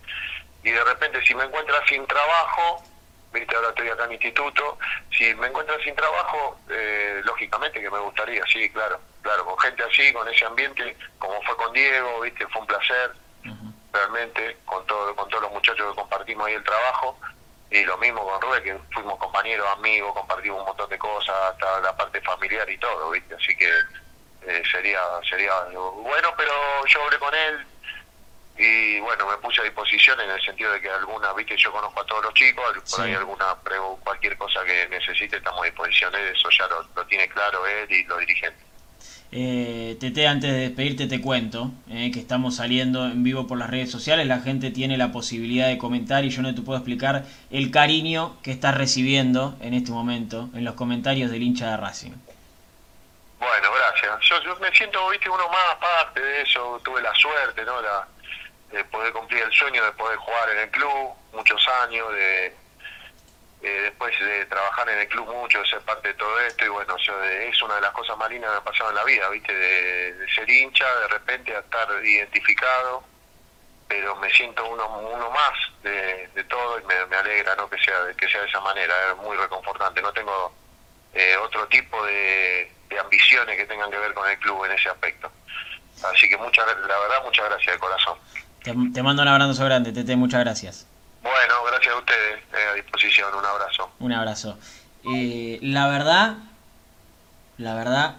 Y 0.63 0.71
de 0.71 0.85
repente 0.85 1.25
si 1.25 1.35
me 1.35 1.45
encuentras 1.45 1.83
sin 1.89 2.07
trabajo, 2.07 2.83
viste, 3.33 3.57
ahora 3.57 3.69
estoy 3.69 3.89
acá 3.89 4.05
en 4.05 4.13
instituto, 4.13 4.79
si 5.11 5.35
me 5.35 5.49
encuentras 5.49 5.81
sin 5.83 5.95
trabajo, 5.95 6.59
eh, 6.71 7.21
lógicamente 7.25 7.81
que 7.81 7.91
me 7.91 7.99
gustaría, 7.99 8.43
sí, 8.47 8.71
claro, 8.71 9.01
claro, 9.23 9.45
con 9.45 9.59
gente 9.59 9.83
así, 9.83 10.13
con 10.13 10.29
ese 10.29 10.45
ambiente, 10.45 10.97
como 11.19 11.41
fue 11.43 11.57
con 11.57 11.73
Diego, 11.73 12.21
viste, 12.21 12.47
fue 12.49 12.61
un 12.61 12.67
placer 12.67 13.13
realmente 13.97 14.59
con 14.65 14.85
todo, 14.87 15.15
con 15.17 15.29
todos 15.29 15.45
los 15.45 15.53
muchachos 15.53 15.91
que 15.91 16.01
compartimos 16.01 16.47
ahí 16.47 16.55
el 16.55 16.65
trabajo. 16.65 17.19
Y 17.71 17.85
lo 17.85 17.97
mismo 17.99 18.25
con 18.25 18.41
Rubén 18.41 18.63
que 18.63 18.79
fuimos 18.93 19.19
compañeros 19.19 19.67
amigos 19.73 20.13
compartimos 20.15 20.61
un 20.61 20.67
montón 20.67 20.89
de 20.89 20.99
cosas 20.99 21.35
hasta 21.53 21.81
la 21.81 21.97
parte 21.97 22.21
familiar 22.21 22.69
y 22.71 22.79
todo 22.79 23.11
viste. 23.11 23.35
Así 23.35 23.57
que 23.57 23.69
eh, 24.43 24.63
sería 24.71 25.01
sería 25.29 25.53
bueno 25.73 26.33
pero 26.37 26.53
yo 26.87 27.03
hablé 27.03 27.19
con 27.19 27.35
él 27.35 27.67
y 28.59 29.01
bueno 29.01 29.27
me 29.27 29.37
puse 29.39 29.61
a 29.61 29.65
disposición 29.65 30.19
en 30.21 30.31
el 30.31 30.41
sentido 30.43 30.73
de 30.73 30.81
que 30.81 30.91
alguna 30.91 31.33
viste 31.35 31.57
yo 31.57 31.71
conozco 31.73 32.01
a 32.01 32.07
todos 32.07 32.25
los 32.25 32.35
chicos 32.35 32.65
por 32.75 32.87
Sí. 32.89 33.03
ahí 33.03 33.15
alguna 33.15 33.55
cualquier 34.03 34.37
cosa 34.39 34.65
que 34.65 34.89
necesite 34.89 35.37
estamos 35.37 35.61
a 35.63 35.65
disposición 35.67 36.13
de 36.13 36.31
eso 36.31 36.49
ya 36.51 36.67
lo, 36.69 36.83
lo 36.95 37.07
tiene 37.07 37.29
claro 37.29 37.67
él 37.67 37.91
y 37.93 38.05
los 38.05 38.19
dirigentes 38.21 38.63
Eh, 39.33 39.97
Tete, 40.01 40.27
antes 40.29 40.51
de 40.53 40.59
despedirte 40.61 41.07
te 41.09 41.21
cuento 41.21 41.71
eh, 41.91 42.11
que 42.13 42.21
estamos 42.21 42.57
saliendo 42.57 43.05
en 43.07 43.23
vivo 43.25 43.47
por 43.49 43.59
las 43.59 43.69
redes 43.69 43.91
sociales, 43.91 44.25
la 44.27 44.39
gente 44.39 44.71
tiene 44.71 44.97
la 44.97 45.11
posibilidad 45.11 45.67
de 45.67 45.79
comentar 45.79 46.25
y 46.25 46.31
yo 46.31 46.43
no 46.43 46.55
te 46.55 46.63
puedo 46.63 46.79
explicar 46.79 47.25
el 47.51 47.71
cariño 47.73 48.37
que 48.45 48.53
estás 48.53 48.77
recibiendo 48.77 49.57
en 49.61 49.75
este 49.75 49.91
momento 49.91 50.49
en 50.55 50.65
los 50.65 50.75
comentarios 50.75 51.31
del 51.33 51.43
hincha 51.43 51.71
de 51.71 51.77
Racing. 51.77 52.13
Bueno, 53.39 53.69
gracias. 53.75 54.13
Yo, 54.31 54.43
yo 54.45 54.57
me 54.61 54.71
siento, 54.75 55.09
viste, 55.11 55.29
uno 55.29 55.47
más 55.49 55.75
parte 55.81 56.21
de 56.21 56.43
eso. 56.43 56.81
Tuve 56.85 57.03
la 57.03 57.15
suerte, 57.15 57.65
¿no? 57.65 57.83
La, 57.83 58.07
de 58.73 58.85
poder 58.85 59.13
cumplir 59.13 59.43
el 59.43 59.53
sueño 59.53 59.85
de 59.85 59.93
poder 59.93 60.17
jugar 60.19 60.51
en 60.51 60.59
el 60.59 60.71
club 60.71 61.15
muchos 61.33 61.69
años, 61.83 62.13
de 62.13 62.47
eh, 63.63 63.81
después 63.83 64.19
de 64.21 64.45
trabajar 64.47 64.89
en 64.91 64.99
el 64.99 65.09
club 65.09 65.27
mucho, 65.27 65.61
de 65.61 65.67
ser 65.67 65.81
parte 65.81 66.09
de 66.09 66.15
todo 66.15 66.39
esto, 66.41 66.65
y 66.65 66.69
bueno, 66.69 66.97
yo, 66.99 67.23
es 67.23 67.63
una 67.63 67.77
de 67.77 67.81
las 67.81 67.91
cosas 67.93 68.17
más 68.17 68.31
lindas 68.31 68.51
que 68.51 68.55
me 68.55 68.59
ha 68.59 68.65
pasado 68.65 68.91
en 68.91 68.97
la 68.97 69.05
vida, 69.05 69.29
¿viste? 69.31 69.55
De, 69.55 70.13
de 70.13 70.31
ser 70.33 70.49
hincha, 70.49 70.87
de 71.01 71.09
repente 71.09 71.57
a 71.57 71.61
estar 71.61 71.89
identificado, 72.05 73.03
pero 73.89 74.15
me 74.17 74.31
siento 74.31 74.65
uno, 74.69 74.87
uno 74.99 75.31
más 75.31 75.53
de, 75.83 76.29
de 76.35 76.45
todo 76.45 76.79
y 76.81 76.85
me, 76.85 77.07
me 77.07 77.17
alegra 77.17 77.55
¿no? 77.57 77.69
que, 77.71 77.79
sea, 77.79 77.95
que 78.17 78.29
sea 78.29 78.43
de 78.43 78.49
esa 78.49 78.61
manera, 78.61 78.95
es 79.11 79.17
muy 79.19 79.37
reconfortante, 79.37 80.03
no 80.03 80.13
tengo 80.13 80.53
eh, 81.15 81.37
otro 81.39 81.67
tipo 81.69 82.05
de, 82.05 82.71
de 82.89 82.99
ambiciones 82.99 83.57
que 83.57 83.67
tengan 83.67 83.91
que 83.91 83.99
ver 83.99 84.13
con 84.13 84.29
el 84.29 84.39
club 84.39 84.65
en 84.65 84.73
ese 84.73 84.89
aspecto. 84.89 85.31
Así 86.05 86.29
que 86.29 86.37
muchas, 86.37 86.67
la 86.67 86.99
verdad, 86.99 87.23
muchas 87.25 87.47
gracias 87.47 87.75
de 87.75 87.79
corazón. 87.79 88.19
Te, 88.67 88.75
te 88.93 89.03
mando 89.03 89.23
un 89.23 89.29
abrazo 89.29 89.65
grande, 89.65 89.93
Tete, 89.93 90.17
muchas 90.17 90.41
gracias. 90.41 90.87
Bueno, 91.23 91.55
gracias 91.71 91.95
a 91.95 91.99
ustedes, 91.99 92.39
eh, 92.53 92.69
a 92.73 92.75
disposición, 92.75 93.29
un 93.33 93.45
abrazo. 93.45 93.91
Un 94.01 94.13
abrazo. 94.13 94.59
Eh, 95.15 95.61
la 95.63 95.87
verdad, 95.87 96.35
la 97.59 97.75
verdad, 97.77 98.17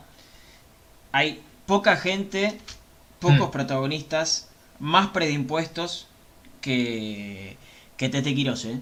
hay 1.12 1.44
poca 1.66 1.98
gente, 1.98 2.58
pocos 3.20 3.50
Mm. 3.50 3.52
protagonistas 3.52 4.50
más 4.80 5.08
predimpuestos 5.08 6.08
que, 6.62 7.58
que 7.98 8.08
Tete 8.08 8.34
Quiroz, 8.34 8.64
¿eh? 8.66 8.80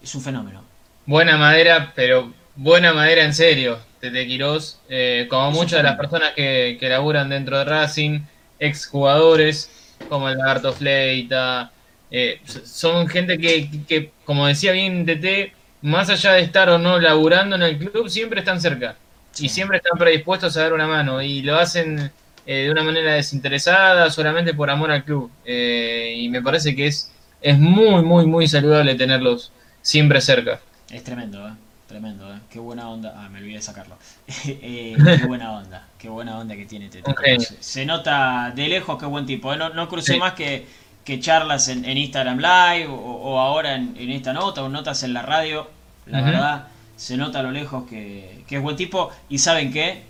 Es 0.00 0.14
un 0.14 0.22
fenómeno. 0.22 0.62
Buena 1.04 1.36
madera, 1.36 1.92
pero 1.96 2.32
buena 2.54 2.92
madera 2.92 3.24
en 3.24 3.34
serio, 3.34 3.80
Tete 4.00 4.24
Quirós. 4.28 4.78
Eh, 4.88 5.26
como 5.28 5.48
Es 5.48 5.54
muchas 5.56 5.78
de 5.78 5.82
las 5.82 5.96
personas 5.96 6.32
que, 6.36 6.76
que 6.78 6.88
laburan 6.88 7.28
dentro 7.28 7.58
de 7.58 7.64
Racing, 7.64 8.20
exjugadores, 8.60 9.70
como 10.08 10.28
el 10.28 10.38
Lagarto 10.38 10.72
Fleita, 10.72 11.70
eh, 12.10 12.40
son 12.44 13.08
gente 13.08 13.38
que, 13.38 13.68
que, 13.86 14.12
como 14.24 14.46
decía 14.46 14.72
bien 14.72 15.04
Tete, 15.04 15.52
más 15.82 16.08
allá 16.10 16.32
de 16.32 16.42
estar 16.42 16.68
o 16.70 16.78
no 16.78 16.98
laburando 16.98 17.56
en 17.56 17.62
el 17.62 17.78
club, 17.78 18.08
siempre 18.08 18.40
están 18.40 18.60
cerca. 18.60 18.96
Y 19.38 19.48
siempre 19.48 19.76
están 19.76 19.98
predispuestos 19.98 20.56
a 20.56 20.62
dar 20.62 20.72
una 20.72 20.86
mano. 20.86 21.22
Y 21.22 21.42
lo 21.42 21.56
hacen 21.56 22.10
eh, 22.46 22.64
de 22.64 22.70
una 22.70 22.82
manera 22.82 23.14
desinteresada, 23.14 24.10
solamente 24.10 24.54
por 24.54 24.70
amor 24.70 24.90
al 24.90 25.04
club. 25.04 25.30
Eh, 25.44 26.14
y 26.16 26.28
me 26.28 26.42
parece 26.42 26.74
que 26.74 26.86
es, 26.86 27.12
es 27.40 27.58
muy, 27.58 28.02
muy, 28.02 28.26
muy 28.26 28.48
saludable 28.48 28.94
tenerlos 28.94 29.52
siempre 29.82 30.20
cerca. 30.20 30.60
Es 30.90 31.04
tremendo, 31.04 31.46
¿eh? 31.46 31.52
Tremendo, 31.88 32.30
¿eh? 32.34 32.38
Qué 32.50 32.58
buena 32.58 32.88
onda. 32.90 33.14
Ah, 33.16 33.28
me 33.30 33.38
olvidé 33.38 33.56
de 33.56 33.62
sacarlo. 33.62 33.96
Eh, 34.46 34.94
qué 35.18 35.26
buena 35.26 35.52
onda. 35.52 35.86
Qué 35.98 36.08
buena 36.08 36.38
onda 36.38 36.54
que 36.54 36.66
tiene 36.66 36.88
Tete. 36.90 37.14
Se, 37.40 37.62
se 37.62 37.86
nota 37.86 38.52
de 38.54 38.68
lejos 38.68 38.98
qué 38.98 39.06
buen 39.06 39.24
tipo. 39.26 39.52
¿eh? 39.54 39.56
No, 39.56 39.70
no 39.70 39.88
crucé 39.88 40.14
Sí. 40.14 40.18
más 40.18 40.34
que, 40.34 40.66
que 41.04 41.18
charlas 41.18 41.68
en, 41.68 41.84
en 41.86 41.96
Instagram 41.96 42.38
Live 42.38 42.88
o, 42.88 42.94
o 42.94 43.38
ahora 43.40 43.74
en, 43.74 43.96
en 43.96 44.10
esta 44.10 44.32
nota 44.34 44.62
o 44.62 44.68
notas 44.68 45.02
en 45.02 45.14
la 45.14 45.22
radio. 45.22 45.68
La 46.06 46.20
verdad, 46.22 46.68
se 46.96 47.16
nota 47.16 47.40
a 47.40 47.42
lo 47.42 47.50
lejos 47.52 47.84
que, 47.88 48.44
que 48.46 48.56
es 48.56 48.62
buen 48.62 48.76
tipo. 48.76 49.10
Y 49.30 49.38
¿saben 49.38 49.72
qué? 49.72 50.02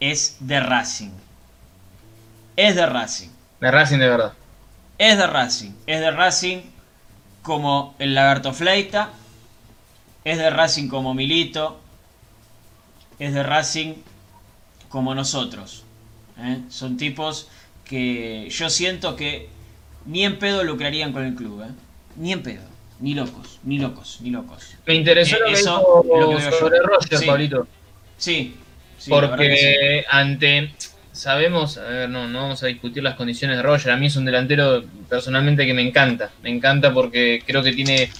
Es 0.00 0.36
de 0.40 0.60
Racing. 0.60 1.10
Es 2.56 2.76
de 2.76 2.86
Racing. 2.86 3.28
De 3.60 3.70
Racing 3.72 3.98
de 3.98 4.08
verdad. 4.08 4.32
Es 4.98 5.18
de 5.18 5.26
Racing. 5.26 5.72
Es 5.86 6.00
de 6.00 6.10
Racing 6.12 6.58
como 7.42 7.94
el 7.98 8.14
Lagarto 8.14 8.52
Fleita. 8.52 9.10
Es 10.24 10.38
de 10.38 10.50
Racing 10.50 10.88
como 10.88 11.14
Milito. 11.14 11.80
Es 13.18 13.34
de 13.34 13.42
Racing 13.42 13.94
como 14.88 15.14
nosotros. 15.14 15.84
¿eh? 16.38 16.58
Son 16.70 16.96
tipos 16.96 17.48
que 17.84 18.48
yo 18.50 18.70
siento 18.70 19.16
que 19.16 19.48
ni 20.06 20.24
en 20.24 20.38
pedo 20.38 20.64
lucrarían 20.64 21.12
con 21.12 21.24
el 21.24 21.34
club. 21.34 21.62
¿eh? 21.62 21.70
Ni 22.16 22.32
en 22.32 22.42
pedo. 22.42 22.62
Ni 23.00 23.12
locos, 23.14 23.58
ni 23.64 23.78
locos, 23.78 24.18
ni 24.22 24.30
locos. 24.30 24.76
Me 24.86 24.94
interesó 24.94 25.36
Eh, 25.36 25.40
lo 25.40 25.46
que 25.46 25.52
eso 25.52 26.04
lo 26.04 26.36
que 26.36 26.42
sobre 26.52 26.78
Roger, 26.80 27.18
Sí. 27.18 27.26
Pablito. 27.26 27.66
Sí, 28.16 28.54
sí, 28.98 29.10
la 29.10 29.20
verdad 29.20 29.36
que 29.38 29.56
sí. 29.56 29.64
porque 29.66 30.04
ante. 30.10 30.74
Sabemos, 31.12 31.76
a 31.78 31.82
ver, 31.82 32.08
no, 32.10 32.26
no 32.28 32.40
vamos 32.40 32.62
a 32.64 32.66
discutir 32.66 33.02
las 33.02 33.14
condiciones 33.14 33.56
de 33.56 33.62
Roger. 33.62 33.92
A 33.92 33.96
mí 33.96 34.06
es 34.06 34.16
un 34.16 34.24
delantero 34.24 34.82
personalmente 35.08 35.64
que 35.66 35.72
me 35.74 35.82
encanta. 35.82 36.30
Me 36.42 36.50
encanta 36.50 36.92
porque 36.92 37.40
creo 37.46 37.62
que 37.62 37.72
tiene, 37.72 38.10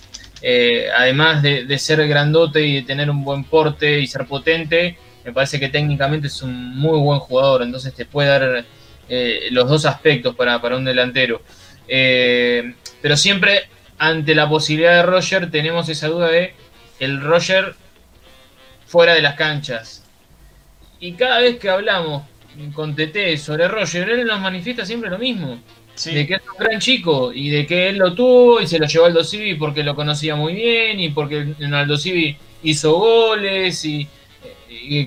eh, 0.47 0.91
además 0.95 1.41
de, 1.43 1.79
ser 1.79 2.07
grandote 2.07 2.61
y 2.61 2.75
de 2.75 2.83
tener 2.83 3.09
un 3.09 3.25
buen 3.25 3.45
porte 3.45 3.99
y 3.99 4.07
ser 4.07 4.27
potente, 4.27 4.99
me 5.25 5.33
parece 5.33 5.59
que 5.59 5.71
técnicamente 5.71 6.27
es 6.27 6.43
un 6.43 6.77
muy 6.77 6.99
buen 6.99 7.19
jugador. 7.19 7.63
Entonces 7.63 7.95
te 7.95 8.05
puede 8.05 8.29
dar 8.29 8.65
eh, 9.09 9.49
los 9.53 9.67
dos 9.67 9.87
aspectos 9.87 10.37
para, 10.37 10.61
para 10.61 10.77
un 10.77 10.85
delantero. 10.85 11.41
Eh, 11.89 12.75
pero 13.01 13.17
siempre 13.17 13.71
ante 13.97 14.35
la 14.35 14.47
posibilidad 14.47 14.97
de 14.97 15.03
Roger 15.05 15.51
tenemos 15.51 15.89
esa 15.89 16.09
duda 16.09 16.29
de 16.29 16.53
el 17.01 17.23
Roger 17.23 17.75
fuera 18.87 19.15
de 19.15 19.23
las 19.23 19.37
canchas. 19.37 20.05
Y 21.01 21.15
cada 21.15 21.41
vez 21.41 21.59
que 21.59 21.71
hablamos 21.71 22.25
con 22.75 22.95
TT 22.95 23.39
sobre 23.39 23.67
Roger, 23.67 24.11
él 24.11 24.27
nos 24.27 24.43
manifiesta 24.43 24.85
siempre 24.85 25.09
lo 25.09 25.19
mismo. 25.19 25.59
De 26.05 26.27
que 26.27 26.35
es 26.35 26.41
un 26.41 26.65
gran 26.65 26.81
chico 26.81 27.33
y 27.33 27.51
de 27.51 27.67
que 27.67 27.89
él 27.89 27.99
lo 27.99 28.15
tuvo 28.15 28.61
y 28.61 28.67
se 28.67 28.79
lo 28.79 28.87
llevó 28.87 29.05
al 29.05 29.13
Aldo 29.13 29.25
Civi 29.25 29.55
porque 29.55 29.85
lo 29.85 29.95
conocía 29.95 30.35
muy 30.35 30.55
bien 30.55 30.99
y 30.99 31.11
porque 31.11 31.55
en 31.59 31.75
Aldo 31.75 31.97
Civi 31.97 32.37
hizo 32.65 32.95
goles 32.95 33.85
y, 33.85 34.09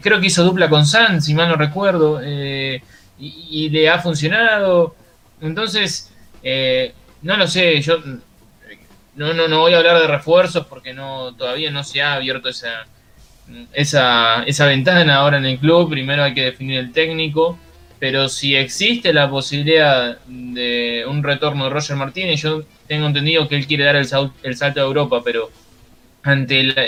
creo 0.01 0.19
que 0.21 0.27
hizo 0.27 0.43
dupla 0.43 0.69
con 0.69 0.85
San, 0.85 1.21
si 1.21 1.33
mal 1.33 1.49
no 1.49 1.55
recuerdo, 1.55 2.21
eh, 2.23 2.81
y, 3.19 3.47
y 3.49 3.69
le 3.69 3.89
ha 3.89 3.99
funcionado. 3.99 4.95
Entonces, 5.41 6.11
eh, 6.41 6.93
no 7.21 7.35
lo 7.35 7.47
sé, 7.47 7.81
yo 7.81 7.99
no, 9.17 9.33
no, 9.33 9.47
no 9.47 9.59
voy 9.61 9.73
a 9.73 9.77
hablar 9.79 9.99
de 9.99 10.07
refuerzos 10.07 10.65
porque 10.67 10.93
no 10.93 11.33
todavía 11.35 11.71
no 11.71 11.83
se 11.83 12.01
ha 12.01 12.13
abierto 12.13 12.49
esa, 12.49 12.85
esa, 13.73 14.43
esa 14.43 14.65
ventana 14.67 15.15
ahora 15.15 15.38
en 15.38 15.45
el 15.45 15.57
club. 15.57 15.89
Primero 15.89 16.23
hay 16.23 16.33
que 16.33 16.43
definir 16.43 16.79
el 16.79 16.93
técnico. 16.93 17.57
Pero 17.99 18.29
si 18.29 18.55
existe 18.55 19.11
la 19.13 19.29
posibilidad 19.29 20.19
de 20.27 21.03
un 21.07 21.23
retorno 21.23 21.63
de 21.65 21.69
Roger 21.71 21.95
Martínez, 21.95 22.41
yo 22.41 22.63
tengo 22.87 23.07
entendido 23.07 23.47
que 23.47 23.55
él 23.55 23.65
quiere 23.67 23.85
dar 23.85 23.95
el, 23.95 24.05
sal- 24.05 24.33
el 24.43 24.55
salto 24.55 24.81
a 24.81 24.83
Europa, 24.83 25.21
pero 25.23 25.49
ante 26.23 26.63
la- 26.63 26.85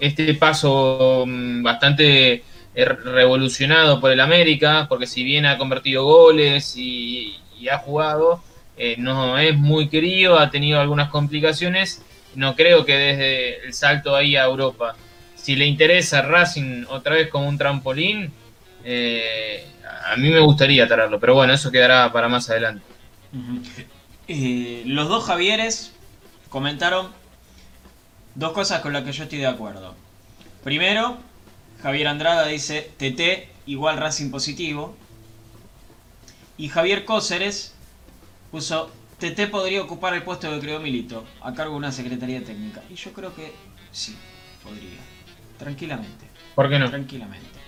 este 0.00 0.34
paso 0.34 1.24
mm, 1.26 1.62
bastante 1.62 2.44
eh, 2.74 2.84
revolucionado 2.84 4.00
por 4.00 4.10
el 4.12 4.20
América, 4.20 4.86
porque 4.88 5.06
si 5.06 5.24
bien 5.24 5.46
ha 5.46 5.58
convertido 5.58 6.04
goles 6.04 6.74
y, 6.76 7.38
ha 7.72 7.78
jugado, 7.78 8.42
eh, 8.76 8.96
no 8.98 9.38
es 9.38 9.56
muy 9.56 9.88
querido, 9.88 10.38
ha 10.38 10.50
tenido 10.50 10.80
algunas 10.80 11.10
complicaciones, 11.10 12.02
no 12.34 12.56
creo 12.56 12.84
que 12.84 12.96
desde 12.96 13.66
el 13.66 13.72
salto 13.74 14.16
ahí 14.16 14.34
a 14.36 14.44
Europa. 14.44 14.96
Si 15.36 15.54
le 15.56 15.66
interesa 15.66 16.22
Racing 16.22 16.84
otra 16.88 17.14
vez 17.14 17.28
como 17.28 17.48
un 17.48 17.58
trampolín, 17.58 18.32
eh, 18.84 19.64
a 20.06 20.16
mí 20.16 20.30
me 20.30 20.40
gustaría 20.40 20.86
traerlo, 20.86 21.20
pero 21.20 21.34
bueno, 21.34 21.52
eso 21.52 21.70
quedará 21.70 22.12
para 22.12 22.28
más 22.28 22.48
adelante. 22.50 22.84
Eh, 24.28 24.82
los 24.86 25.08
dos 25.08 25.24
Javieres 25.24 25.92
comentaron 26.48 27.08
dos 28.34 28.52
cosas 28.52 28.80
con 28.80 28.92
las 28.92 29.04
que 29.04 29.12
yo 29.12 29.24
estoy 29.24 29.38
de 29.38 29.46
acuerdo. 29.46 29.94
Primero, 30.64 31.18
Javier 31.82 32.08
Andrada 32.08 32.46
dice 32.46 32.92
TT 32.96 33.50
igual 33.66 33.98
Racing 33.98 34.30
positivo. 34.30 34.96
Y 36.56 36.68
Javier 36.68 37.04
Cóceres 37.04 37.74
puso 38.50 38.90
TT 39.18 39.50
podría 39.50 39.82
ocupar 39.82 40.14
el 40.14 40.22
puesto 40.22 40.50
que 40.50 40.60
creó 40.60 40.80
Milito 40.80 41.24
a 41.40 41.54
cargo 41.54 41.72
de 41.72 41.78
una 41.78 41.92
secretaría 41.92 42.44
técnica. 42.44 42.82
Y 42.90 42.94
yo 42.94 43.12
creo 43.12 43.34
que 43.34 43.52
sí, 43.90 44.16
podría. 44.62 45.00
Tranquilamente. 45.58 46.26
¿Por 46.54 46.68
qué 46.68 46.78
no? 46.78 46.90
Tranquilamente. 46.90 47.61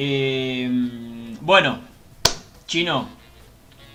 Eh, 0.00 0.68
bueno, 1.40 1.80
Chino, 2.68 3.08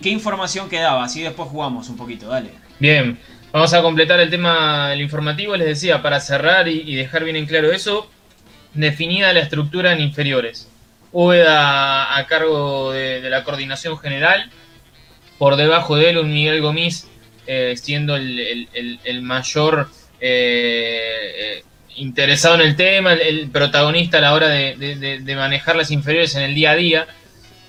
¿qué 0.01 0.09
información 0.09 0.67
quedaba? 0.69 1.05
Así 1.05 1.21
después 1.21 1.47
jugamos 1.47 1.87
un 1.87 1.95
poquito, 1.95 2.27
dale. 2.27 2.49
Bien, 2.77 3.17
vamos 3.53 3.73
a 3.73 3.81
completar 3.81 4.19
el 4.19 4.29
tema 4.29 4.89
del 4.89 4.99
informativo. 4.99 5.55
Les 5.55 5.65
decía, 5.65 6.01
para 6.01 6.19
cerrar 6.19 6.67
y, 6.67 6.93
dejar 6.95 7.23
bien 7.23 7.37
en 7.37 7.45
claro 7.45 7.71
eso, 7.71 8.09
definida 8.73 9.31
la 9.31 9.39
estructura 9.39 9.93
en 9.93 10.01
inferiores. 10.01 10.67
Úbeda 11.13 12.17
a 12.17 12.27
cargo 12.27 12.91
de, 12.91 13.21
la 13.29 13.45
coordinación 13.45 13.97
general. 13.97 14.49
Por 15.37 15.55
debajo 15.55 15.95
de 15.95 16.09
él, 16.09 16.17
un 16.17 16.33
Miguel 16.33 16.61
Gomis 16.61 17.07
eh, 17.47 17.75
siendo 17.77 18.17
el, 18.17 18.39
el- 18.41 18.69
el- 18.73 18.99
el 19.05 19.21
mayor 19.21 19.89
eh, 20.19 21.59
eh, 21.59 21.63
interesado 21.95 22.55
en 22.55 22.61
el 22.61 22.75
tema, 22.75 23.13
el, 23.13 23.49
protagonista 23.49 24.17
a 24.17 24.21
la 24.21 24.33
hora 24.33 24.49
de, 24.49 25.35
manejar 25.35 25.75
las 25.75 25.91
inferiores 25.91 26.35
en 26.35 26.43
el 26.43 26.55
día 26.55 26.71
a 26.71 26.75
día. 26.75 27.07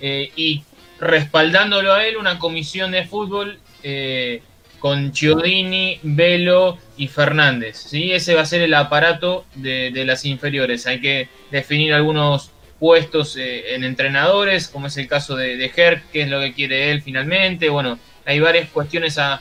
eh, 0.00 0.30
y 0.36 0.62
respaldándolo 1.00 1.92
a 1.92 2.06
él, 2.06 2.16
una 2.16 2.38
comisión 2.38 2.92
de 2.92 3.04
fútbol 3.04 3.58
eh, 3.82 4.42
con 4.78 5.12
Chiodini, 5.12 5.98
Velo 6.02 6.78
y 6.96 7.08
Fernández. 7.08 7.76
¿sí? 7.76 8.12
Ese 8.12 8.34
va 8.34 8.42
a 8.42 8.46
ser 8.46 8.62
el 8.62 8.74
aparato 8.74 9.44
de, 9.54 9.90
las 10.04 10.24
inferiores. 10.24 10.86
Hay 10.86 11.00
que 11.00 11.28
definir 11.50 11.94
algunos 11.94 12.50
puestos 12.78 13.36
eh, 13.36 13.74
en 13.74 13.84
entrenadores, 13.84 14.68
como 14.68 14.88
es 14.88 14.96
el 14.96 15.08
caso 15.08 15.36
de, 15.36 15.56
de 15.56 15.72
Herc, 15.74 16.10
que 16.10 16.22
es 16.22 16.28
lo 16.28 16.40
que 16.40 16.52
quiere 16.52 16.90
él 16.90 17.02
finalmente. 17.02 17.68
Bueno, 17.68 17.98
hay 18.24 18.40
varias 18.40 18.68
cuestiones 18.70 19.18
a 19.18 19.40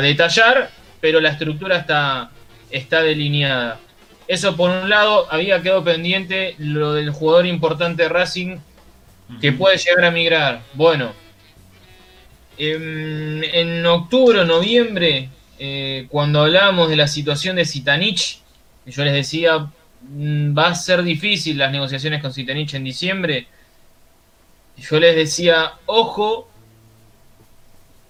detallar, 0.00 0.70
pero 1.00 1.20
la 1.20 1.30
estructura 1.30 1.78
está, 1.78 2.30
está 2.74 3.02
delineada. 3.02 3.80
Eso 4.26 4.56
por 4.56 4.70
un 4.70 4.88
lado, 4.88 5.26
había 5.30 5.62
quedado 5.62 5.84
pendiente 5.84 6.56
lo 6.58 6.94
del 6.94 7.10
jugador 7.10 7.46
importante 7.46 8.02
de 8.02 8.08
Racing 8.08 8.56
que 9.40 9.52
puede 9.52 9.78
llegar 9.78 10.04
a 10.06 10.10
migrar. 10.10 10.62
Bueno, 10.74 11.12
en, 12.58 13.44
en 13.44 13.86
octubre 13.86 14.40
o 14.40 14.44
noviembre, 14.44 15.28
eh, 15.58 16.06
cuando 16.10 16.42
hablábamos 16.42 16.88
de 16.88 16.96
la 16.96 17.06
situación 17.06 17.56
de 17.56 17.64
Zitanich, 17.64 18.40
yo 18.86 19.04
les 19.04 19.14
decía, 19.14 19.70
mm, 20.02 20.56
va 20.56 20.68
a 20.68 20.74
ser 20.74 21.02
difícil 21.02 21.58
las 21.58 21.70
negociaciones 21.70 22.20
con 22.20 22.32
Zitanich 22.32 22.74
en 22.74 22.84
diciembre. 22.84 23.46
Yo 24.76 24.98
les 24.98 25.14
decía, 25.14 25.74
ojo 25.86 26.48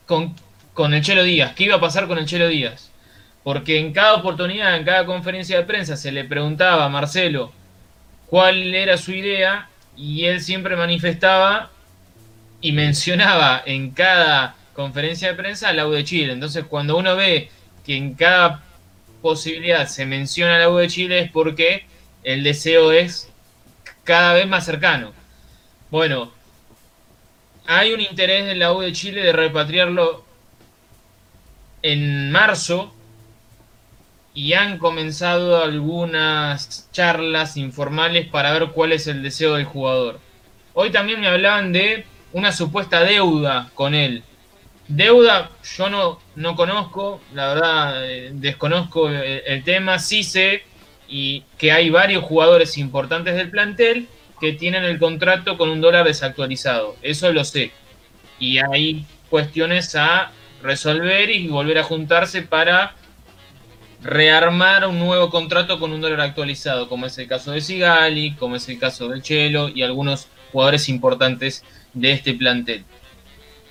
con, 0.06 0.34
con 0.72 0.94
el 0.94 1.02
Chelo 1.02 1.22
Díaz, 1.22 1.54
¿qué 1.54 1.64
iba 1.64 1.76
a 1.76 1.80
pasar 1.80 2.06
con 2.06 2.18
el 2.18 2.26
Chelo 2.26 2.48
Díaz? 2.48 2.90
Porque 3.44 3.78
en 3.78 3.92
cada 3.92 4.14
oportunidad, 4.14 4.76
en 4.76 4.84
cada 4.84 5.04
conferencia 5.06 5.58
de 5.58 5.64
prensa, 5.64 5.96
se 5.96 6.10
le 6.10 6.24
preguntaba 6.24 6.86
a 6.86 6.88
Marcelo 6.88 7.52
cuál 8.26 8.74
era 8.74 8.96
su 8.96 9.12
idea 9.12 9.68
y 9.96 10.24
él 10.24 10.40
siempre 10.40 10.76
manifestaba 10.76 11.70
y 12.60 12.72
mencionaba 12.72 13.62
en 13.66 13.90
cada 13.90 14.56
conferencia 14.72 15.28
de 15.28 15.34
prensa 15.34 15.72
la 15.74 15.86
U 15.86 15.90
de 15.90 16.04
Chile. 16.04 16.32
Entonces, 16.32 16.64
cuando 16.64 16.96
uno 16.96 17.14
ve 17.14 17.50
que 17.84 17.96
en 17.96 18.14
cada 18.14 18.62
posibilidad 19.20 19.86
se 19.86 20.06
menciona 20.06 20.58
la 20.58 20.70
U 20.70 20.76
de 20.76 20.88
Chile 20.88 21.18
es 21.20 21.30
porque 21.30 21.84
el 22.22 22.42
deseo 22.42 22.92
es 22.92 23.30
cada 24.04 24.32
vez 24.32 24.48
más 24.48 24.64
cercano. 24.64 25.12
Bueno, 25.90 26.32
hay 27.66 27.92
un 27.92 28.00
interés 28.00 28.46
de 28.46 28.54
la 28.54 28.72
U 28.72 28.80
de 28.80 28.92
Chile 28.92 29.22
de 29.22 29.32
repatriarlo 29.32 30.24
en 31.82 32.32
marzo 32.32 32.93
y 34.34 34.54
han 34.54 34.78
comenzado 34.78 35.62
algunas 35.62 36.90
charlas 36.90 37.56
informales 37.56 38.26
para 38.26 38.52
ver 38.52 38.70
cuál 38.70 38.92
es 38.92 39.06
el 39.06 39.22
deseo 39.22 39.54
del 39.54 39.64
jugador. 39.64 40.18
Hoy 40.74 40.90
también 40.90 41.20
me 41.20 41.28
hablaban 41.28 41.72
de 41.72 42.04
una 42.32 42.50
supuesta 42.50 43.04
deuda 43.04 43.70
con 43.74 43.94
él. 43.94 44.24
Deuda 44.88 45.50
yo 45.76 45.88
no, 45.88 46.18
no 46.34 46.56
conozco, 46.56 47.20
la 47.32 47.54
verdad 47.54 48.10
eh, 48.10 48.30
desconozco 48.34 49.08
el, 49.08 49.42
el 49.46 49.64
tema, 49.64 49.98
sí 50.00 50.24
sé 50.24 50.64
y 51.08 51.44
que 51.56 51.70
hay 51.70 51.90
varios 51.90 52.24
jugadores 52.24 52.76
importantes 52.76 53.36
del 53.36 53.50
plantel 53.50 54.08
que 54.40 54.52
tienen 54.52 54.84
el 54.84 54.98
contrato 54.98 55.56
con 55.56 55.70
un 55.70 55.80
dólar 55.80 56.04
desactualizado, 56.04 56.96
eso 57.02 57.32
lo 57.32 57.44
sé. 57.44 57.70
Y 58.40 58.58
hay 58.58 59.06
cuestiones 59.30 59.94
a 59.94 60.32
resolver 60.60 61.30
y 61.30 61.46
volver 61.46 61.78
a 61.78 61.84
juntarse 61.84 62.42
para 62.42 62.94
rearmar 64.04 64.86
un 64.86 64.98
nuevo 64.98 65.30
contrato 65.30 65.80
con 65.80 65.90
un 65.92 66.00
dólar 66.00 66.20
actualizado, 66.20 66.88
como 66.88 67.06
es 67.06 67.16
el 67.18 67.26
caso 67.26 67.52
de 67.52 67.62
Sigali, 67.62 68.34
como 68.34 68.56
es 68.56 68.68
el 68.68 68.78
caso 68.78 69.08
del 69.08 69.22
Chelo 69.22 69.70
y 69.70 69.82
algunos 69.82 70.28
jugadores 70.52 70.88
importantes 70.88 71.64
de 71.94 72.12
este 72.12 72.34
plantel. 72.34 72.84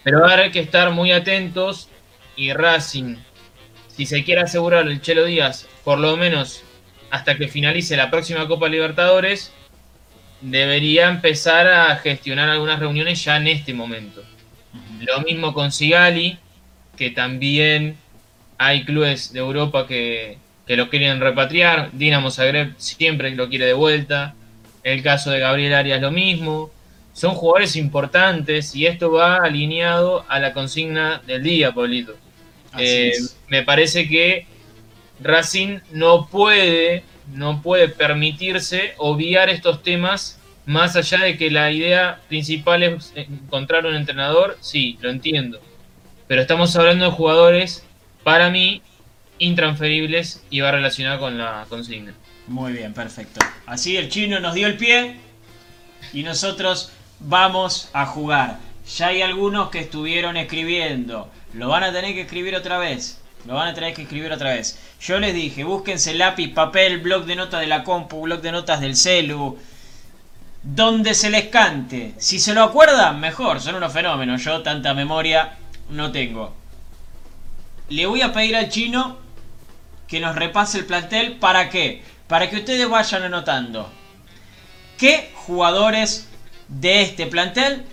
Pero 0.04 0.20
ahora 0.20 0.44
hay 0.44 0.52
que 0.52 0.60
estar 0.60 0.92
muy 0.92 1.12
atentos 1.12 1.88
y 2.36 2.52
Racing, 2.52 3.18
si 3.88 4.08
se 4.08 4.24
quiere 4.24 4.42
asegurar 4.42 4.88
el 4.88 5.02
Chelo 5.02 5.26
Díaz, 5.26 5.68
por 5.84 6.00
lo 6.00 6.18
menos 6.18 6.64
hasta 7.12 7.38
que 7.38 7.48
finalice 7.48 7.96
la 7.96 8.10
próxima 8.10 8.48
Copa 8.48 8.68
Libertadores, 8.68 9.54
debería 10.42 11.10
empezar 11.10 11.68
a 11.68 11.96
gestionar 11.98 12.50
algunas 12.50 12.80
reuniones 12.80 13.24
ya 13.24 13.38
en 13.38 13.48
este 13.48 13.76
momento. 13.76 14.24
Lo 15.00 15.22
mismo 15.22 15.54
con 15.54 15.72
Sigali, 15.72 16.40
que 16.98 17.12
también 17.12 17.98
hay 18.58 18.86
clubes 18.86 19.34
de 19.34 19.40
Europa 19.40 19.88
que, 19.88 20.38
que 20.68 20.76
lo 20.76 20.90
quieren 20.90 21.20
repatriar. 21.20 21.90
Dinamo 21.92 22.32
Zagreb 22.32 22.74
siempre 22.78 23.32
lo 23.36 23.50
quiere 23.50 23.66
de 23.66 23.74
vuelta. 23.74 24.36
El 24.84 25.02
caso 25.02 25.32
de 25.32 25.40
Gabriel 25.40 25.74
Arias 25.74 26.02
lo 26.02 26.12
mismo. 26.12 26.72
Son 27.14 27.36
jugadores 27.36 27.76
importantes 27.76 28.76
y 28.76 28.88
esto 28.88 29.12
va 29.12 29.38
alineado 29.38 30.26
a 30.30 30.40
la 30.40 30.54
consigna 30.54 31.22
del 31.26 31.44
día, 31.44 31.72
Pablito. 31.72 32.16
Eh, 32.78 33.14
me 33.50 33.62
parece 33.62 34.08
que 34.08 34.48
Racing 35.20 35.80
no 35.92 36.28
puede, 36.28 37.04
no 37.34 37.62
puede 37.62 37.88
permitirse 37.88 38.96
obviar 38.98 39.50
estos 39.50 39.84
temas 39.84 40.40
más 40.66 40.96
allá 40.96 41.20
de 41.20 41.38
que 41.38 41.52
la 41.52 41.72
idea 41.72 42.20
principal 42.30 42.84
es 42.84 43.14
encontrar 43.16 43.86
un 43.86 43.96
entrenador, 43.96 44.58
sí, 44.62 44.98
lo 45.02 45.10
entiendo. 45.10 45.60
Pero 46.28 46.42
estamos 46.42 46.76
hablando 46.76 47.06
de 47.06 47.12
jugadores, 47.12 47.86
para 48.24 48.50
mí, 48.50 48.82
intransferibles 49.40 50.44
y 50.50 50.62
va 50.62 50.72
relacionado 50.72 51.20
con 51.20 51.38
la 51.38 51.66
consigna. 51.70 52.14
Muy 52.48 52.74
bien, 52.74 52.94
perfecto. 52.94 53.40
Así 53.66 53.98
el 53.98 54.10
chino 54.10 54.40
nos 54.40 54.54
dio 54.54 54.68
el 54.68 54.78
pie 54.78 55.16
y 56.12 56.24
nosotros 56.24 56.92
vamos 57.20 57.90
a 57.94 58.06
jugar. 58.06 58.60
Ya 58.98 59.08
hay 59.08 59.22
algunos 59.22 59.70
que 59.70 59.80
estuvieron 59.80 60.36
escribiendo. 60.38 61.30
Lo 61.54 61.70
van 61.70 61.84
a 61.84 61.94
tener 61.94 62.14
que 62.14 62.22
escribir 62.22 62.56
otra 62.56 62.78
vez. 62.78 63.22
Lo 63.46 63.56
van 63.56 63.70
a 63.70 63.74
tener 63.74 63.94
que 63.94 64.04
escribir 64.04 64.32
otra 64.32 64.54
vez. 64.54 64.80
Yo 65.02 65.20
les 65.20 65.34
dije, 65.34 65.64
búsquense 65.64 66.14
lápiz, 66.14 66.50
papel, 66.50 67.00
blog 67.00 67.26
de 67.26 67.36
notas 67.36 67.62
de 67.62 67.68
la 67.68 67.84
compu, 67.84 68.22
blog 68.22 68.42
de 68.42 68.52
notas 68.52 68.82
del 68.82 68.96
celu. 68.96 69.58
Donde 70.64 71.14
se 71.14 71.30
les 71.30 71.48
cante. 71.48 72.14
Si 72.18 72.40
se 72.40 72.54
lo 72.54 72.64
acuerdan, 72.64 73.20
mejor. 73.20 73.60
Son 73.60 73.76
unos 73.76 73.92
fenómenos. 73.92 74.44
Yo 74.44 74.62
tanta 74.62 74.94
memoria 74.94 75.58
no 75.90 76.12
tengo. 76.12 76.63
Le 77.90 78.06
voy 78.06 78.22
a 78.22 78.32
pedir 78.32 78.56
al 78.56 78.70
chino 78.70 79.18
que 80.08 80.20
nos 80.20 80.36
repase 80.36 80.80
el 80.80 80.86
plantel. 80.86 81.38
¿Para 81.38 81.70
qué? 81.70 82.04
Para 82.28 82.50
que 82.50 82.58
ustedes 82.58 82.88
vayan 82.90 83.24
anotando. 83.24 83.92
¿Qué 84.98 85.32
jugadores 85.34 86.30
de 86.68 87.02
este 87.02 87.28
plantel 87.28 87.84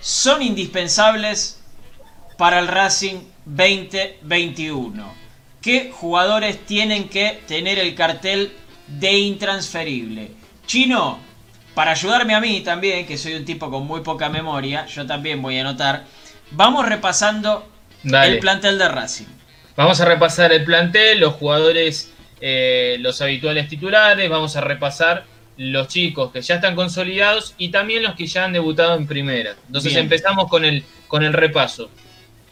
son 0.00 0.42
indispensables 0.42 1.60
para 2.36 2.58
el 2.58 2.68
Racing 2.68 3.20
2021? 3.46 5.14
¿Qué 5.62 5.90
jugadores 5.92 6.64
tienen 6.66 7.08
que 7.08 7.42
tener 7.46 7.78
el 7.78 7.94
cartel 7.94 8.52
de 8.86 9.12
intransferible? 9.12 10.32
Chino, 10.66 11.18
para 11.74 11.92
ayudarme 11.92 12.34
a 12.34 12.40
mí 12.40 12.60
también, 12.60 13.06
que 13.06 13.16
soy 13.16 13.34
un 13.34 13.44
tipo 13.44 13.70
con 13.70 13.86
muy 13.86 14.00
poca 14.00 14.28
memoria, 14.28 14.86
yo 14.86 15.06
también 15.06 15.40
voy 15.40 15.58
a 15.58 15.62
anotar. 15.62 16.04
Vamos 16.50 16.86
repasando 16.86 17.68
Dale. 18.02 18.34
el 18.34 18.38
plantel 18.40 18.78
de 18.78 18.88
Racing. 18.88 19.37
Vamos 19.78 20.00
a 20.00 20.04
repasar 20.06 20.52
el 20.52 20.64
plantel, 20.64 21.20
los 21.20 21.34
jugadores, 21.34 22.12
eh, 22.40 22.96
los 22.98 23.22
habituales 23.22 23.68
titulares, 23.68 24.28
vamos 24.28 24.56
a 24.56 24.60
repasar 24.60 25.24
los 25.56 25.86
chicos 25.86 26.32
que 26.32 26.42
ya 26.42 26.56
están 26.56 26.74
consolidados 26.74 27.54
y 27.58 27.68
también 27.68 28.02
los 28.02 28.16
que 28.16 28.26
ya 28.26 28.44
han 28.44 28.52
debutado 28.52 28.96
en 28.96 29.06
primera. 29.06 29.54
Entonces 29.68 29.92
Bien. 29.92 30.02
empezamos 30.06 30.48
con 30.48 30.64
el, 30.64 30.82
con 31.06 31.22
el 31.22 31.32
repaso. 31.32 31.90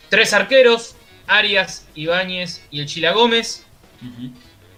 Tres 0.08 0.32
arqueros, 0.34 0.94
Arias, 1.26 1.88
Ibáñez 1.96 2.64
y 2.70 2.78
el 2.78 2.86
Chila 2.86 3.10
Gómez. 3.10 3.66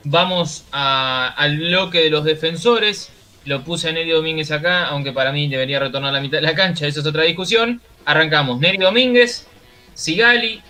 Vamos 0.04 0.64
a- 0.72 1.34
al 1.36 1.58
bloque 1.58 1.98
de 2.00 2.08
los 2.08 2.24
defensores. 2.24 3.10
Lo 3.44 3.62
puse 3.62 3.90
a 3.90 3.92
Neri 3.92 4.10
Domínguez 4.10 4.50
acá, 4.52 4.86
aunque 4.86 5.12
para 5.12 5.32
mí 5.32 5.48
debería 5.48 5.80
retornar 5.80 6.10
a 6.10 6.12
la 6.16 6.20
mitad 6.22 6.38
de 6.38 6.42
la 6.42 6.54
cancha, 6.54 6.86
eso 6.86 7.00
es 7.00 7.06
otra 7.06 7.24
discusión. 7.24 7.82
Arrancamos 8.06 8.58
Neri 8.58 8.78
Domínguez, 8.78 9.46
Sigali, 9.92 10.62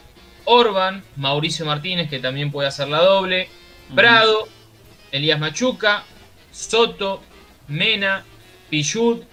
Orban, 0.50 1.02
Mauricio 1.16 1.66
Martínez, 1.66 2.08
que 2.08 2.20
también 2.20 2.50
puede 2.50 2.68
hacer 2.68 2.88
la 2.88 3.02
doble, 3.02 3.48
Prado, 3.94 4.48
Elías 5.12 5.38
Machuca, 5.38 6.04
Soto, 6.50 7.22
Mena, 7.68 8.24
Pichut, 8.70 9.24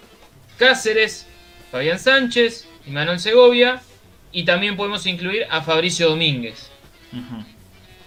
Cáceres, 0.58 1.26
Fabián 1.70 1.98
Sánchez 1.98 2.68
y 2.86 2.90
Manuel 2.90 3.18
Segovia. 3.18 3.80
Y 4.30 4.44
también 4.44 4.76
podemos 4.76 5.06
incluir 5.06 5.46
a 5.48 5.62
Fabricio 5.62 6.10
Domínguez. 6.10 6.70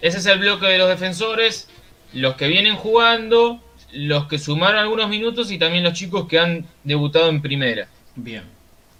Ese 0.00 0.18
es 0.18 0.26
el 0.26 0.38
bloque 0.38 0.66
de 0.66 0.78
los 0.78 0.88
defensores, 0.88 1.68
los 2.12 2.36
que 2.36 2.46
vienen 2.46 2.76
jugando, 2.76 3.60
los 3.92 4.28
que 4.28 4.38
sumaron 4.38 4.78
algunos 4.78 5.08
minutos 5.08 5.50
y 5.50 5.58
también 5.58 5.82
los 5.82 5.94
chicos 5.94 6.28
que 6.28 6.38
han 6.38 6.64
debutado 6.84 7.28
en 7.28 7.42
primera. 7.42 7.88
Bien. 8.14 8.44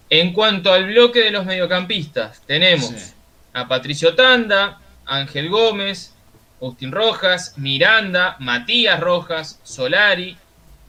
En 0.08 0.32
cuanto 0.32 0.72
al 0.72 0.86
bloque 0.86 1.20
de 1.20 1.30
los 1.30 1.46
mediocampistas, 1.46 2.42
tenemos 2.44 2.88
Sí. 2.88 3.12
A 3.52 3.68
Patricio 3.68 4.14
Tanda, 4.14 4.78
Ángel 5.06 5.48
Gómez, 5.48 6.14
Agustín 6.60 6.92
Rojas, 6.92 7.54
Miranda, 7.56 8.36
Matías 8.38 9.00
Rojas, 9.00 9.60
Solari, 9.62 10.36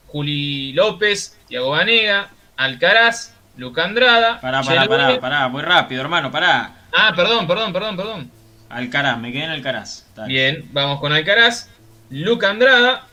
Juli 0.06 0.72
López, 0.74 1.38
Tiago 1.48 1.70
Banega, 1.70 2.30
Alcaraz, 2.56 3.34
Luca 3.56 3.84
Andrada. 3.84 4.40
Pará, 4.40 4.62
pará, 4.62 4.86
pará, 4.86 5.20
pará, 5.20 5.48
muy 5.48 5.62
rápido, 5.62 6.02
hermano, 6.02 6.30
pará. 6.30 6.74
Ah, 6.92 7.12
perdón, 7.16 7.46
perdón, 7.46 7.72
perdón, 7.72 7.96
perdón. 7.96 8.30
Alcaraz, 8.68 9.18
me 9.18 9.32
quedé 9.32 9.44
en 9.44 9.50
Alcaraz. 9.50 10.06
Bien, 10.26 10.68
vamos 10.72 11.00
con 11.00 11.12
Alcaraz, 11.12 11.70
Luca 12.10 12.50
Andrada, 12.50 13.06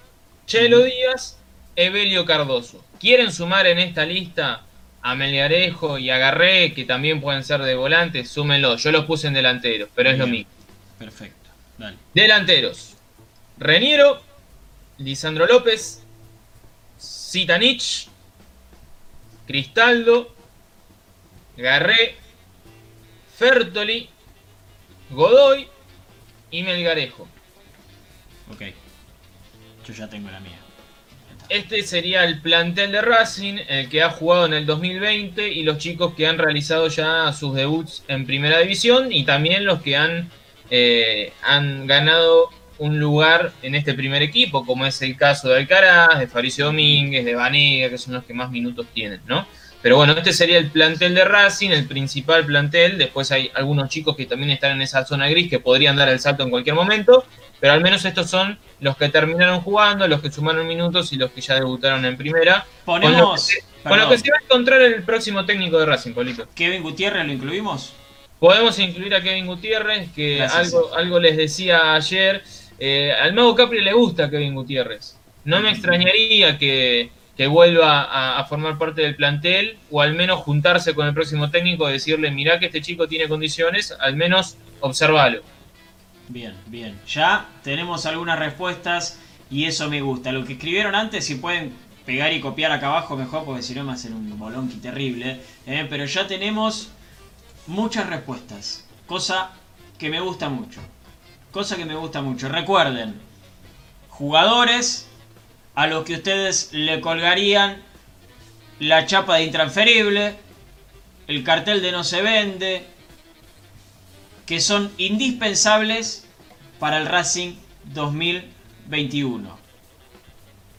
Chelo 0.45 0.83
Díaz, 0.83 1.39
Evelio 1.75 2.25
Cardoso. 2.25 2.83
¿Quieren 2.99 3.31
sumar 3.31 3.67
en 3.67 3.79
esta 3.79 4.05
lista 4.05 4.61
a 5.01 5.15
Melgarejo 5.15 5.97
y 5.97 6.09
a 6.09 6.17
Garré, 6.17 6.73
que 6.73 6.85
también 6.85 7.21
pueden 7.21 7.43
ser 7.43 7.61
de 7.61 7.75
volantes, 7.75 8.29
súmenlo. 8.29 8.75
Yo 8.77 8.91
los 8.91 9.05
puse 9.05 9.27
en 9.27 9.33
delanteros, 9.33 9.89
pero 9.95 10.09
es 10.09 10.17
lo 10.17 10.27
mismo. 10.27 10.51
Perfecto. 10.97 11.49
Dale. 11.77 11.97
Delanteros. 12.13 12.95
Reniero, 13.57 14.21
Lisandro 14.97 15.45
López, 15.45 16.03
Zitanich, 16.99 18.07
Cristaldo, 19.47 20.33
Garré, 21.57 22.15
Fertoli, 23.37 24.09
Godoy 25.09 25.67
y 26.51 26.63
Melgarejo. 26.63 27.27
Ok. 28.51 28.61
Yo 29.85 29.93
ya 29.93 30.09
tengo 30.09 30.29
la 30.29 30.39
mía. 30.39 30.58
Este 31.49 31.81
sería 31.81 32.25
el 32.25 32.41
plantel 32.41 32.91
de 32.91 33.01
Racing, 33.01 33.57
el 33.67 33.89
que 33.89 34.03
ha 34.03 34.11
jugado 34.11 34.45
en 34.45 34.53
el 34.53 34.67
2020 34.67 35.51
y 35.51 35.63
los 35.63 35.79
chicos 35.79 36.13
que 36.13 36.27
han 36.27 36.37
realizado 36.37 36.87
ya 36.89 37.33
sus 37.33 37.55
debuts 37.55 38.03
en 38.07 38.27
primera 38.27 38.59
división 38.59 39.11
y 39.11 39.23
también 39.23 39.65
los 39.65 39.81
que 39.81 39.97
han, 39.97 40.29
eh, 40.69 41.33
han 41.41 41.87
ganado 41.87 42.49
un 42.77 42.99
lugar 42.99 43.51
en 43.63 43.73
este 43.73 43.95
primer 43.95 44.21
equipo, 44.21 44.63
como 44.63 44.85
es 44.85 45.01
el 45.01 45.17
caso 45.17 45.49
de 45.49 45.57
Alcaraz, 45.57 46.19
de 46.19 46.27
Fabricio 46.27 46.65
Domínguez, 46.65 47.25
de 47.25 47.33
Vanega, 47.33 47.89
que 47.89 47.97
son 47.97 48.13
los 48.13 48.23
que 48.25 48.33
más 48.35 48.51
minutos 48.51 48.85
tienen, 48.93 49.21
¿no? 49.25 49.47
Pero 49.81 49.95
bueno, 49.95 50.13
este 50.13 50.33
sería 50.33 50.57
el 50.57 50.71
plantel 50.71 51.15
de 51.15 51.23
Racing, 51.23 51.69
el 51.69 51.87
principal 51.87 52.45
plantel. 52.45 52.97
Después 52.97 53.31
hay 53.31 53.49
algunos 53.53 53.89
chicos 53.89 54.15
que 54.15 54.25
también 54.25 54.51
están 54.51 54.71
en 54.71 54.81
esa 54.81 55.05
zona 55.05 55.29
gris 55.29 55.49
que 55.49 55.59
podrían 55.59 55.95
dar 55.95 56.09
el 56.09 56.19
salto 56.19 56.43
en 56.43 56.49
cualquier 56.49 56.75
momento. 56.75 57.25
Pero 57.59 57.73
al 57.73 57.81
menos 57.81 58.03
estos 58.05 58.29
son 58.29 58.57
los 58.79 58.97
que 58.97 59.09
terminaron 59.09 59.61
jugando, 59.61 60.07
los 60.07 60.21
que 60.21 60.31
sumaron 60.31 60.67
minutos 60.67 61.11
y 61.13 61.17
los 61.17 61.31
que 61.31 61.41
ya 61.41 61.55
debutaron 61.55 62.05
en 62.05 62.17
primera. 62.17 62.65
Con 62.85 63.01
lo, 63.01 63.07
Ponemos. 63.07 63.47
que, 63.47 63.87
con 63.87 63.99
lo 63.99 64.09
que 64.09 64.17
se 64.17 64.31
va 64.31 64.37
a 64.37 64.43
encontrar 64.43 64.81
el 64.81 65.03
próximo 65.03 65.45
técnico 65.45 65.79
de 65.79 65.85
Racing, 65.85 66.13
Polito. 66.13 66.47
Kevin 66.55 66.83
Gutiérrez 66.83 67.25
lo 67.25 67.33
incluimos. 67.33 67.93
Podemos 68.39 68.79
incluir 68.79 69.13
a 69.15 69.21
Kevin 69.21 69.47
Gutiérrez, 69.47 70.11
que 70.13 70.37
Gracias. 70.37 70.73
algo, 70.73 70.93
algo 70.95 71.19
les 71.19 71.35
decía 71.35 71.93
ayer. 71.93 72.43
Eh, 72.79 73.11
al 73.11 73.33
Mago 73.33 73.55
Capri 73.55 73.81
le 73.81 73.91
gusta 73.91 74.29
Kevin 74.29 74.55
Gutiérrez. 74.55 75.17
No 75.43 75.61
me 75.61 75.71
extrañaría 75.71 76.57
que, 76.57 77.11
que 77.39 77.47
vuelva 77.47 78.37
a, 78.37 78.43
formar 78.43 78.77
parte 78.77 79.01
del 79.01 79.15
plantel 79.15 79.77
o 79.89 80.01
al 80.01 80.13
menos 80.13 80.41
juntarse 80.41 80.93
con 80.93 81.07
el 81.07 81.13
próximo 81.13 81.49
técnico 81.49 81.89
y 81.89 81.93
decirle, 81.93 82.31
mirá 82.31 82.59
que 82.59 82.65
este 82.65 82.81
chico 82.81 83.07
tiene 83.07 83.29
condiciones, 83.29 83.95
al 83.97 84.17
menos 84.17 84.57
observalo. 84.81 85.41
Bien, 86.27 86.53
bien. 86.65 86.99
Ya 87.07 87.45
tenemos 87.63 88.05
algunas 88.05 88.37
respuestas 88.37 89.21
y 89.49 89.63
eso 89.63 89.89
me 89.89 90.01
gusta. 90.01 90.33
Lo 90.33 90.43
que 90.43 90.51
escribieron 90.51 90.95
antes, 90.95 91.25
si 91.25 91.35
pueden 91.35 91.71
pegar 92.05 92.33
y 92.33 92.41
copiar 92.41 92.73
acá 92.73 92.87
abajo, 92.87 93.15
mejor, 93.15 93.45
porque 93.45 93.61
si 93.61 93.73
no 93.73 93.85
me 93.85 93.93
hacen 93.93 94.15
un 94.15 94.37
bolonqui 94.37 94.75
terrible. 94.75 95.39
¿eh? 95.65 95.87
Pero 95.89 96.03
ya 96.03 96.27
tenemos 96.27 96.89
muchas 97.67 98.09
respuestas. 98.09 98.85
Cosa 99.07 99.51
que 99.97 100.09
me 100.09 100.19
gusta 100.19 100.49
mucho. 100.49 100.81
Cosa 101.51 101.77
que 101.77 101.85
me 101.85 101.95
gusta 101.95 102.21
mucho. 102.21 102.49
Recuerden, 102.49 103.15
jugadores 104.09 105.08
a 105.79 105.87
los 105.87 106.03
que 106.03 106.15
ustedes 106.15 106.73
le 106.73 106.99
colgarían 106.99 107.77
la 108.81 109.05
chapa 109.05 109.37
de 109.37 109.45
intransferible, 109.45 110.35
el 111.27 111.41
cartel 111.45 111.81
de 111.81 111.93
no 111.93 112.03
se 112.03 112.21
vende, 112.21 112.85
que 114.45 114.59
son 114.59 114.91
indispensables 114.97 116.25
para 116.79 116.97
el 116.97 117.05
Racing 117.05 117.53
2021. 117.93 119.57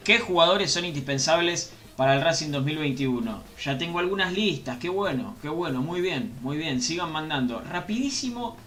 ¿Qué 0.04 0.18
jugadores 0.18 0.70
son 0.70 0.84
indispensables 0.84 1.72
para 1.96 2.16
el 2.16 2.20
Racing 2.20 2.50
2021? 2.50 3.42
Ya 3.64 3.78
tengo 3.78 4.00
algunas 4.00 4.34
listas, 4.34 4.76
qué 4.76 4.90
bueno, 4.90 5.34
qué 5.40 5.48
bueno, 5.48 5.80
muy 5.80 6.02
bien, 6.02 6.34
muy 6.42 6.58
bien, 6.58 6.82
sigan 6.82 7.10
mandando. 7.10 7.62
Rapidísimo, 7.62 8.58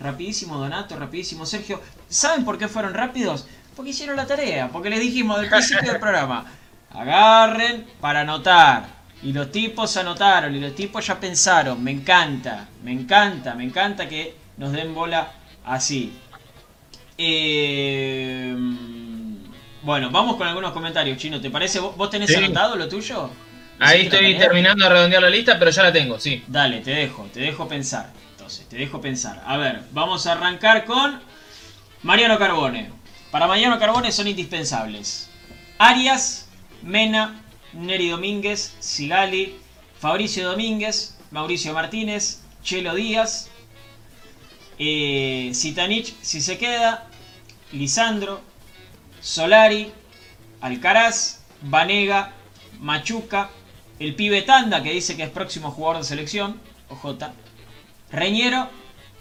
rapidísimo 0.00 0.56
Donato, 0.56 0.98
rapidísimo 0.98 1.44
Sergio. 1.44 1.82
¿Saben 2.08 2.46
por 2.46 2.56
qué 2.56 2.68
fueron 2.68 2.94
rápidos? 2.94 3.46
Porque 3.76 3.90
hicieron 3.90 4.16
la 4.16 4.26
tarea, 4.26 4.68
porque 4.68 4.90
les 4.90 5.00
dijimos 5.00 5.40
del 5.40 5.50
principio 5.50 5.90
del 5.90 6.00
programa, 6.00 6.44
agarren 6.92 7.86
para 8.00 8.20
anotar. 8.20 8.86
Y 9.22 9.32
los 9.32 9.50
tipos 9.50 9.96
anotaron, 9.96 10.54
y 10.54 10.60
los 10.60 10.74
tipos 10.74 11.06
ya 11.06 11.18
pensaron, 11.18 11.82
me 11.82 11.90
encanta, 11.90 12.68
me 12.82 12.92
encanta, 12.92 13.54
me 13.54 13.64
encanta 13.64 14.06
que 14.08 14.36
nos 14.58 14.72
den 14.72 14.94
bola 14.94 15.28
así. 15.64 16.12
Eh, 17.16 18.54
bueno, 19.82 20.10
vamos 20.10 20.36
con 20.36 20.46
algunos 20.46 20.72
comentarios, 20.72 21.18
Chino. 21.18 21.40
¿Te 21.40 21.50
parece? 21.50 21.78
¿Vos, 21.80 22.10
tenés 22.10 22.30
Sí. 22.30 22.36
anotado 22.36 22.76
lo 22.76 22.88
tuyo? 22.88 23.30
Ahí 23.80 24.00
¿Hiciste 24.00 24.22
la 24.22 24.28
estoy 24.28 24.40
terminando 24.40 24.84
de 24.84 24.90
redondear 24.90 25.22
la 25.22 25.30
lista, 25.30 25.58
pero 25.58 25.70
ya 25.70 25.82
la 25.82 25.92
tengo, 25.92 26.18
sí. 26.20 26.44
Dale, 26.46 26.80
te 26.80 26.92
dejo, 26.92 27.28
te 27.32 27.40
dejo 27.40 27.66
pensar. 27.66 28.10
Entonces, 28.32 28.68
te 28.68 28.76
dejo 28.76 29.00
pensar. 29.00 29.42
A 29.46 29.56
ver, 29.56 29.82
vamos 29.92 30.26
a 30.26 30.32
arrancar 30.32 30.84
con 30.84 31.20
Mariano 32.02 32.38
Carbone. 32.38 32.90
Para 33.34 33.48
Mariano 33.48 33.80
Carbone 33.80 34.12
son 34.12 34.28
indispensables. 34.28 35.28
Arias, 35.78 36.46
Mena, 36.84 37.42
Neri 37.72 38.08
Domínguez, 38.08 38.76
Sigali, 38.78 39.58
Fabricio 39.98 40.48
Domínguez, 40.48 41.18
Mauricio 41.32 41.74
Martínez, 41.74 42.44
Chelo 42.62 42.94
Díaz, 42.94 43.50
eh, 44.78 45.50
Zitanich 45.52 46.14
si 46.22 46.40
se 46.40 46.58
queda, 46.58 47.08
Lisandro, 47.72 48.40
Solari, 49.20 49.90
Alcaraz, 50.60 51.42
Vanega, 51.60 52.30
Machuca, 52.78 53.50
el 53.98 54.14
pibe 54.14 54.42
Tanda, 54.42 54.80
que 54.80 54.92
dice 54.92 55.16
que 55.16 55.24
es 55.24 55.30
próximo 55.30 55.72
jugador 55.72 55.98
de 56.02 56.04
selección, 56.04 56.60
OJ, 56.88 57.32
Reñero 58.12 58.68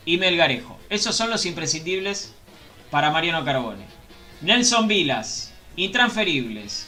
y 0.06 0.20
Melgarejo. 0.20 0.78
Esos 0.92 1.16
son 1.16 1.32
los 1.32 1.48
imprescindibles 1.48 2.36
para 2.92 3.10
Mariano 3.10 3.44
Carbone. 3.44 3.93
Nelson 4.44 4.90
Vilas, 4.90 5.54
intransferibles. 5.78 6.86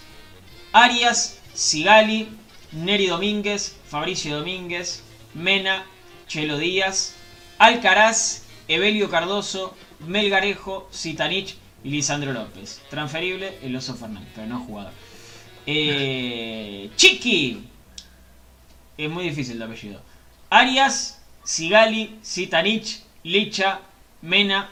Arias, 0.73 1.39
Sigali, 1.53 2.27
Neri 2.73 3.07
Domínguez, 3.07 3.77
Fabricio 3.87 4.39
Domínguez, 4.39 5.03
Mena, 5.33 5.85
Chelo 6.27 6.57
Díaz, 6.57 7.15
Alcaraz, 7.57 8.43
Evelio 8.67 9.09
Cardoso, 9.09 9.73
Melgarejo, 10.05 10.89
Zitanich 10.93 11.55
y 11.81 11.91
Lisandro 11.91 12.33
López. 12.33 12.81
Transferible 12.89 13.57
el 13.63 13.73
Oso 13.77 13.95
Fernández, 13.95 14.29
pero 14.35 14.47
no 14.47 14.59
jugador. 14.59 14.91
Eh, 15.65 16.89
Chiqui. 16.97 17.63
Es 18.97 19.09
muy 19.09 19.29
difícil 19.29 19.57
de 19.59 19.63
apellido. 19.63 20.01
Arias, 20.49 21.21
Sigali, 21.45 22.19
Zitanich, 22.21 23.01
Licha, 23.23 23.79
Mena, 24.21 24.69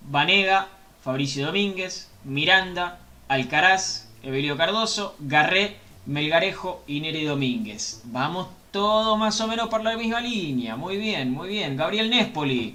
Vanega, 0.00 0.68
Fabricio 1.00 1.46
Domínguez, 1.46 2.10
Miranda, 2.24 3.00
Alcaraz, 3.28 4.08
Evelio 4.22 4.56
Cardoso, 4.56 5.14
Garré, 5.20 5.76
Melgarejo 6.06 6.82
y 6.86 7.00
Neri 7.00 7.24
Domínguez. 7.24 8.02
Vamos 8.04 8.48
todo 8.70 9.16
más 9.16 9.40
o 9.40 9.46
menos 9.46 9.68
por 9.68 9.82
la 9.82 9.96
misma 9.96 10.20
línea. 10.20 10.76
Muy 10.76 10.96
bien, 10.96 11.30
muy 11.30 11.48
bien. 11.48 11.76
Gabriel 11.76 12.10
Nespoli. 12.10 12.74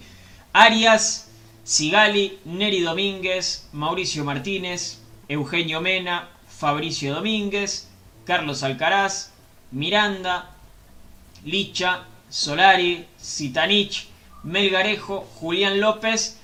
Arias, 0.53 1.29
Sigali, 1.63 2.39
Neri 2.45 2.81
Domínguez, 2.81 3.67
Mauricio 3.73 4.23
Martínez, 4.23 4.99
Eugenio 5.27 5.81
Mena, 5.81 6.29
Fabricio 6.47 7.13
Domínguez, 7.13 7.89
Carlos 8.25 8.63
Alcaraz, 8.63 9.31
Miranda, 9.71 10.49
Licha, 11.45 12.05
Solari, 12.29 13.05
Zitanich, 13.21 14.07
Melgarejo, 14.43 15.27
Julián 15.35 15.79
López 15.79 16.38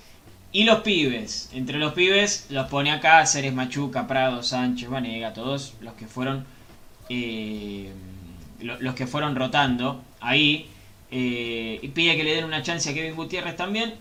y 0.55 0.63
los 0.63 0.79
pibes. 0.79 1.49
Entre 1.53 1.77
los 1.77 1.93
pibes 1.93 2.45
los 2.49 2.67
pone 2.69 2.91
acá 2.91 3.25
Ceres 3.25 3.53
Machuca, 3.53 4.07
Prado, 4.07 4.41
Sánchez, 4.41 4.89
Vanega, 4.89 5.33
todos 5.33 5.73
los 5.81 5.93
que 5.95 6.07
fueron 6.07 6.45
eh, 7.09 7.91
lo- 8.61 8.79
los 8.79 8.95
que 8.95 9.05
fueron 9.05 9.35
rotando 9.35 10.01
ahí. 10.21 10.67
Eh, 11.11 11.79
y 11.81 11.87
pide 11.89 12.15
que 12.17 12.23
le 12.23 12.35
den 12.35 12.45
una 12.45 12.61
chance 12.63 12.89
a 12.89 12.93
Kevin 12.93 13.15
Gutiérrez 13.15 13.55
también. 13.57 13.95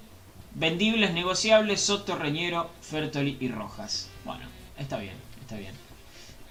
Vendibles, 0.54 1.12
negociables, 1.12 1.80
Soto, 1.80 2.14
Reñero, 2.16 2.70
Fertoli 2.80 3.36
y 3.40 3.48
Rojas. 3.48 4.08
Bueno, 4.24 4.44
está 4.78 4.98
bien, 4.98 5.14
está 5.40 5.56
bien. 5.56 5.72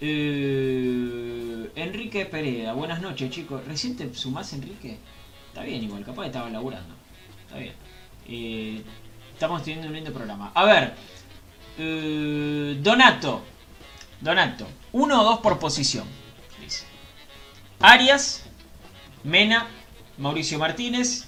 Eh, 0.01 1.69
Enrique 1.75 2.25
Pereda, 2.25 2.73
buenas 2.73 3.01
noches 3.01 3.29
chicos. 3.31 3.65
¿Recién 3.65 3.95
te 3.95 4.13
sumás 4.13 4.51
Enrique? 4.53 4.97
Está 5.47 5.63
bien 5.63 5.81
igual, 5.83 6.03
capaz 6.03 6.25
estaba 6.25 6.49
laburando. 6.49 6.93
Está 7.47 7.57
bien. 7.57 7.73
Estamos 9.43 9.61
teniendo 9.61 9.89
un 9.89 9.93
lindo 9.93 10.13
programa. 10.13 10.53
A 10.55 10.63
ver, 10.63 10.93
eh, 11.77 12.77
Donato. 12.79 13.43
Donato, 14.21 14.65
uno 14.93 15.19
o 15.19 15.23
dos 15.25 15.39
por 15.39 15.59
posición. 15.59 16.05
Dice. 16.61 16.85
Arias, 17.81 18.45
Mena, 19.25 19.67
Mauricio 20.17 20.57
Martínez, 20.59 21.27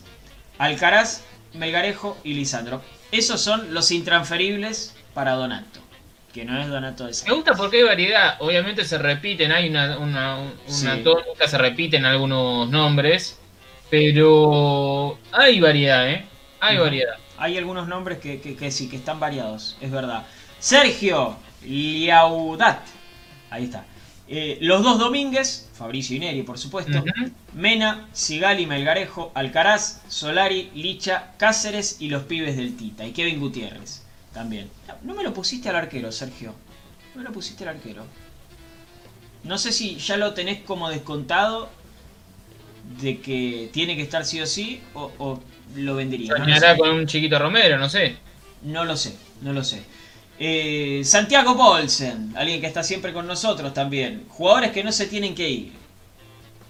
Alcaraz, 0.60 1.26
Melgarejo 1.56 2.18
y 2.24 2.36
Lisandro. 2.36 2.82
Esos 3.12 3.42
son 3.42 3.74
los 3.74 3.92
intransferibles 3.92 4.96
para 5.14 5.34
Donato. 5.34 5.82
que 6.34 6.46
no 6.46 6.58
es 6.62 6.70
Donato 6.70 7.08
de 7.08 7.14
Me 7.28 7.34
gusta 7.34 7.52
porque 7.52 7.80
hay 7.80 7.84
variedad. 7.84 8.38
Obviamente 8.40 8.86
se 8.86 8.98
repiten, 8.98 9.52
hay 9.52 9.68
una, 9.68 9.98
una, 9.98 10.38
una 10.38 10.52
Sí. 10.68 10.88
tónica, 11.04 11.50
se 11.50 11.58
repiten 11.58 12.06
algunos 12.06 12.70
nombres. 12.70 13.38
Pero 13.90 15.20
hay 15.34 15.60
variedad, 15.60 16.10
¿eh? 16.10 16.26
Hay 16.62 16.78
variedad. 16.78 17.18
Hay 17.38 17.58
algunos 17.58 17.88
nombres 17.88 18.20
que, 18.20 18.40
que- 18.42 18.56
que 18.56 18.72
sí, 18.72 18.88
que 18.90 18.96
están 18.98 19.20
variados, 19.20 19.78
es 19.82 19.92
verdad. 19.92 20.26
Sergio 20.60 21.36
Liaudat. 21.64 22.80
Ahí 23.50 23.66
está. 23.66 23.86
Eh, 24.28 24.58
los 24.62 24.82
dos 24.84 24.98
Domínguez, 24.98 25.70
Fabricio 25.74 26.16
y 26.16 26.20
Neri, 26.20 26.42
por 26.44 26.58
supuesto. 26.58 26.98
Ujú. 27.00 27.32
Mena, 27.54 28.08
Sigali, 28.14 28.66
Melgarejo, 28.66 29.32
Alcaraz, 29.36 30.02
Solari, 30.08 30.72
Licha, 30.74 31.34
Cáceres 31.38 31.98
y 32.00 32.08
los 32.08 32.24
pibes 32.24 32.58
del 32.58 32.76
Tita. 32.76 33.06
Y 33.06 33.12
Kevin 33.12 33.40
Gutiérrez 33.40 34.02
también. 34.34 34.70
No 35.04 35.14
me 35.14 35.24
lo 35.24 35.34
pusiste 35.34 35.70
al 35.70 35.76
arquero, 35.76 36.12
Sergio. 36.12 36.56
No 37.14 37.20
me 37.22 37.28
lo 37.28 37.32
pusiste 37.34 37.64
al 37.64 37.76
arquero. 37.76 38.06
No 39.44 39.58
sé 39.60 39.72
si 39.72 39.98
ya 39.98 40.18
lo 40.18 40.34
tenés 40.34 40.62
como 40.64 40.90
descontado 40.90 41.70
de 43.00 43.20
que 43.20 43.70
tiene 43.74 43.96
que 43.96 44.02
estar 44.02 44.26
sí 44.26 44.42
o 44.42 44.48
sí 44.48 44.82
o, 44.96 45.12
o 45.20 45.40
lo 45.76 45.96
vendería. 45.96 46.34
No 46.36 46.46
lo 46.46 46.78
con 46.78 46.90
un 46.92 47.08
chiquito 47.08 47.40
Romero, 47.40 47.78
no 47.78 47.90
sé. 47.90 48.18
No 48.64 48.86
lo 48.86 48.98
sé, 48.98 49.16
no 49.42 49.54
lo 49.54 49.64
sé. 49.64 49.84
Eh, 50.40 51.02
Santiago 51.06 51.56
Bolsen, 51.56 52.34
alguien 52.36 52.60
que 52.60 52.68
está 52.68 52.84
siempre 52.84 53.14
con 53.14 53.28
nosotros 53.28 53.74
también. 53.74 54.26
Jugadores 54.30 54.72
que 54.72 54.84
no 54.84 54.92
se 54.92 55.08
tienen 55.08 55.36
que 55.36 55.50
ir. 55.50 55.74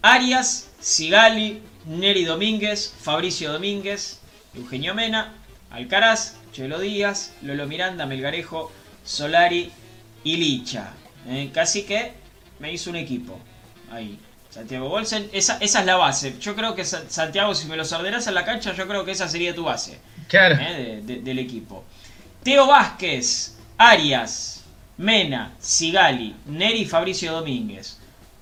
Arias, 0.01 0.69
Sigali, 0.79 1.61
Neri 1.85 2.25
Domínguez, 2.25 2.93
Fabricio 2.99 3.51
Domínguez, 3.51 4.19
Eugenio 4.53 4.93
Mena, 4.93 5.33
Alcaraz, 5.71 6.35
Chelo 6.51 6.79
Díaz, 6.79 7.33
Lolo 7.41 7.65
Miranda, 7.67 8.05
Melgarejo, 8.05 8.71
Solari 9.03 9.71
y 10.23 10.37
Licha. 10.37 10.93
Eh, 11.27 11.49
casi 11.53 11.83
que 11.83 12.13
me 12.59 12.71
hizo 12.71 12.89
un 12.89 12.97
equipo. 12.97 13.39
Ahí. 13.91 14.19
Santiago 14.55 14.87
Bolsen, 14.87 15.29
esa, 15.33 15.57
esa 15.59 15.79
es 15.81 15.85
la 15.85 15.97
base. 15.97 16.39
Yo 16.39 16.55
creo 16.55 16.73
que 16.75 16.85
Sa- 16.85 17.09
Santiago, 17.09 17.53
si 17.53 17.67
me 17.67 17.75
los 17.75 17.91
ordenás 17.91 18.25
en 18.27 18.35
la 18.35 18.45
cancha, 18.45 18.71
yo 18.73 18.87
creo 18.87 19.03
que 19.03 19.11
esa 19.11 19.27
sería 19.27 19.53
tu 19.53 19.65
base 19.65 19.99
Claro. 20.29 20.55
eh, 20.61 21.01
de- 21.03 21.15
de- 21.15 21.21
del 21.21 21.39
equipo. 21.39 21.83
Teo 22.41 22.65
Vázquez, 22.65 23.57
Arias, 23.77 24.63
Mena, 24.95 25.51
Sigali, 25.59 26.33
Neri 26.45 26.85
Fabricio 26.85 27.33
Domínguez. 27.33 27.99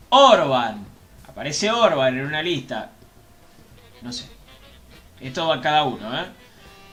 Orban, 0.09 0.86
aparece 1.28 1.72
Orban 1.72 2.16
en 2.16 2.28
una 2.28 2.43
lista. 2.43 2.91
No 4.03 4.14
sé. 4.14 4.26
Esto 5.20 5.47
va 5.47 5.59
cada 5.61 5.84
uno, 5.84 6.16
¿eh? 6.16 6.26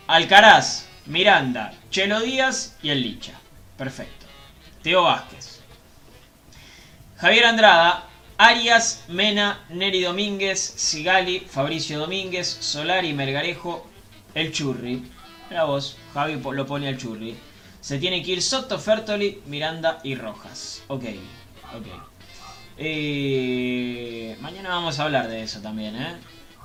Alcaraz, 0.07 0.87
Miranda, 1.05 1.75
Chelo 1.91 2.21
Díaz 2.21 2.75
y 2.83 2.89
el 2.89 3.03
Licha. 3.03 3.35
Perfecto. 3.77 4.25
Teo 4.83 5.03
Vázquez. 5.03 5.61
Javier 7.19 7.45
Andrada, 7.45 8.05
Arias, 8.43 9.05
Mena, 9.09 9.67
Neri 9.69 10.01
Domínguez, 10.01 10.59
Sigali, 10.59 11.41
Fabricio 11.41 11.99
Domínguez, 11.99 12.49
Solari, 12.49 13.13
Melgarejo, 13.13 13.87
el 14.35 14.51
Churri. 14.51 15.03
Mira 15.51 15.65
vos, 15.65 15.99
Javi 16.15 16.41
lo 16.41 16.65
pone 16.65 16.89
al 16.89 16.97
Churri. 16.97 17.37
Se 17.83 17.99
tiene 17.99 18.23
que 18.23 18.31
ir 18.31 18.41
Soto, 18.41 18.79
Fertoli, 18.79 19.43
Miranda 19.45 19.99
y 20.05 20.15
Rojas. 20.15 20.83
Ok, 20.89 21.05
ok. 21.77 21.87
Eh, 22.79 24.39
mañana 24.41 24.71
vamos 24.71 24.99
a 24.99 25.05
hablar 25.05 25.29
de 25.29 25.43
eso 25.43 25.61
también, 25.61 25.95
¿eh? 25.97 26.17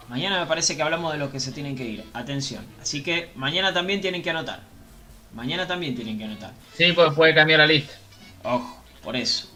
Mañana 0.07 0.39
me 0.39 0.45
parece 0.45 0.78
que 0.78 0.82
hablamos 0.82 1.11
de 1.11 1.19
los 1.19 1.30
que 1.30 1.41
se 1.41 1.51
tienen 1.51 1.76
que 1.76 1.84
ir. 1.84 2.05
Atención. 2.13 2.65
Así 2.82 3.03
que 3.03 3.32
mañana 3.36 3.73
también 3.73 3.99
tienen 3.99 4.23
que 4.23 4.30
anotar. 4.30 4.61
Mañana 5.34 5.67
también 5.67 5.93
tienen 5.93 6.17
que 6.17 6.23
anotar. 6.23 6.53
Sí, 6.78 6.93
pues 6.93 7.13
puede 7.13 7.36
cambiar 7.36 7.59
la 7.59 7.67
lista. 7.67 7.95
Ojo, 8.43 8.82
por 9.03 9.17
eso. 9.17 9.49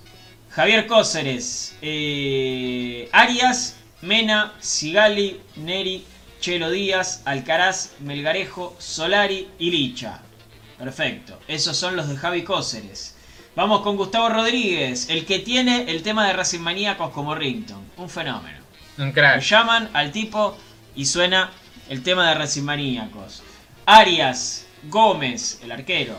Javier 0.60 0.88
Cóceres, 0.88 1.78
eh, 1.82 3.08
Arias, 3.14 3.78
Mena, 4.02 4.52
Sigali, 4.60 5.40
Neri, 5.56 6.04
Chelo 6.42 6.70
Díaz, 6.70 7.22
Alcaraz, 7.24 7.92
Melgarejo, 8.02 8.76
Solari 8.78 9.48
y 9.58 9.72
Licha. 9.72 10.20
Perfecto. 10.78 11.40
Esos 11.48 11.78
son 11.78 11.96
los 11.96 12.10
de 12.10 12.18
Javi 12.18 12.44
Cóceres. 12.44 13.16
Vamos 13.56 13.80
con 13.80 13.96
Gustavo 13.96 14.28
Rodríguez, 14.28 15.10
el 15.10 15.26
que 15.26 15.40
tiene 15.40 15.90
el 15.90 16.04
tema 16.04 16.28
de 16.28 16.34
Racing 16.34 16.60
Maníacos 16.60 17.12
como 17.12 17.36
rington. 17.36 17.82
Un 17.96 18.10
fenómeno. 18.10 18.58
Un 18.98 19.08
Lo 19.08 19.14
crack. 19.14 19.42
llaman 19.42 19.90
al 19.94 20.12
tipo 20.12 20.58
y 20.94 21.06
suena 21.06 21.52
el 21.88 22.04
tema 22.04 22.28
de 22.28 22.36
Racing 22.36 22.64
Maníacos. 22.64 23.44
Arias, 23.86 24.66
Gómez, 24.90 25.62
el 25.64 25.72
arquero. 25.72 26.18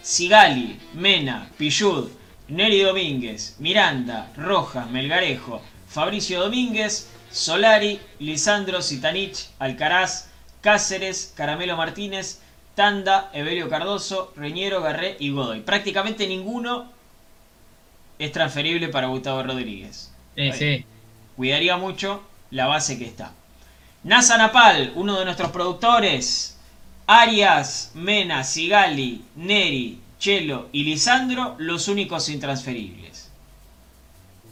Sigali, 0.00 0.80
Mena, 0.94 1.50
Pillud, 1.58 2.08
Neri 2.48 2.80
Domínguez, 2.80 3.56
Miranda, 3.58 4.30
Rojas, 4.36 4.88
Melgarejo, 4.90 5.62
Fabricio 5.88 6.40
Domínguez, 6.40 7.08
Solari, 7.30 8.00
Lisandro 8.18 8.82
Sitanich, 8.82 9.48
Alcaraz, 9.58 10.28
Cáceres, 10.60 11.32
Caramelo 11.36 11.76
Martínez, 11.76 12.40
Tanda, 12.74 13.30
Evelio 13.32 13.68
Cardoso, 13.68 14.32
Reñero, 14.36 14.80
Garré 14.82 15.16
y 15.18 15.30
Godoy. 15.30 15.60
Prácticamente 15.60 16.26
ninguno 16.28 16.92
es 18.18 18.32
transferible 18.32 18.88
para 18.88 19.08
Gustavo 19.08 19.42
Rodríguez. 19.42 20.12
Sí, 20.36 20.52
sí. 20.52 20.84
Cuidaría 21.36 21.76
mucho 21.76 22.22
la 22.50 22.66
base 22.66 22.98
que 22.98 23.06
está. 23.06 23.32
NASA 24.04 24.38
Napal, 24.38 24.92
uno 24.94 25.18
de 25.18 25.24
nuestros 25.24 25.50
productores. 25.50 26.58
Arias, 27.06 27.92
Mena, 27.94 28.44
Sigali, 28.44 29.24
Neri, 29.36 30.00
Chelo 30.26 30.68
y 30.72 30.82
Lisandro, 30.82 31.54
los 31.58 31.86
únicos 31.86 32.28
intransferibles. 32.28 33.30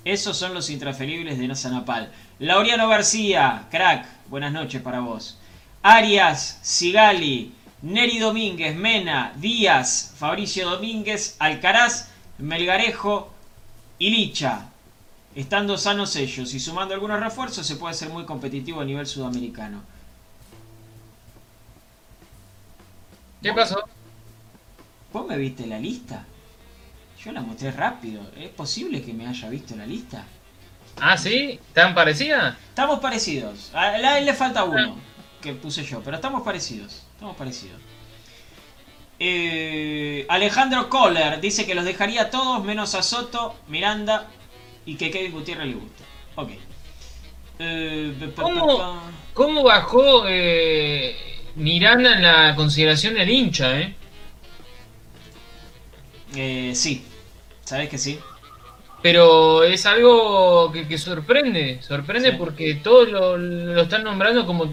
Esos 0.04 0.36
son 0.36 0.54
los 0.54 0.70
intransferibles 0.70 1.36
de 1.36 1.48
NASA 1.48 1.68
Napal. 1.68 2.12
Laureano 2.38 2.86
García, 2.86 3.66
crack, 3.72 4.06
buenas 4.28 4.52
noches 4.52 4.80
para 4.80 5.00
vos. 5.00 5.36
Arias, 5.82 6.60
Sigali, 6.62 7.52
Neri 7.82 8.20
Domínguez, 8.20 8.76
Mena, 8.76 9.32
Díaz, 9.34 10.14
Fabricio 10.16 10.70
Domínguez, 10.70 11.34
Alcaraz, 11.40 12.10
Melgarejo 12.38 13.34
y 13.98 14.10
Licha. 14.10 14.68
Estando 15.34 15.76
sanos 15.76 16.14
ellos 16.14 16.54
y 16.54 16.60
sumando 16.60 16.94
algunos 16.94 17.18
refuerzos 17.18 17.66
se 17.66 17.74
puede 17.74 17.94
ser 17.94 18.10
muy 18.10 18.24
competitivo 18.24 18.80
a 18.80 18.84
nivel 18.84 19.08
sudamericano. 19.08 19.82
¿Qué 23.42 23.52
pasó? 23.52 23.82
¿Vos 25.14 25.24
me 25.28 25.36
viste 25.36 25.64
la 25.68 25.78
lista? 25.78 26.24
Yo 27.24 27.30
la 27.30 27.40
mostré 27.40 27.70
rápido. 27.70 28.20
¿Es 28.36 28.50
posible 28.50 29.00
que 29.00 29.12
me 29.12 29.28
haya 29.28 29.48
visto 29.48 29.76
la 29.76 29.86
lista? 29.86 30.24
Ah, 31.00 31.16
sí. 31.16 31.60
¿Tan 31.72 31.94
parecida? 31.94 32.58
Estamos 32.70 32.98
parecidos. 32.98 33.70
A 33.74 33.82
a 33.90 34.18
él 34.18 34.24
le 34.24 34.34
falta 34.34 34.64
uno 34.64 34.96
que 35.40 35.52
puse 35.52 35.84
yo, 35.84 36.02
pero 36.02 36.16
estamos 36.16 36.42
parecidos. 36.42 37.04
Estamos 37.12 37.36
parecidos. 37.36 37.80
Eh, 39.20 40.26
Alejandro 40.28 40.90
Kohler 40.90 41.40
dice 41.40 41.64
que 41.64 41.76
los 41.76 41.84
dejaría 41.84 42.22
a 42.22 42.30
todos 42.30 42.64
menos 42.64 42.96
a 42.96 43.02
Soto, 43.04 43.54
Miranda 43.68 44.26
y 44.84 44.96
que 44.96 45.12
Kevin 45.12 45.30
Gutiérrez 45.30 45.68
le 45.68 45.74
gusta. 45.74 46.02
Ok. 46.34 46.50
Eh, 47.60 48.32
¿Cómo? 48.34 49.00
¿Cómo 49.32 49.62
bajó 49.62 50.24
eh, 50.26 51.14
Miranda 51.54 52.16
en 52.16 52.22
la 52.22 52.56
consideración 52.56 53.14
del 53.14 53.30
hincha, 53.30 53.78
eh? 53.78 53.94
Eh, 56.36 56.72
sí. 56.74 57.04
¿Sabes 57.64 57.88
que 57.88 57.98
sí? 57.98 58.18
Pero 59.02 59.62
es 59.64 59.84
algo 59.86 60.70
que, 60.72 60.88
que 60.88 60.96
sorprende, 60.98 61.80
sorprende 61.82 62.30
Sí. 62.32 62.36
porque 62.38 62.74
todos 62.76 63.08
lo, 63.10 63.36
lo 63.36 63.82
están 63.82 64.02
nombrando 64.04 64.46
como 64.46 64.66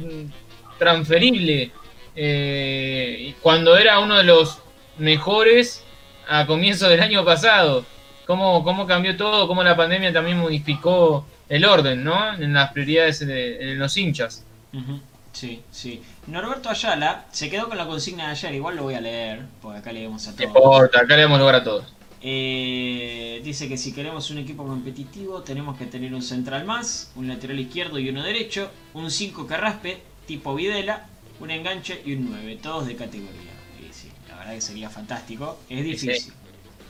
transferible. 0.80 1.72
eh, 2.16 3.36
cuando 3.42 3.78
era 3.78 4.00
uno 4.00 4.18
de 4.18 4.24
los 4.26 4.60
mejores 4.98 5.84
a 6.28 6.46
comienzo 6.46 6.90
del 6.90 7.02
año 7.02 7.24
pasado. 7.26 7.86
Cómo, 8.28 8.64
cómo 8.64 8.86
cambió 8.88 9.18
todo, 9.18 9.48
cómo 9.48 9.64
la 9.64 9.76
pandemia 9.76 10.14
también 10.14 10.38
modificó 10.38 11.26
el 11.50 11.66
orden, 11.66 12.04
¿no? 12.04 12.34
En 12.36 12.54
las 12.54 12.72
prioridades 12.72 13.26
de, 13.26 13.72
en 13.74 13.80
los 13.80 13.98
hinchas. 13.98 14.46
Ujú, 14.74 15.02
Sí, 15.34 15.62
sí. 15.72 16.02
Norberto 16.28 16.70
Ayala 16.70 17.26
se 17.32 17.50
quedó 17.50 17.70
con 17.70 17.78
la 17.78 17.88
consigna 17.88 18.26
de 18.26 18.32
ayer, 18.32 18.54
igual 18.56 18.76
lo 18.76 18.84
voy 18.84 18.96
a 18.96 19.02
leer, 19.02 19.46
porque 19.62 19.80
acá 19.80 19.92
leemos 19.94 20.28
a 20.28 20.32
No 20.32 20.36
todos. 20.38 20.48
importa, 20.48 21.00
acá 21.00 21.16
le 21.16 21.22
damos 21.24 21.40
lugar 21.40 21.56
a 21.56 21.64
todos. 21.64 21.86
Eh, 22.24 23.42
dice 23.44 23.68
que 23.68 23.78
si 23.78 23.94
queremos 23.94 24.30
un 24.30 24.38
equipo 24.38 24.64
competitivo 24.68 25.42
tenemos 25.42 25.76
que 25.78 25.88
tener 25.88 26.14
un 26.14 26.22
central 26.22 26.66
más, 26.66 27.12
un 27.16 27.28
lateral 27.28 27.60
izquierdo 27.60 27.98
y 27.98 28.10
uno 28.10 28.22
derecho, 28.24 28.70
un 28.94 29.10
5 29.10 29.48
que 29.48 29.58
raspe, 29.58 30.04
tipo 30.28 30.54
Videla, 30.54 31.08
un 31.40 31.50
enganche 31.50 32.02
y 32.06 32.14
un 32.14 32.30
9, 32.30 32.60
todos 32.62 32.86
de 32.86 32.96
categoría. 32.96 33.52
Y 33.80 33.92
sí, 33.94 34.10
la 34.30 34.36
verdad 34.38 34.54
que 34.54 34.62
sería 34.62 34.90
fantástico. 34.90 35.58
Es 35.70 35.84
difícil, 35.84 36.34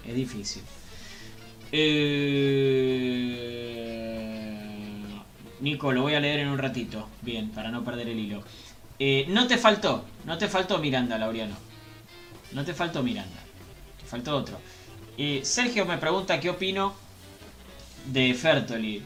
es 0.05 0.15
difícil. 0.15 0.63
Eh, 1.73 4.20
Nico, 5.61 5.91
lo 5.91 6.01
voy 6.01 6.15
a 6.15 6.19
leer 6.19 6.39
en 6.41 6.49
un 6.49 6.57
ratito, 6.57 7.07
bien, 7.21 7.49
para 7.51 7.69
no 7.69 7.83
perder 7.83 8.09
el 8.09 8.19
hilo. 8.19 8.43
Eh, 8.99 9.25
no 9.29 9.47
te 9.47 9.57
faltó, 9.57 10.05
no 10.25 10.37
te 10.37 10.47
faltó 10.47 10.77
Miranda, 10.79 11.17
Laureano. 11.17 11.55
No 12.51 12.65
te 12.65 12.73
faltó 12.73 13.01
Miranda. 13.03 13.39
faltó 14.07 14.35
otro. 14.35 14.59
Eh, 15.17 15.41
Sergio 15.43 15.85
me 15.85 15.97
pregunta 15.97 16.39
qué 16.39 16.49
opino 16.49 16.93
de 18.05 18.33
Fertoli. 18.33 19.01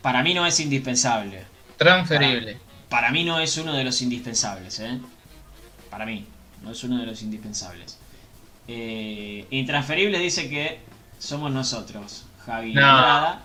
Para 0.00 0.22
mí 0.22 0.34
no 0.34 0.46
es 0.46 0.58
indispensable. 0.60 1.44
Transferible. 1.76 2.58
Para 2.88 3.10
mí 3.10 3.24
no 3.24 3.40
es 3.40 3.56
uno 3.58 3.72
de 3.74 3.84
los 3.84 4.00
indispensables, 4.02 4.78
¿eh? 4.80 5.00
Para 5.90 6.06
mí, 6.06 6.24
no 6.62 6.70
es 6.70 6.84
uno 6.84 6.98
de 6.98 7.06
los 7.06 7.22
indispensables. 7.22 7.98
Eh, 8.68 9.46
intransferibles 9.50 10.20
dice 10.20 10.48
que 10.48 10.80
somos 11.18 11.50
nosotros, 11.50 12.24
Javi 12.44 12.72
No. 12.74 12.80
Andrada. 12.86 13.44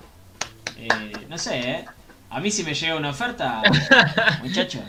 Eh, 0.78 0.90
no 1.30 1.38
sé, 1.38 1.60
¿eh? 1.60 1.86
A 2.30 2.40
mí 2.40 2.50
si 2.50 2.64
me 2.64 2.74
llega 2.74 2.96
una 2.96 3.10
oferta, 3.10 3.62
muchachos, 4.44 4.84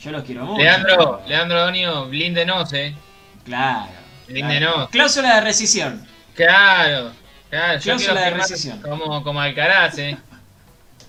yo 0.00 0.10
los 0.10 0.24
quiero 0.24 0.44
mucho. 0.44 0.62
Leandro, 0.62 1.22
Leandro 1.26 1.60
Donio, 1.60 2.08
blíndenos, 2.08 2.72
eh. 2.72 2.94
Claro. 3.44 3.92
Blíndenos. 4.26 4.72
claro. 4.74 4.90
Cláusula 4.90 5.36
de 5.36 5.40
rescisión. 5.42 6.06
Claro. 6.34 7.12
Claro, 7.48 7.80
Cláusula 7.80 8.20
de 8.20 8.30
rescisión. 8.30 8.82
como, 8.82 9.22
como 9.22 9.40
Alcaraz, 9.40 9.98
eh. 9.98 10.18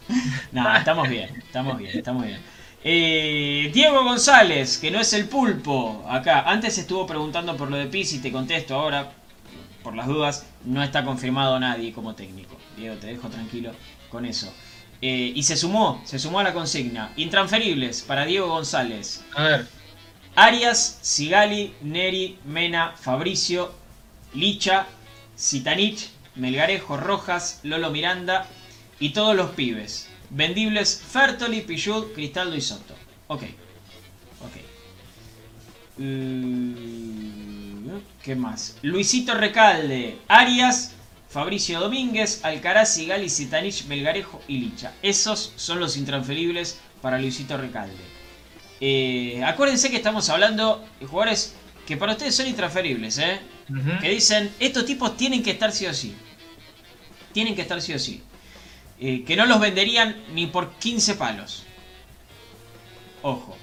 No, 0.52 0.76
estamos 0.78 1.10
bien, 1.10 1.36
estamos 1.38 1.78
bien, 1.78 1.98
estamos 1.98 2.26
bien. 2.26 2.40
Eh, 2.84 3.70
Diego 3.74 4.04
González, 4.04 4.78
que 4.78 4.92
no 4.92 5.00
es 5.00 5.12
el 5.14 5.28
pulpo, 5.28 6.06
acá. 6.10 6.42
Antes 6.42 6.78
estuvo 6.78 7.06
preguntando 7.06 7.58
por 7.58 7.70
lo 7.70 7.78
de 7.78 7.88
Pizzi, 7.88 8.20
te 8.20 8.32
contesto 8.32 8.76
ahora, 8.76 9.10
por 9.84 9.96
las 9.96 10.08
dudas, 10.08 10.46
no 10.64 10.84
está 10.84 11.04
confirmado 11.04 11.60
nadie 11.60 11.92
como 11.92 12.16
técnico. 12.16 12.57
Diego, 12.78 12.96
te 12.96 13.08
dejo 13.08 13.28
tranquilo 13.30 13.72
con 14.10 14.26
eso. 14.26 14.54
Eh, 15.02 15.32
y 15.36 15.44
se 15.44 15.58
sumó, 15.58 16.02
se 16.06 16.20
sumó 16.20 16.40
a 16.40 16.44
la 16.44 16.54
consigna. 16.54 17.12
Intransferibles 17.18 18.02
para 18.04 18.26
Diego 18.26 18.48
González. 18.48 19.24
A 19.36 19.44
ver. 19.44 19.68
Arias, 20.36 21.00
Sigali, 21.02 21.74
Neri, 21.82 22.38
Mena, 22.46 22.94
Fabricio, 22.96 23.74
Licha, 24.34 24.88
Sitanich, 25.36 26.10
Melgarejo, 26.36 26.98
Rojas, 26.98 27.60
Lolo 27.64 27.90
Miranda 27.92 28.48
y 29.00 29.10
todos 29.10 29.36
los 29.36 29.52
pibes. 29.52 30.10
Vendibles 30.30 31.02
Fertoli, 31.12 31.62
Pichud, 31.62 32.14
Cristaldo 32.14 32.56
y 32.56 32.62
Soto. 32.62 32.94
Ok. 33.28 33.44
Ok. 34.42 34.58
Mm, 35.98 37.88
¿Qué 38.22 38.36
más? 38.36 38.78
Luisito 38.82 39.34
Recalde, 39.34 40.20
Arias, 40.28 40.94
Fabricio 41.30 41.80
Domínguez, 41.80 42.44
Alcaraz, 42.44 42.94
Sigali, 42.94 43.30
Sitanich, 43.30 43.86
Melgarejo 43.86 44.42
y 44.48 44.60
Licha. 44.60 44.94
Esos 45.02 45.54
son 45.56 45.80
los 45.80 45.98
intransferibles 45.98 46.80
para 47.02 47.20
Luisito 47.20 47.58
Recalde. 47.58 47.96
Eh, 48.80 49.42
acuérdense 49.46 49.90
que 49.90 49.98
estamos 49.98 50.30
hablando 50.30 50.86
de 51.00 51.06
jugadores 51.06 51.56
que 51.86 51.98
para 51.98 52.14
ustedes 52.14 52.36
son 52.36 52.48
intransferibles, 52.48 53.18
¿eh? 53.18 53.40
Que 54.02 54.10
dicen, 54.10 54.52
estos 54.60 54.86
tipos 54.86 55.18
tienen 55.18 55.44
que 55.44 55.52
estar 55.52 55.72
sí 55.72 55.86
o 55.88 55.94
sí. 55.94 56.16
Tienen 57.34 57.56
que 57.56 57.62
estar 57.62 57.82
sí 57.82 57.94
o 57.94 58.00
sí. 58.00 58.24
Eh, 59.00 59.24
que 59.26 59.36
no 59.36 59.46
los 59.46 59.60
venderían 59.60 60.16
ni 60.34 60.48
por 60.48 60.74
15 60.76 61.16
palos. 61.16 61.64
Ojo. 63.22 63.58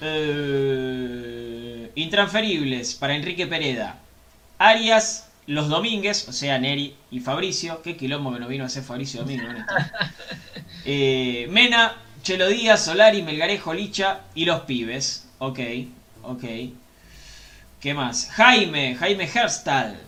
Eh, 0.00 1.90
intransferibles 1.94 2.94
para 2.94 3.14
Enrique 3.14 3.46
Pereda. 3.46 3.98
Arias, 4.58 5.29
los 5.46 5.68
Domínguez, 5.68 6.28
o 6.28 6.32
sea, 6.32 6.58
Neri 6.58 6.94
y 7.10 7.20
Fabricio. 7.20 7.82
Qué 7.82 7.96
quilombo 7.96 8.32
que 8.32 8.40
no 8.40 8.48
vino 8.48 8.64
a 8.64 8.66
hacer 8.68 8.82
Fabricio 8.82 9.22
Domingo. 9.22 9.48
en 9.50 9.56
esto. 9.58 9.74
Eh, 10.86 11.46
Mena, 11.50 11.94
Chelo 12.22 12.48
Díaz, 12.48 12.84
Solari, 12.86 13.22
Melgarejo, 13.22 13.74
Licha 13.74 14.22
y 14.34 14.46
los 14.46 14.62
pibes. 14.62 15.26
Ok, 15.38 15.58
ok. 16.22 16.44
¿Qué 17.80 17.94
más? 17.94 18.30
Jaime, 18.30 18.94
Jaime 18.94 19.24
Herstal. 19.24 20.00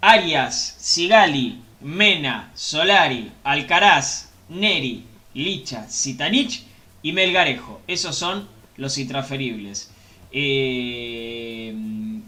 Arias, 0.00 0.76
Sigali, 0.78 1.60
Mena, 1.80 2.50
Solari, 2.54 3.32
Alcaraz, 3.42 4.30
Neri, 4.48 5.04
Licha, 5.34 5.88
Sitanich 5.88 6.64
y 7.02 7.12
Melgarejo. 7.12 7.80
Esos 7.86 8.16
son 8.16 8.48
los 8.76 8.98
intransferibles. 8.98 9.90
Eh, 10.36 11.72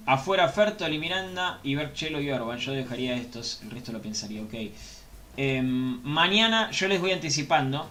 afuera 0.07 0.49
Fertoli, 0.49 0.99
Miranda 0.99 1.59
y 1.65 1.75
Berchelo 1.75 2.21
y 2.21 2.31
Orban. 2.31 2.59
Yo 2.59 2.73
dejaría 2.73 3.17
estos, 3.17 3.61
el 3.65 3.71
resto 3.71 3.93
lo 3.93 4.01
pensaría, 4.01 4.43
ok. 4.43 4.55
Eh, 5.37 5.61
mañana 5.63 6.71
yo 6.71 6.87
les 6.89 7.01
voy 7.01 7.11
anticipando. 7.13 7.89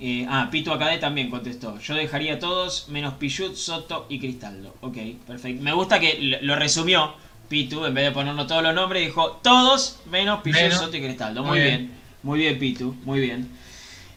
Eh, 0.00 0.26
ah, 0.28 0.48
Pito 0.50 0.72
Acadé 0.72 0.98
también 0.98 1.30
contestó. 1.30 1.78
Yo 1.78 1.94
dejaría 1.94 2.38
todos 2.40 2.88
menos 2.88 3.14
Pichut, 3.14 3.54
Soto 3.54 4.06
y 4.08 4.18
Cristaldo. 4.18 4.74
Ok, 4.80 4.96
perfecto. 5.26 5.62
Me 5.62 5.72
gusta 5.72 6.00
que 6.00 6.38
lo- 6.40 6.56
resumió 6.56 7.12
Pitu, 7.48 7.84
en 7.84 7.94
vez 7.94 8.04
de 8.06 8.10
ponernos 8.10 8.46
todos 8.48 8.62
los 8.62 8.74
nombres, 8.74 9.04
dijo 9.06 9.32
todos 9.42 10.00
menos 10.10 10.40
Pichut, 10.40 10.62
Menos. 10.62 10.78
Soto 10.78 10.96
y 10.96 11.00
Cristaldo. 11.02 11.42
Muy, 11.42 11.50
Muy 11.50 11.60
bien. 11.60 11.78
bien. 11.78 11.92
muy 12.22 12.38
bien 12.40 12.58
Pitu, 12.58 12.96
muy 13.04 13.20
bien. 13.20 13.48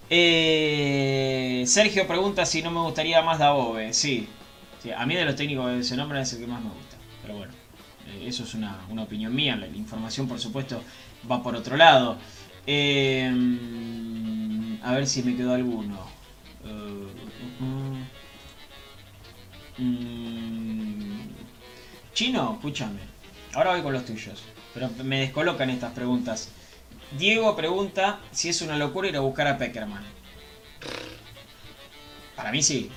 Eh, 0.10 1.64
Sergio 1.68 2.08
pregunta 2.08 2.46
si 2.46 2.62
no 2.64 2.72
me 2.72 2.80
gustaría 2.80 3.22
más 3.22 3.38
Dabove. 3.38 3.94
Sí. 3.94 4.28
A 4.96 5.06
mí 5.06 5.16
de 5.16 5.26
los 5.26 5.36
técnicos 5.36 5.72
de 5.72 5.80
ese 5.80 5.98
nombre 5.98 6.22
es 6.22 6.34
el 6.34 6.40
que 6.40 6.48
más 6.48 6.62
me 6.62 6.70
gusta. 6.70 6.98
Pero 7.22 7.38
bueno, 7.38 7.54
eh, 8.08 8.26
eso 8.28 8.44
es 8.44 8.54
una, 8.54 8.80
una 8.90 9.04
opinión 9.04 9.34
mía. 9.34 9.56
La, 9.56 9.68
información, 9.68 10.28
por 10.28 10.40
supuesto, 10.40 10.82
va 11.30 11.42
por 11.44 11.56
otro 11.56 11.78
lado. 11.78 12.18
Eh, 12.66 13.32
a 14.84 14.94
ver 14.94 15.08
si 15.08 15.24
me 15.24 15.36
quedó 15.36 15.54
alguno. 15.54 16.00
Eh, 16.64 17.08
mm, 17.60 18.04
mm, 19.84 21.30
Chino, 22.14 22.54
escúchame. 22.54 23.00
Ahora 23.54 23.72
voy 23.72 23.82
con 23.82 23.94
los 23.94 24.06
tuyos. 24.06 24.44
Pero 24.74 24.90
me 25.04 25.20
descolocan 25.20 25.70
estas 25.70 25.94
preguntas. 25.94 26.52
Diego 27.18 27.56
pregunta 27.56 28.20
si 28.32 28.50
es 28.50 28.62
una 28.62 28.78
locura 28.78 29.08
ir 29.08 29.18
a 29.18 29.22
buscar 29.22 29.48
a 29.48 29.58
Peckerman. 29.58 30.04
Para 32.36 32.52
mí 32.52 32.62
sí. 32.62 32.92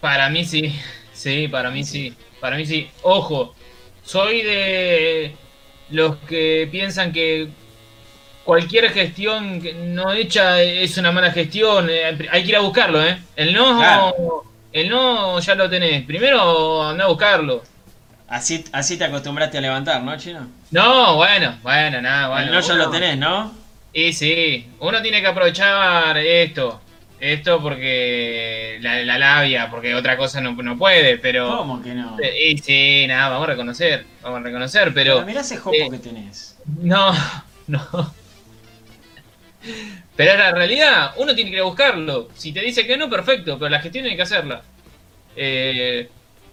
Para 0.00 0.30
mí 0.30 0.44
sí, 0.44 0.72
sí, 1.18 1.48
para 1.48 1.70
mí 1.70 1.84
sí, 1.84 2.14
para 2.40 2.56
mí 2.56 2.64
sí. 2.66 2.88
Ojo, 3.02 3.54
soy 4.02 4.42
de 4.42 5.34
los 5.90 6.16
que 6.18 6.68
piensan 6.70 7.12
que 7.12 7.48
cualquier 8.44 8.90
gestión 8.90 9.62
no 9.94 10.12
hecha 10.12 10.62
es 10.62 10.96
una 10.98 11.12
mala 11.12 11.30
gestión. 11.32 11.88
Eh, 11.90 12.28
Hay 12.30 12.42
que 12.42 12.48
ir 12.50 12.56
a 12.56 12.60
buscarlo, 12.60 13.04
¿eh? 13.04 13.18
El 13.36 13.52
no, 13.52 13.78
Claro. 13.78 14.44
el 14.72 14.88
no 14.88 15.38
ya 15.40 15.54
lo 15.54 15.68
tenés. 15.68 16.04
Primero 16.04 16.82
anda 16.82 17.04
a 17.04 17.08
buscarlo. 17.08 17.62
Así, 18.28 18.64
así 18.72 18.98
te 18.98 19.04
acostumbraste 19.04 19.56
a 19.58 19.60
levantar, 19.62 20.02
¿no, 20.02 20.16
Chino? 20.18 20.46
No, 20.70 21.16
bueno, 21.16 21.58
bueno, 21.62 22.00
nada, 22.02 22.28
bueno. 22.28 22.46
El 22.46 22.52
no 22.52 22.60
ya 22.60 22.74
uno- 22.74 22.84
lo 22.84 22.90
tenés, 22.90 23.16
¿no? 23.16 23.54
Y 23.92 24.12
sí, 24.12 24.66
uno 24.80 25.00
tiene 25.00 25.20
que 25.22 25.26
aprovechar 25.28 26.16
esto. 26.18 26.80
Esto 27.20 27.60
porque 27.60 28.78
la, 28.80 29.02
la 29.02 29.18
labia, 29.18 29.68
porque 29.70 29.94
otra 29.94 30.16
cosa 30.16 30.40
no, 30.40 30.52
no 30.52 30.78
puede, 30.78 31.18
pero... 31.18 31.58
¿Cómo 31.58 31.82
que 31.82 31.94
no? 31.94 32.16
Y 32.20 32.56
sí, 32.58 33.06
nada, 33.08 33.30
vamos 33.30 33.48
a 33.48 33.50
reconocer, 33.50 34.06
vamos 34.22 34.40
a 34.40 34.42
reconocer, 34.44 34.94
pero... 34.94 35.14
Pero 35.14 35.26
mirá 35.26 35.40
ese 35.40 35.56
jopo 35.56 35.76
eh, 35.76 35.88
que 35.90 35.98
tenés. 35.98 36.56
No, 36.80 37.12
no. 37.66 38.14
Pero 40.14 40.32
en 40.32 40.38
la 40.38 40.52
realidad, 40.52 41.12
uno 41.16 41.34
tiene 41.34 41.50
que 41.50 41.56
ir 41.56 41.62
a 41.62 41.66
buscarlo. 41.66 42.28
Si 42.34 42.52
te 42.52 42.60
dice 42.60 42.86
que 42.86 42.96
no, 42.96 43.10
perfecto, 43.10 43.58
pero 43.58 43.68
la 43.68 43.80
gestión 43.80 44.06
hay 44.06 44.16
que 44.16 44.22
hacerla. 44.22 44.62
Eh, 45.34 46.08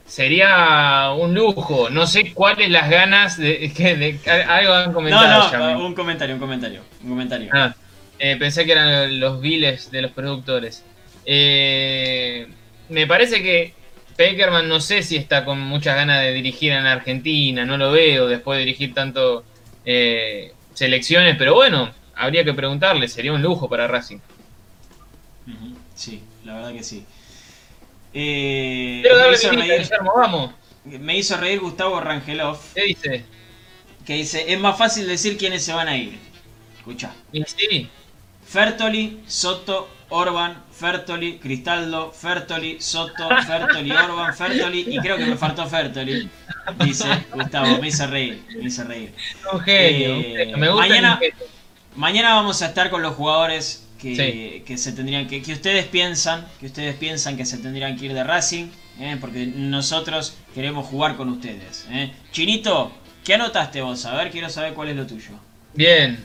sería 0.05 1.11
un 1.17 1.33
lujo. 1.33 1.89
No 1.89 2.07
sé 2.07 2.33
cuáles 2.33 2.69
las 2.69 2.89
ganas 2.89 3.37
de 3.37 3.71
que 3.75 4.19
algo 4.49 4.73
han 4.73 4.93
comentado 4.93 5.51
ya. 5.51 5.57
no, 5.57 5.85
un 5.85 5.93
comentario, 5.93 6.35
un 6.35 6.41
comentario. 6.41 6.81
Un 7.03 7.09
comentario. 7.09 7.49
Ah, 7.53 7.75
eh, 8.19 8.35
pensé 8.37 8.65
que 8.65 8.71
eran 8.73 9.19
los 9.19 9.41
viles 9.41 9.91
de 9.91 10.01
los 10.01 10.11
productores. 10.11 10.83
Eh, 11.25 12.47
me 12.89 13.07
parece 13.07 13.41
que 13.41 13.73
Peckerman 14.15 14.67
no 14.67 14.79
sé 14.79 15.03
si 15.03 15.17
está 15.17 15.43
con 15.45 15.59
muchas 15.59 15.95
ganas 15.95 16.21
de 16.21 16.33
dirigir 16.33 16.71
en 16.71 16.85
Argentina, 16.85 17.65
no 17.65 17.77
lo 17.77 17.91
veo 17.91 18.27
después 18.27 18.57
de 18.57 18.65
dirigir 18.65 18.93
tanto 18.93 19.43
eh, 19.85 20.53
selecciones, 20.73 21.35
pero 21.37 21.53
bueno, 21.55 21.93
habría 22.15 22.43
que 22.43 22.53
preguntarle, 22.53 23.07
sería 23.07 23.33
un 23.33 23.41
lujo 23.41 23.69
para 23.69 23.87
Racing. 23.87 24.19
Sí, 25.93 26.21
la 26.43 26.55
verdad 26.55 26.73
que 26.73 26.83
sí. 26.83 27.05
Eh, 28.13 28.99
Quiero 29.01 29.17
me, 29.17 29.21
darle 29.21 29.35
hizo 29.35 29.49
vinita, 29.49 29.67
reír, 29.67 29.81
Guillermo, 29.81 30.13
vamos. 30.15 30.51
me 30.85 31.17
hizo 31.17 31.37
reír 31.37 31.59
Gustavo 31.59 31.99
Rangelov, 31.99 32.59
¿Qué 32.73 32.83
dice? 32.83 33.25
que 34.05 34.13
dice, 34.15 34.53
es 34.53 34.59
más 34.59 34.77
fácil 34.77 35.07
decir 35.07 35.37
quiénes 35.37 35.63
se 35.63 35.73
van 35.73 35.87
a 35.87 35.97
ir. 35.97 36.17
Escucha. 36.77 37.13
Y 37.31 37.43
sí, 37.43 37.89
Fertoli, 38.55 39.19
Soto, 39.27 39.89
Orban, 40.11 40.63
Fertoli, 40.71 41.39
Cristaldo, 41.39 42.13
Fertoli, 42.13 42.77
Soto, 42.79 43.27
Fertoli, 43.45 43.91
Orban, 43.91 44.33
Fertoli, 44.33 44.85
y 44.87 44.97
creo 44.99 45.17
que 45.17 45.25
me 45.25 45.35
faltó 45.35 45.67
Fertoli. 45.67 46.29
Dice 46.85 47.03
Gustavo, 47.33 47.77
me 47.81 47.89
hizo 47.89 48.07
reír, 48.07 48.45
me 48.57 48.67
hizo 48.67 48.85
reír. 48.85 49.13
un 49.51 49.59
genio, 49.59 50.15
Eh. 50.15 50.53
Me 50.55 50.69
gusta 50.69 50.87
mañana-. 50.87 51.19
Mañana 51.97 52.35
vamos 52.35 52.61
a 52.61 52.67
estar 52.67 52.89
con 52.89 53.01
los 53.01 53.15
jugadores 53.15 53.85
que 53.99 54.15
que, 54.15 54.15
Sí. 54.15 54.63
que 54.65 54.77
se 54.77 54.93
tendrían 54.93 55.27
que, 55.27 55.41
que 55.41 55.51
ustedes 55.51 55.85
piensan, 55.87 56.47
que 56.61 56.67
ustedes 56.67 56.95
piensan 56.95 57.35
que 57.35 57.45
se 57.45 57.57
tendrían 57.57 57.97
que 57.97 58.05
ir 58.05 58.13
de 58.13 58.23
Racing, 58.23 58.67
¿eh? 59.01 59.17
porque 59.19 59.47
nosotros 59.47 60.37
queremos 60.53 60.85
jugar 60.85 61.17
con 61.17 61.27
ustedes. 61.27 61.85
¿eh? 61.89 62.13
Chinito, 62.31 62.93
¿qué 63.25 63.33
anotaste 63.33 63.81
vos? 63.81 64.05
A 64.05 64.15
ver, 64.15 64.31
quiero 64.31 64.49
saber 64.49 64.73
cuál 64.73 64.89
es 64.89 64.95
lo 64.95 65.05
tuyo. 65.05 65.31
Bien. 65.73 66.23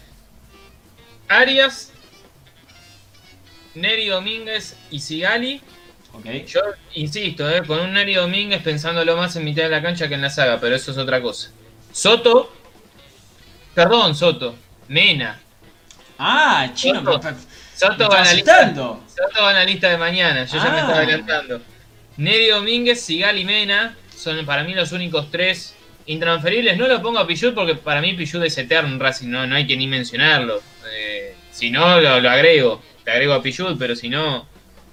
Arias, 1.28 1.89
Neri 3.74 4.06
Domínguez 4.08 4.76
y 4.90 5.00
Sigali. 5.00 5.60
¿Ok? 6.12 6.26
Yo 6.46 6.60
insisto, 6.94 7.48
eh, 7.48 7.62
con 7.66 7.80
un 7.80 7.92
Neri 7.92 8.14
Domínguez 8.14 8.62
pensándolo 8.62 9.16
más 9.16 9.36
en 9.36 9.44
mitad 9.44 9.62
de 9.64 9.68
la 9.70 9.80
cancha 9.82 10.08
que 10.08 10.14
en 10.14 10.22
la 10.22 10.30
saga, 10.30 10.58
pero 10.60 10.74
eso 10.74 10.90
es 10.90 10.98
otra 10.98 11.20
cosa. 11.22 11.50
Soto. 11.92 12.52
Perdón, 13.74 14.14
Soto. 14.14 14.56
Mena. 14.88 15.38
Ah, 16.18 16.68
chino, 16.74 17.00
Soto. 17.04 17.20
me, 17.22 17.32
me 17.32 17.38
Soto 17.74 18.08
la 18.08 18.32
lista. 18.34 18.74
Soto 18.74 19.42
va 19.42 19.50
en 19.52 19.56
la 19.56 19.64
lista 19.64 19.88
de 19.88 19.96
mañana, 19.96 20.44
yo 20.44 20.56
ya 20.58 20.64
me 20.64 20.70
Ah. 20.70 20.80
estaba 20.80 20.98
adelantando. 20.98 21.60
Neri 22.16 22.48
Domínguez, 22.48 23.00
Sigali 23.00 23.42
y 23.42 23.44
Mena 23.44 23.96
son 24.14 24.44
para 24.44 24.64
mí 24.64 24.74
los 24.74 24.92
únicos 24.92 25.30
tres 25.30 25.74
intransferibles. 26.06 26.76
No 26.76 26.88
lo 26.88 27.00
pongo 27.00 27.20
a 27.20 27.26
Pichut 27.26 27.54
porque 27.54 27.76
para 27.76 28.00
mí 28.02 28.12
Pichut 28.14 28.42
es 28.42 28.58
eterno 28.58 28.98
Racing, 28.98 29.28
no, 29.28 29.46
no 29.46 29.54
hay 29.56 29.66
que 29.66 29.76
ni 29.76 29.86
mencionarlo. 29.86 30.60
Si 31.50 31.70
no, 31.70 32.00
lo, 32.00 32.20
lo 32.20 32.30
agrego. 32.30 32.82
Le 33.04 33.12
agrego 33.12 33.34
a 33.34 33.42
Pichut, 33.42 33.78
pero 33.78 33.94
si 33.96 34.08
no, 34.08 34.46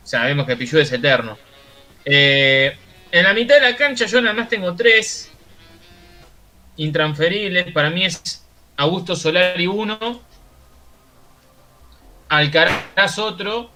sabemos 0.03 0.45
que 0.45 0.55
Pichut 0.55 0.79
es 0.79 0.91
eterno. 0.91 1.37
Eh, 2.05 2.75
en 3.11 3.23
la 3.23 3.33
mitad 3.33 3.55
de 3.55 3.61
la 3.61 3.75
cancha 3.75 4.05
yo 4.05 4.21
nada 4.21 4.33
más 4.33 4.49
tengo 4.49 4.75
tres 4.75 5.31
intransferibles. 6.77 7.71
Para 7.71 7.89
mí 7.89 8.05
es 8.05 8.45
Augusto 8.77 9.15
Solari 9.15 9.67
uno, 9.67 10.21
Alcaraz 12.29 13.17
otro 13.19 13.69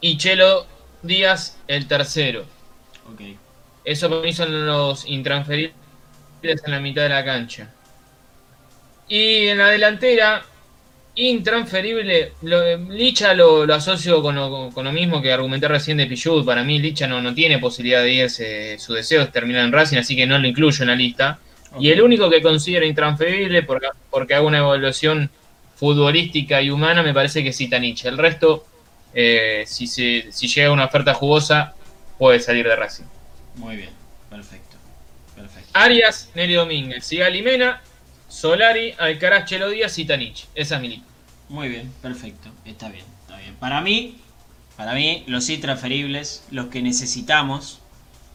y 0.00 0.16
Chelo 0.16 0.66
Díaz 1.02 1.58
el 1.66 1.86
tercero. 1.86 2.44
Ok. 3.12 3.20
Eso 3.84 4.08
para 4.08 4.22
mí 4.22 4.32
son 4.32 4.66
los 4.66 5.06
intransferibles 5.06 5.74
en 6.42 6.70
la 6.70 6.80
mitad 6.80 7.02
de 7.02 7.08
la 7.08 7.24
cancha. 7.24 7.72
Y 9.08 9.48
en 9.48 9.58
la 9.58 9.68
delantera, 9.68 10.44
intransferible, 11.14 12.32
lo- 12.42 12.76
Licha 12.88 13.34
lo, 13.34 13.66
lo 13.66 13.74
asocio 13.74 14.22
con 14.22 14.34
lo, 14.36 14.70
con 14.72 14.84
lo 14.84 14.92
mismo 14.92 15.20
que 15.20 15.32
argumenté 15.32 15.68
recién 15.68 15.96
de 15.98 16.06
Pichud. 16.06 16.44
Para 16.44 16.64
mí 16.64 16.78
Licha 16.78 17.06
no, 17.06 17.20
no 17.20 17.34
tiene 17.34 17.58
posibilidad 17.58 18.02
de 18.02 18.12
irse, 18.12 18.78
su 18.78 18.94
deseo 18.94 19.22
es 19.22 19.32
terminar 19.32 19.64
en 19.64 19.72
Racing, 19.72 19.98
así 19.98 20.16
que 20.16 20.26
no 20.26 20.38
lo 20.38 20.46
incluyo 20.46 20.82
en 20.82 20.88
la 20.88 20.94
lista. 20.96 21.38
Y 21.78 21.90
el 21.90 22.00
único 22.02 22.28
que 22.28 22.42
considero 22.42 22.84
intransferible, 22.84 23.62
porque, 23.62 23.88
porque 24.10 24.34
hago 24.34 24.48
una 24.48 24.58
evaluación 24.58 25.30
futbolística 25.76 26.60
y 26.60 26.70
humana, 26.70 27.02
me 27.02 27.14
parece 27.14 27.42
que 27.42 27.50
es 27.50 27.56
Zitanich. 27.56 28.04
El 28.04 28.18
resto, 28.18 28.66
eh, 29.14 29.64
si, 29.66 29.86
se, 29.86 30.32
si 30.32 30.48
llega 30.48 30.72
una 30.72 30.86
oferta 30.86 31.14
jugosa, 31.14 31.74
puede 32.18 32.40
salir 32.40 32.66
de 32.66 32.74
Racing. 32.76 33.04
Muy 33.56 33.76
bien, 33.76 33.90
perfecto. 34.28 34.76
Perfecto. 35.36 35.70
Arias, 35.72 36.30
Nelly 36.34 36.54
Domínguez, 36.54 37.04
Sigali 37.04 37.40
Mena, 37.42 37.80
Solari, 38.30 38.94
Alcaraz, 38.98 39.44
Chelo 39.44 39.68
Díaz 39.68 39.98
y 39.98 40.06
Tanich. 40.06 40.48
Esa 40.54 40.76
es 40.76 40.80
mi 40.80 40.88
lista. 40.88 41.06
Muy 41.48 41.68
bien, 41.68 41.92
perfecto. 42.00 42.50
Está 42.64 42.88
bien, 42.88 43.04
está 43.22 43.36
bien. 43.38 43.56
Para 43.58 43.80
mí, 43.80 44.24
para 44.76 44.94
mí, 44.94 45.24
los 45.26 45.48
intransferibles, 45.50 46.46
los 46.50 46.68
que 46.68 46.82
necesitamos, 46.82 47.80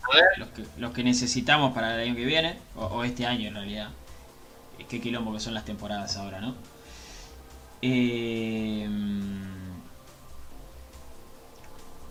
A 0.03 0.15
ver. 0.15 0.25
los 0.35 0.49
que, 0.49 0.65
los 0.77 0.93
que 0.93 1.03
necesitamos 1.03 1.73
para 1.73 1.95
el 1.95 2.01
año 2.09 2.15
que 2.15 2.25
viene, 2.25 2.59
o, 2.75 2.85
o 2.85 3.03
este 3.03 3.25
año 3.25 3.47
en 3.49 3.55
realidad. 3.55 3.89
Es 4.79 4.87
que 4.87 5.01
quilombo 5.01 5.33
que 5.33 5.39
son 5.39 5.53
las 5.53 5.65
temporadas 5.65 6.17
ahora, 6.17 6.41
¿no? 6.41 6.55
Eh, 7.81 8.87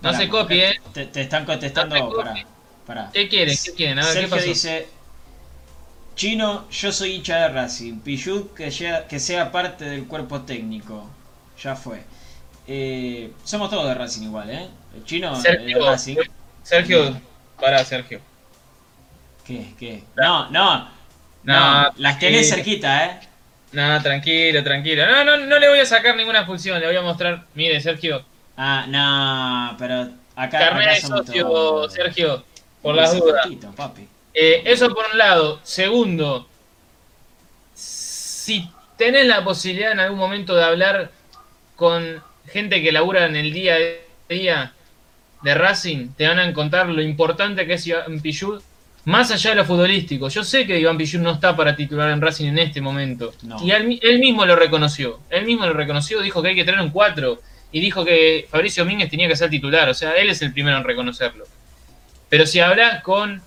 No 0.01 0.11
pará, 0.11 0.19
se 0.19 0.29
copie, 0.29 0.71
¿eh? 0.71 0.81
Te, 0.93 1.07
te 1.07 1.23
están 1.23 1.45
contestando. 1.45 1.97
No 1.97 2.11
pará. 2.85 3.11
¿Qué 3.13 3.29
quieren? 3.29 3.57
¿Qué 3.65 3.73
quieren? 3.75 3.99
A 3.99 4.07
ver, 4.07 4.21
¿qué 4.21 4.29
pasó? 4.29 4.45
dice: 4.45 4.89
Chino, 6.15 6.69
yo 6.71 6.93
soy 6.93 7.13
hincha 7.15 7.37
de 7.39 7.49
Racing. 7.49 8.01
Piyut, 8.01 8.55
que, 8.55 8.71
sea- 8.71 9.07
que 9.07 9.19
sea 9.19 9.51
parte 9.51 9.85
del 9.85 10.07
cuerpo 10.07 10.43
técnico. 10.43 11.09
Ya 11.63 11.75
fue. 11.77 12.05
Eh, 12.67 13.33
somos 13.45 13.71
todos 13.71 13.87
de 13.89 13.95
Racing 13.95 14.23
igual, 14.23 14.51
¿eh? 14.51 14.69
El 14.95 15.05
chino 15.05 15.33
es 15.37 15.43
de 15.43 15.51
Sergio, 15.51 15.85
Racing. 15.87 16.17
Sergio, 16.63 17.21
para 17.61 17.85
Sergio. 17.85 18.21
¿Qué? 19.45 19.75
¿Qué? 19.79 20.03
No, 20.17 20.51
no. 20.51 20.89
No, 21.43 21.83
No, 21.85 21.91
las 21.99 22.19
tenés 22.19 22.49
cerquita, 22.49 23.05
¿eh? 23.07 23.21
No, 23.73 24.01
tranquilo, 24.03 24.63
tranquilo. 24.63 25.05
No, 25.07 25.25
no, 25.25 25.37
no 25.37 25.59
le 25.59 25.69
voy 25.69 25.81
a 25.81 25.85
sacar 25.87 26.17
ninguna 26.17 26.47
función. 26.47 26.81
Le 26.81 26.87
voy 26.87 26.97
a 26.97 27.03
mostrar. 27.03 27.45
Mire, 27.55 27.81
Sergio. 27.81 28.25
Ah, 28.57 28.87
no, 28.89 29.77
pero 29.77 30.09
acá. 30.37 30.59
Carnet 30.59 30.89
acá 30.89 31.01
somos 31.01 31.27
socio, 31.27 31.47
todos. 31.47 31.93
Sergio. 31.93 32.45
Por 32.81 32.95
las 32.95 33.15
dudas. 33.19 33.47
papi. 33.77 34.09
Eh, 34.35 34.63
eso 34.65 34.89
por 34.93 35.07
un 35.13 35.19
lado. 35.19 35.61
Segundo, 35.63 36.49
si 37.73 38.69
tenés 38.99 39.27
la 39.27 39.45
posibilidad 39.45 39.93
en 39.93 40.01
algún 40.01 40.19
momento 40.19 40.55
de 40.55 40.65
hablar 40.65 41.11
con 41.77 42.23
gente 42.49 42.83
que 42.83 42.93
labura 42.93 43.27
en 43.27 43.37
el 43.37 43.53
día 43.53 43.77
a 43.77 44.33
día 44.33 44.73
de 45.43 45.55
Racing, 45.55 46.09
te 46.17 46.27
van 46.27 46.41
a 46.41 46.53
contar 46.53 46.89
lo 46.89 47.01
importante 47.01 47.67
que 47.67 47.75
es 47.75 47.87
Iván 47.87 48.21
Pichud, 48.21 48.61
más 49.05 49.31
allá 49.31 49.51
de 49.51 49.57
lo 49.57 49.65
futbolístico. 49.65 50.29
Yo 50.29 50.43
sé 50.43 50.67
que 50.67 50.81
Iván 50.81 50.97
Pichud 50.97 51.21
no 51.21 51.33
está 51.33 51.55
para 51.55 51.77
titular 51.77 52.11
en 52.11 52.21
Racing 52.21 52.49
en 52.49 52.59
este 52.59 52.81
momento. 52.81 53.33
No. 53.43 53.63
Y 53.63 53.71
él 53.71 54.19
mismo 54.19 54.47
lo 54.47 54.57
reconoció. 54.57 55.21
Él 55.31 55.45
mismo 55.45 55.67
lo 55.67 55.75
reconoció, 55.75 56.21
dijo 56.23 56.43
que 56.43 56.49
hay 56.49 56.55
que 56.55 56.65
tener 56.65 56.81
un 56.81 56.91
4 56.91 57.41
y 57.73 57.81
dijo 57.81 58.05
que 58.05 58.47
Fabricio 58.51 58.85
Domínguez 58.85 59.11
tenía 59.11 59.29
que 59.29 59.37
ser 59.37 59.51
titular. 59.51 59.89
O 59.89 59.95
sea, 59.95 60.13
él 60.13 60.31
es 60.31 60.41
el 60.43 60.53
primero 60.53 60.77
en 60.77 60.85
reconocerlo. 60.85 61.45
Pero 62.29 62.47
si 62.47 62.61
hablas 62.61 63.03
con 63.03 63.43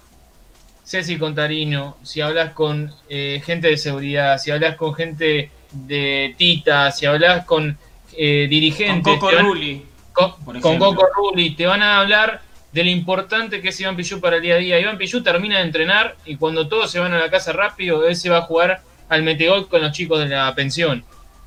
Ceci 0.87 1.17
Contarino, 1.17 1.97
si 2.03 2.21
hablas 2.21 2.53
con 2.53 2.93
eh, 3.09 3.41
gente 3.45 3.67
de 3.67 3.77
seguridad, 3.77 4.37
si 4.37 4.51
hablas 4.51 4.77
con 4.77 4.93
gente 4.93 5.51
de 5.71 6.33
Tita, 6.37 6.91
si 6.91 7.05
hablas 7.05 7.43
con 7.45 7.77
eh, 8.17 8.43
Con 8.43 8.49
dirigentes, 8.49 9.13
Coco 9.15 9.29
te 9.29 9.35
van- 9.35 9.45
Rulli. 9.45 9.85
con, 10.13 10.31
con. 10.61 10.79
Coco 10.79 11.05
Rulli, 11.13 11.55
te 11.55 11.65
van 11.65 11.83
a 11.83 11.99
hablar 11.99 12.41
de 12.71 12.83
lo 12.85 12.89
importante 12.89 13.59
que 13.61 13.69
es 13.69 13.81
Iván 13.81 13.97
Pichú 13.97 14.21
para 14.21 14.37
el 14.37 14.41
día 14.41 14.55
a 14.55 14.59
día. 14.59 14.79
Iván 14.79 14.97
Pichú 14.97 15.21
termina 15.21 15.57
de 15.57 15.65
entrenar 15.65 16.15
y 16.25 16.37
cuando 16.37 16.69
todos 16.69 16.89
se 16.89 16.99
van 16.99 17.13
a 17.13 17.19
la 17.19 17.29
casa 17.29 17.51
rápido, 17.51 18.07
él 18.07 18.15
se 18.15 18.29
va 18.29 18.37
a 18.37 18.41
jugar 18.43 18.81
al 19.09 19.23
metegol 19.23 19.67
con 19.67 19.81
los 19.81 19.91
chicos 19.91 20.19
de 20.19 20.27
la 20.29 20.55
pensión. 20.55 21.03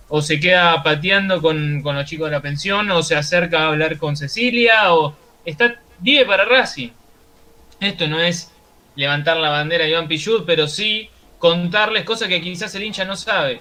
O 0.09 0.21
se 0.21 0.39
queda 0.39 0.83
pateando 0.83 1.41
con, 1.41 1.81
con 1.83 1.97
los 1.97 2.05
chicos 2.05 2.27
de 2.29 2.37
la 2.37 2.43
pensión, 2.43 2.91
o 2.91 3.03
se 3.03 3.17
acerca 3.17 3.63
a 3.63 3.69
hablar 3.69 3.97
con 3.97 4.17
Cecilia, 4.19 4.93
o 4.93 5.17
está 5.47 5.77
vive 5.99 6.27
para 6.27 6.45
Racing. 6.45 6.91
Esto 7.81 8.07
no 8.07 8.21
es 8.21 8.51
levantar 8.97 9.37
la 9.37 9.51
bandera 9.51 9.85
de 9.85 9.91
Iván 9.91 10.09
Pichud, 10.09 10.43
pero 10.47 10.67
sí 10.69 11.09
contarles 11.39 12.05
cosas 12.05 12.29
que 12.29 12.41
quizás 12.41 12.75
el 12.75 12.83
hincha 12.85 13.05
no 13.05 13.17
sabe 13.17 13.61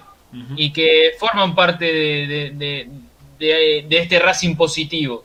y 0.56 0.72
que 0.72 1.12
forman 1.18 1.54
parte 1.56 1.84
de, 1.86 2.26
de- 2.26 2.50
de- 2.54 2.88
de- 3.38 3.84
de 3.88 3.98
este 3.98 4.18
Racing 4.20 4.54
positivo. 4.54 5.24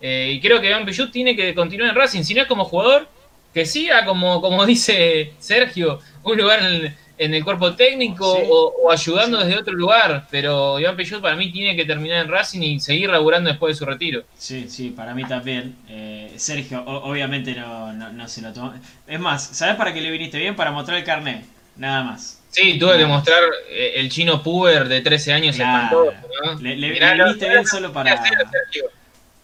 Eh, 0.00 0.32
y 0.34 0.40
creo 0.40 0.60
que 0.60 0.68
Iván 0.68 0.84
Pichut 0.84 1.10
tiene 1.10 1.34
que 1.34 1.54
continuar 1.54 1.90
en 1.90 1.96
Racing, 1.96 2.22
si 2.22 2.34
no 2.34 2.42
es 2.42 2.46
como 2.48 2.64
jugador, 2.64 3.08
que 3.52 3.64
siga, 3.66 4.04
como, 4.04 4.40
como 4.40 4.64
dice 4.66 5.32
Sergio, 5.38 6.00
un 6.22 6.36
lugar 6.38 6.60
en, 6.62 6.94
en 7.16 7.32
el 7.34 7.44
cuerpo 7.44 7.74
técnico 7.74 8.34
Sí. 8.36 8.42
o, 8.50 8.74
o 8.84 8.90
ayudando 8.90 9.38
desde 9.38 9.58
otro 9.58 9.72
lugar. 9.74 10.26
Pero 10.30 10.78
Iván 10.80 10.96
Pichut 10.96 11.20
para 11.22 11.36
mí 11.36 11.52
tiene 11.52 11.76
que 11.76 11.84
terminar 11.84 12.24
en 12.24 12.30
Racing 12.30 12.60
y 12.62 12.80
seguir 12.80 13.10
laburando 13.10 13.50
después 13.50 13.74
de 13.74 13.78
su 13.78 13.84
retiro. 13.84 14.22
Sí, 14.36 14.66
sí, 14.68 14.90
para 14.90 15.14
mí 15.14 15.24
también. 15.24 15.76
Eh, 15.88 16.32
Sergio, 16.36 16.82
o- 16.84 17.10
obviamente 17.10 17.54
no, 17.54 17.92
no, 17.92 18.12
no 18.12 18.28
se 18.28 18.42
lo 18.42 18.52
tomó. 18.52 18.74
Es 19.06 19.20
más, 19.20 19.44
¿sabes 19.46 19.76
para 19.76 19.92
qué 19.94 20.00
le 20.00 20.10
viniste 20.10 20.38
bien? 20.38 20.56
Para 20.56 20.70
mostrar 20.72 20.98
el 20.98 21.04
carnet. 21.04 21.44
Nada 21.76 22.02
más. 22.04 22.40
Sí, 22.50 22.78
tuve 22.78 22.96
que 22.98 23.06
mostrar 23.06 23.42
eh, 23.68 23.94
el 23.96 24.08
chino 24.08 24.40
puber 24.42 24.86
de 24.88 25.00
13 25.00 25.32
años 25.32 25.56
Claro. 25.56 26.10
espantoso, 26.12 26.28
¿no? 26.54 26.60
Le, 26.60 26.76
le- 26.76 26.90
Mirá, 26.90 27.10
le 27.12 27.16
no, 27.18 27.24
viniste 27.24 27.48
bien 27.48 27.66
solo 27.66 27.92
para, 27.92 28.22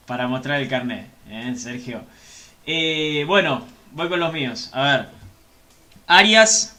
para 0.07 0.27
mostrar 0.29 0.61
el 0.61 0.69
carnet, 0.69 1.07
¿eh, 1.29 1.53
Sergio? 1.57 2.03
Eh, 2.67 3.25
bueno, 3.27 3.67
voy 3.93 4.09
con 4.09 4.21
los 4.21 4.33
míos. 4.33 4.71
A 4.73 4.83
ver. 4.83 5.07
Arias, 6.07 6.77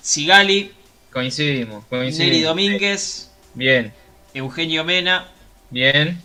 Sigali, 0.00 0.72
Coincidimos, 1.12 1.84
Neri 1.84 1.88
coincidimos. 1.90 2.42
Domínguez, 2.48 3.30
Bien, 3.54 3.92
Eugenio 4.34 4.84
Mena, 4.84 5.28
bien. 5.70 6.20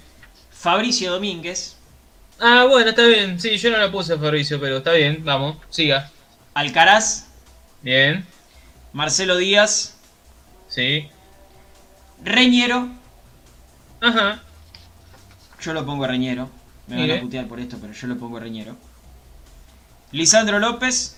Fabricio 0.52 1.12
Domínguez, 1.12 1.78
Ah, 2.40 2.66
bueno, 2.70 2.90
está 2.90 3.06
bien. 3.06 3.40
Sí, 3.40 3.58
yo 3.58 3.70
no 3.72 3.78
la 3.78 3.92
puse 3.92 4.14
a 4.14 4.18
Fabricio, 4.18 4.60
pero 4.60 4.78
está 4.78 4.92
bien. 4.92 5.24
Vamos, 5.24 5.58
siga. 5.70 6.12
Alcaraz, 6.54 7.28
Bien, 7.82 8.26
Marcelo 8.92 9.38
Díaz, 9.38 9.98
sí. 10.68 11.08
Reñero. 12.24 12.90
Ajá. 14.02 14.42
Yo 15.62 15.74
lo 15.74 15.86
pongo 15.86 16.04
a 16.04 16.08
Reñero. 16.08 16.50
Me 16.88 17.08
van 17.08 17.18
a 17.18 17.22
putear 17.22 17.48
por 17.48 17.60
esto, 17.60 17.78
pero 17.80 17.94
yo 17.94 18.08
lo 18.08 18.18
pongo 18.18 18.38
a 18.38 18.40
Reñero. 18.42 18.76
Lisandro 20.12 20.60
López 20.60 21.16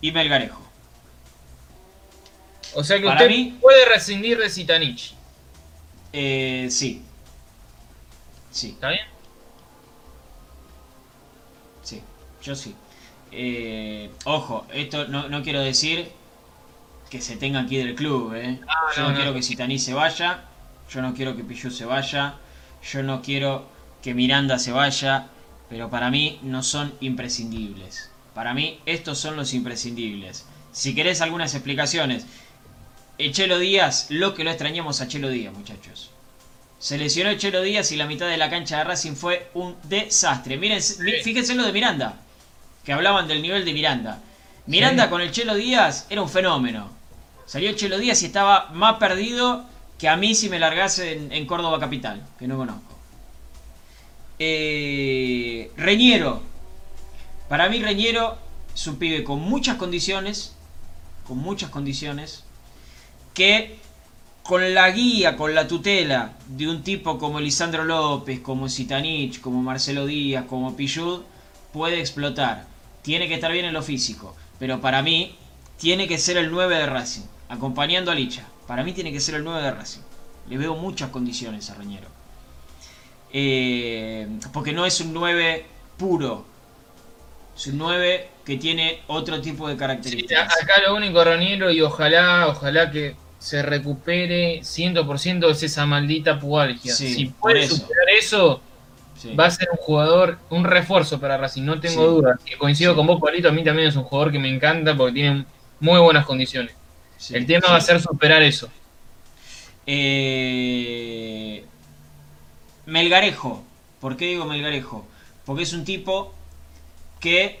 y 0.00 0.10
Melgarejo. 0.12 0.63
O 2.74 2.82
sea 2.84 2.98
que 2.98 3.04
Para 3.06 3.22
usted 3.22 3.28
mí- 3.36 3.56
puede 3.60 3.84
rescindir 3.86 4.38
de 4.38 4.50
Zitanich. 4.50 5.14
Eh, 6.12 6.68
sí. 6.70 7.02
Sí, 8.50 8.70
¿Está 8.70 8.90
bien? 8.90 9.06
sí, 11.82 12.00
yo 12.42 12.54
sí. 12.54 12.74
Eh, 13.32 14.10
ojo, 14.24 14.66
esto 14.72 15.08
no, 15.08 15.28
no 15.28 15.42
quiero 15.42 15.60
decir 15.60 16.08
que 17.10 17.20
se 17.20 17.36
tenga 17.36 17.62
ir 17.68 17.84
del 17.84 17.94
club, 17.94 18.34
¿eh? 18.34 18.60
Ah, 18.68 18.92
yo 18.96 19.02
no, 19.02 19.08
no, 19.08 19.12
no. 19.14 19.16
quiero 19.18 19.34
que 19.34 19.42
Sitaní 19.42 19.78
se 19.78 19.92
vaya, 19.92 20.44
yo 20.90 21.02
no 21.02 21.14
quiero 21.14 21.36
que 21.36 21.42
Pichu 21.44 21.70
se 21.70 21.84
vaya, 21.84 22.34
yo 22.92 23.02
no 23.02 23.22
quiero 23.22 23.66
que 24.02 24.14
Miranda 24.14 24.58
se 24.58 24.72
vaya, 24.72 25.28
pero 25.68 25.90
para 25.90 26.10
mí 26.10 26.38
no 26.42 26.62
son 26.62 26.94
imprescindibles. 27.00 28.10
Para 28.34 28.54
mí 28.54 28.80
estos 28.86 29.18
son 29.18 29.36
los 29.36 29.52
imprescindibles. 29.54 30.46
Si 30.72 30.94
querés 30.94 31.20
algunas 31.20 31.54
explicaciones, 31.54 32.26
Chelo 33.18 33.58
Díaz, 33.58 34.06
lo 34.10 34.34
que 34.34 34.44
lo 34.44 34.50
extrañamos 34.50 35.00
a 35.00 35.08
Chelo 35.08 35.28
Díaz, 35.28 35.52
muchachos. 35.54 36.10
Se 36.78 36.98
lesionó 36.98 37.32
Chelo 37.34 37.62
Díaz 37.62 37.90
y 37.92 37.96
la 37.96 38.06
mitad 38.06 38.26
de 38.28 38.36
la 38.36 38.50
cancha 38.50 38.78
de 38.78 38.84
Racing 38.84 39.14
fue 39.14 39.50
un 39.54 39.76
desastre. 39.84 40.56
Miren, 40.56 40.82
mi- 41.00 41.12
fíjense 41.22 41.54
lo 41.54 41.64
de 41.64 41.72
Miranda, 41.72 42.16
que 42.84 42.92
hablaban 42.92 43.26
del 43.28 43.40
nivel 43.40 43.64
de 43.64 43.72
Miranda. 43.72 44.20
Miranda 44.66 45.04
Sí. 45.04 45.10
con 45.10 45.20
el 45.20 45.30
Chelo 45.30 45.54
Díaz 45.54 46.06
era 46.10 46.22
un 46.22 46.28
fenómeno. 46.28 46.90
Salió 47.46 47.72
Chelo 47.74 47.98
Díaz 47.98 48.22
y 48.22 48.26
estaba 48.26 48.70
más 48.72 48.94
perdido 48.98 49.64
que 49.98 50.08
a 50.08 50.16
mí 50.16 50.34
si 50.34 50.48
me 50.48 50.58
largase 50.58 51.12
en, 51.12 51.32
en 51.32 51.46
Córdoba 51.46 51.78
Capital, 51.78 52.22
que 52.38 52.48
no 52.48 52.56
conozco. 52.56 52.98
Eh, 54.38 55.70
Reñero. 55.76 56.42
Para 57.48 57.68
mí 57.68 57.78
Reñero 57.78 58.36
es 58.74 58.86
un 58.86 58.96
pibe 58.96 59.22
con 59.22 59.40
muchas 59.40 59.76
condiciones, 59.76 60.54
con 61.26 61.38
muchas 61.38 61.70
condiciones, 61.70 62.43
que 63.34 63.76
con 64.44 64.74
la 64.74 64.90
guía, 64.90 65.36
con 65.36 65.54
la 65.54 65.66
tutela 65.66 66.32
de 66.46 66.68
un 66.68 66.82
tipo 66.82 67.18
como 67.18 67.40
Lisandro 67.40 67.84
López, 67.84 68.40
como 68.40 68.68
Sitanich, 68.68 69.40
como 69.40 69.62
Marcelo 69.62 70.06
Díaz, 70.06 70.44
como 70.44 70.76
Pillud, 70.76 71.22
puede 71.72 71.98
explotar. 71.98 72.66
Tiene 73.02 73.26
que 73.26 73.34
estar 73.34 73.50
bien 73.50 73.64
en 73.64 73.72
lo 73.72 73.82
físico, 73.82 74.36
pero 74.58 74.80
para 74.80 75.02
mí 75.02 75.34
tiene 75.78 76.06
que 76.06 76.18
ser 76.18 76.36
el 76.36 76.50
9 76.50 76.76
de 76.76 76.86
Racing, 76.86 77.24
acompañando 77.48 78.10
a 78.10 78.14
Licha. 78.14 78.46
Para 78.66 78.84
mí 78.84 78.92
tiene 78.92 79.12
que 79.12 79.20
ser 79.20 79.34
el 79.34 79.44
9 79.44 79.62
de 79.62 79.70
Racing. 79.70 80.00
Le 80.48 80.58
veo 80.58 80.76
muchas 80.76 81.10
condiciones 81.10 81.70
a 81.70 81.74
Reñero. 81.74 82.08
Eh, 83.32 84.28
porque 84.52 84.72
no 84.72 84.86
es 84.86 85.00
un 85.00 85.12
9 85.12 85.66
puro. 85.96 86.44
Es 87.56 87.66
un 87.66 87.78
9 87.78 88.28
que 88.44 88.56
tiene 88.56 89.00
otro 89.06 89.40
tipo 89.40 89.68
de 89.68 89.76
características. 89.76 90.52
acá 90.62 90.82
lo 90.86 90.94
único, 90.94 91.24
Raniero, 91.24 91.70
y 91.70 91.80
ojalá, 91.80 92.46
ojalá 92.48 92.90
que 92.90 93.16
se 93.38 93.62
recupere 93.62 94.60
100% 94.62 95.50
es 95.50 95.62
esa 95.62 95.86
maldita 95.86 96.38
pubalgia. 96.40 96.94
Sí, 96.94 97.12
si 97.14 97.26
puede 97.26 97.64
eso. 97.64 97.76
superar 97.76 98.08
eso, 98.18 98.60
Sí. 99.16 99.34
va 99.34 99.46
a 99.46 99.50
ser 99.50 99.68
un 99.70 99.76
jugador, 99.78 100.38
un 100.50 100.64
refuerzo 100.64 101.20
para 101.20 101.36
Racing, 101.36 101.62
no 101.62 101.80
tengo 101.80 102.02
Sí. 102.02 102.08
dudas. 102.08 102.40
Que 102.44 102.56
coincido 102.58 102.94
con 102.96 103.06
vos, 103.06 103.20
Pablito, 103.20 103.48
a 103.48 103.52
mí 103.52 103.62
también 103.64 103.88
es 103.88 103.96
un 103.96 104.04
jugador 104.04 104.32
que 104.32 104.38
me 104.38 104.48
encanta 104.54 104.96
porque 104.96 105.14
tiene 105.14 105.44
muy 105.80 106.00
buenas 106.00 106.24
condiciones. 106.26 106.74
El 107.30 107.46
tema 107.46 107.68
va 107.70 107.76
a 107.76 107.80
ser 107.80 108.00
superar 108.00 108.42
eso. 108.42 108.68
Eh, 109.86 111.64
Melgarejo. 112.86 113.64
¿Por 114.00 114.16
qué 114.16 114.26
digo 114.26 114.44
Melgarejo? 114.44 115.06
Porque 115.44 115.62
es 115.62 115.72
un 115.72 115.84
tipo 115.84 116.34
que 117.20 117.60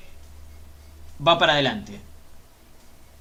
va 1.26 1.38
para 1.38 1.54
adelante. 1.54 2.00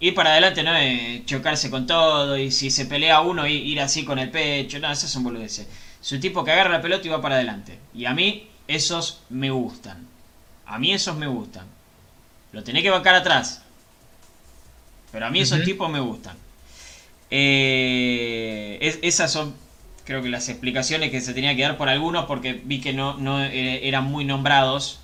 Ir 0.03 0.13
para 0.13 0.31
adelante 0.31 0.63
no 0.63 0.75
es 0.75 1.25
chocarse 1.25 1.69
con 1.69 1.87
todo 1.87 2.37
y 2.37 2.51
si 2.51 2.69
se 2.69 2.85
pelea 2.85 3.21
uno 3.21 3.47
ir 3.47 3.79
así 3.79 4.03
con 4.03 4.19
el 4.19 4.29
pecho. 4.29 4.79
No, 4.79 4.91
esas 4.91 5.09
son 5.09 5.23
boludeces. 5.23 5.67
Es 6.01 6.11
un 6.11 6.19
tipo 6.19 6.43
que 6.43 6.51
agarra 6.51 6.71
la 6.71 6.81
pelota 6.81 7.07
y 7.07 7.09
va 7.09 7.21
para 7.21 7.35
adelante. 7.35 7.79
Y 7.93 8.05
a 8.05 8.13
mí 8.13 8.47
esos 8.67 9.21
me 9.29 9.49
gustan. 9.49 10.05
A 10.65 10.77
mí 10.77 10.93
esos 10.93 11.15
me 11.15 11.27
gustan. 11.27 11.65
Lo 12.51 12.63
tenés 12.63 12.83
que 12.83 12.89
bancar 12.89 13.15
atrás. 13.15 13.61
Pero 15.11 15.25
a 15.25 15.29
mí 15.29 15.39
esos 15.39 15.59
tipos 15.65 15.89
me 15.89 15.99
gustan. 16.01 16.35
Eh, 17.31 18.77
es- 18.81 18.99
esas 19.01 19.31
son, 19.31 19.55
creo 20.05 20.21
que 20.21 20.29
las 20.29 20.49
explicaciones 20.49 21.11
que 21.11 21.21
se 21.21 21.33
tenía 21.33 21.55
que 21.55 21.61
dar 21.63 21.77
por 21.77 21.89
algunos, 21.89 22.25
porque 22.25 22.53
vi 22.53 22.79
que 22.81 22.93
no, 22.93 23.17
no 23.17 23.43
eh, 23.43 23.87
eran 23.87 24.05
muy 24.05 24.25
nombrados 24.25 24.99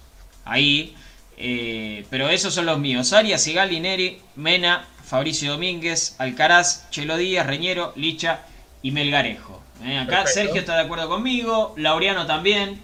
ahí. 0.46 0.96
Eh, 1.42 2.06
pero 2.10 2.30
esos 2.30 2.54
son 2.54 2.66
los 2.66 2.80
míos: 2.80 3.14
Arias, 3.14 3.42
Sigali, 3.42 3.80
Neri, 3.80 4.20
Mena, 4.36 4.86
Fabricio 5.06 5.52
Domínguez, 5.54 6.16
Alcaraz, 6.20 6.90
Chelo 6.92 7.18
Díaz, 7.18 7.48
Reñero, 7.48 7.94
Licha 7.96 8.42
y 8.82 8.92
Melgarejo. 8.92 9.62
Eh, 9.84 9.98
acá 9.98 10.24
Perfecto. 10.24 10.34
Sergio 10.34 10.60
está 10.60 10.76
de 10.76 10.82
acuerdo 10.82 11.08
conmigo, 11.08 11.74
Laureano 11.78 12.26
también 12.26 12.82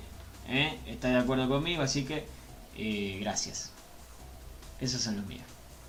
eh, 0.47 0.77
está 0.87 1.09
de 1.09 1.17
acuerdo 1.17 1.49
conmigo, 1.49 1.81
así 1.81 2.05
que 2.05 2.25
eh, 2.77 3.17
gracias. 3.21 3.73
Esos 4.79 5.01
son 5.01 5.17
los 5.17 5.25
míos. 5.25 5.43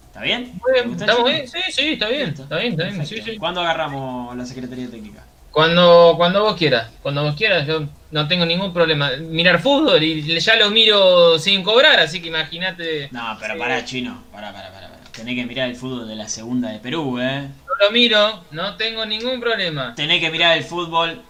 ¿Está 0.09 0.22
bien? 0.22 0.59
Muy 0.60 0.72
bien, 0.72 0.84
¿Te 0.84 0.88
gusta, 0.88 1.05
¿Estamos 1.05 1.30
bien? 1.30 1.48
Sí, 1.48 1.59
sí, 1.70 1.88
está 1.93 2.09
bien, 2.09 2.30
está 2.30 2.56
bien, 2.56 2.72
está 2.72 2.84
bien. 2.84 3.06
Sí, 3.06 3.22
sí. 3.22 3.36
¿Cuándo 3.36 3.60
agarramos 3.60 4.36
la 4.36 4.47
Secretaría 4.47 4.90
Técnica? 4.90 5.24
Cuando, 5.56 6.12
cuando 6.18 6.42
vos 6.42 6.54
quieras, 6.54 6.90
cuando 7.00 7.22
vos 7.22 7.34
quieras, 7.34 7.66
yo 7.66 7.84
no 8.10 8.28
tengo 8.28 8.44
ningún 8.44 8.74
problema. 8.74 9.12
Mirar 9.16 9.58
fútbol 9.58 10.02
y 10.02 10.38
ya 10.38 10.54
lo 10.56 10.70
miro 10.70 11.38
sin 11.38 11.62
cobrar, 11.62 11.98
así 11.98 12.20
que 12.20 12.28
imagínate. 12.28 13.08
No, 13.10 13.34
pero 13.40 13.54
Sí. 13.54 13.58
pará, 13.60 13.82
chino. 13.82 14.22
Pará, 14.30 14.52
pará, 14.52 14.70
pará, 14.70 14.88
pará. 14.90 15.00
Tenés 15.12 15.34
que 15.34 15.46
mirar 15.46 15.70
el 15.70 15.74
fútbol 15.76 16.06
de 16.08 16.14
la 16.14 16.28
segunda 16.28 16.68
de 16.68 16.78
Perú, 16.78 17.18
¿eh? 17.18 17.48
Yo 17.66 17.86
lo 17.86 17.90
miro, 17.90 18.44
no 18.50 18.76
tengo 18.76 19.06
ningún 19.06 19.40
problema. 19.40 19.94
Tenés 19.94 20.20
que 20.20 20.28
mirar 20.28 20.58
el 20.58 20.62
fútbol 20.64 21.22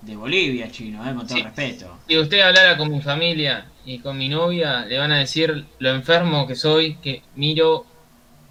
de 0.00 0.16
Bolivia, 0.16 0.70
chino, 0.72 1.02
¿eh? 1.06 1.14
Con 1.14 1.26
todo 1.26 1.36
Sí. 1.36 1.42
respeto. 1.44 1.98
Si 2.08 2.16
usted 2.16 2.40
hablara 2.40 2.78
con 2.78 2.90
mi 2.90 3.02
familia 3.02 3.66
y 3.84 3.98
con 3.98 4.16
mi 4.16 4.30
novia, 4.30 4.86
le 4.86 4.96
van 4.96 5.12
a 5.12 5.18
decir 5.18 5.66
lo 5.80 5.90
enfermo 5.90 6.46
que 6.46 6.54
soy, 6.54 6.94
que 6.96 7.22
miro 7.34 7.84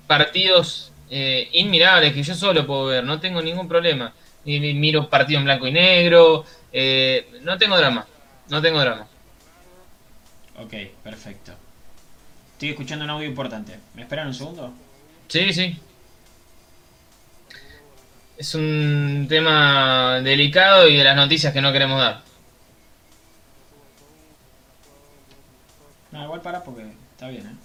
partidos 0.06 0.92
eh, 1.10 1.50
inmirables 1.54 2.14
que 2.14 2.22
yo 2.22 2.36
solo 2.36 2.68
puedo 2.68 2.86
ver, 2.86 3.04
no 3.04 3.20
tengo 3.20 3.42
ningún 3.42 3.68
problema. 3.68 4.14
Y 4.46 4.60
mi- 4.60 4.74
miro 4.74 5.10
partidos 5.10 5.40
en 5.42 5.46
blanco 5.46 5.68
y 5.68 5.72
negro, 5.72 6.46
eh, 6.72 7.40
no 7.42 7.58
tengo 7.58 7.78
drama, 7.78 8.06
no 8.50 8.62
tengo 8.62 8.80
drama. 8.80 9.08
Ok, 10.58 10.74
perfecto. 11.04 11.54
Estoy 12.54 12.70
escuchando 12.70 13.06
un 13.06 13.12
audio 13.12 13.28
importante. 13.28 13.80
¿Me 13.94 14.02
esperan 14.04 14.28
un 14.28 14.34
segundo? 14.34 14.74
Sí, 15.28 15.54
sí. 15.54 15.78
Es 18.38 18.56
un 18.56 19.26
tema 19.30 20.20
delicado 20.22 20.88
y 20.88 20.96
de 20.98 21.04
las 21.04 21.16
noticias 21.16 21.54
que 21.54 21.62
no 21.62 21.72
queremos 21.74 22.00
dar. 22.00 22.22
No, 26.12 26.24
igual 26.24 26.42
para 26.42 26.64
porque 26.64 26.84
está 27.12 27.28
bien, 27.30 27.46
¿eh? 27.48 27.56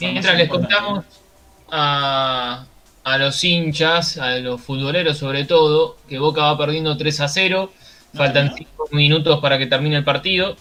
Mientras 0.00 0.36
les 0.36 0.48
contamos 0.48 1.04
a, 1.70 2.66
a 3.04 3.18
los 3.18 3.42
hinchas, 3.44 4.18
a 4.18 4.36
los 4.38 4.60
futboleros 4.60 5.16
sobre 5.18 5.44
todo, 5.44 5.96
que 6.08 6.18
Boca 6.18 6.42
va 6.42 6.58
perdiendo 6.58 6.96
3 6.96 7.20
a 7.20 7.28
0. 7.28 7.72
¿No 8.12 8.18
Faltan 8.18 8.48
terminó? 8.54 8.68
5 8.76 8.88
minutos 8.92 9.40
para 9.40 9.58
que 9.58 9.66
termine 9.66 9.96
el 9.96 10.04
partido. 10.04 10.56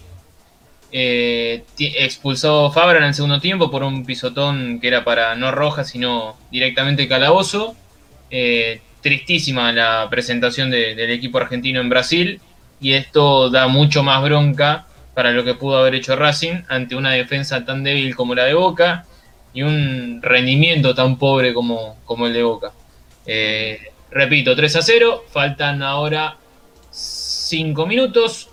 Eh, 0.91 1.63
expulsó 1.79 2.71
Fabra 2.71 2.99
en 2.99 3.05
el 3.05 3.13
segundo 3.13 3.39
tiempo 3.39 3.69
por 3.69 3.83
un 3.83 4.05
pisotón 4.05 4.79
que 4.79 4.87
era 4.87 5.03
para 5.03 5.35
no 5.35 5.51
roja, 5.51 5.83
sino 5.83 6.37
directamente 6.51 7.07
calabozo. 7.07 7.75
Eh, 8.29 8.81
tristísima 9.01 9.71
la 9.71 10.07
presentación 10.09 10.71
de- 10.71 10.95
del 10.95 11.11
equipo 11.11 11.37
argentino 11.37 11.81
en 11.81 11.89
Brasil. 11.89 12.39
Y 12.79 12.93
esto 12.93 13.49
da 13.49 13.67
mucho 13.67 14.03
más 14.03 14.21
bronca 14.23 14.85
para 15.13 15.31
lo 15.31 15.43
que 15.43 15.53
pudo 15.53 15.77
haber 15.77 15.95
hecho 15.95 16.15
Racing 16.15 16.63
ante 16.67 16.95
una 16.95 17.11
defensa 17.11 17.63
tan 17.65 17.83
débil 17.83 18.15
como 18.15 18.35
la 18.35 18.43
de 18.45 18.53
Boca 18.53 19.05
y 19.55 19.63
un 19.63 20.19
rendimiento 20.21 20.93
tan 20.93 21.17
pobre 21.17 21.53
como, 21.53 21.95
como 22.05 22.27
el 22.27 22.33
de 22.33 22.43
Boca. 22.43 22.73
Eh, 23.25 23.79
repito, 24.11 24.53
3 24.53 24.75
a 24.75 24.81
0, 24.81 25.23
faltan 25.31 25.81
ahora 25.81 26.37
5 26.91 27.87
minutos. 27.87 28.49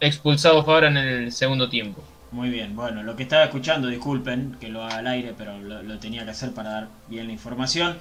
Expulsado 0.00 0.64
Fabra 0.64 0.88
en 0.88 0.96
el 0.96 1.32
segundo 1.32 1.68
tiempo. 1.68 2.02
Muy 2.32 2.50
bien, 2.50 2.74
bueno, 2.74 3.04
lo 3.04 3.14
que 3.14 3.22
estaba 3.22 3.44
escuchando, 3.44 3.86
disculpen 3.86 4.56
que 4.60 4.68
lo 4.68 4.82
haga 4.82 4.96
al 4.96 5.06
aire, 5.06 5.32
pero 5.38 5.56
lo, 5.58 5.98
tenía 6.00 6.24
que 6.24 6.32
hacer 6.32 6.52
para 6.52 6.70
dar 6.70 6.88
bien 7.06 7.28
la 7.28 7.32
información. 7.32 7.96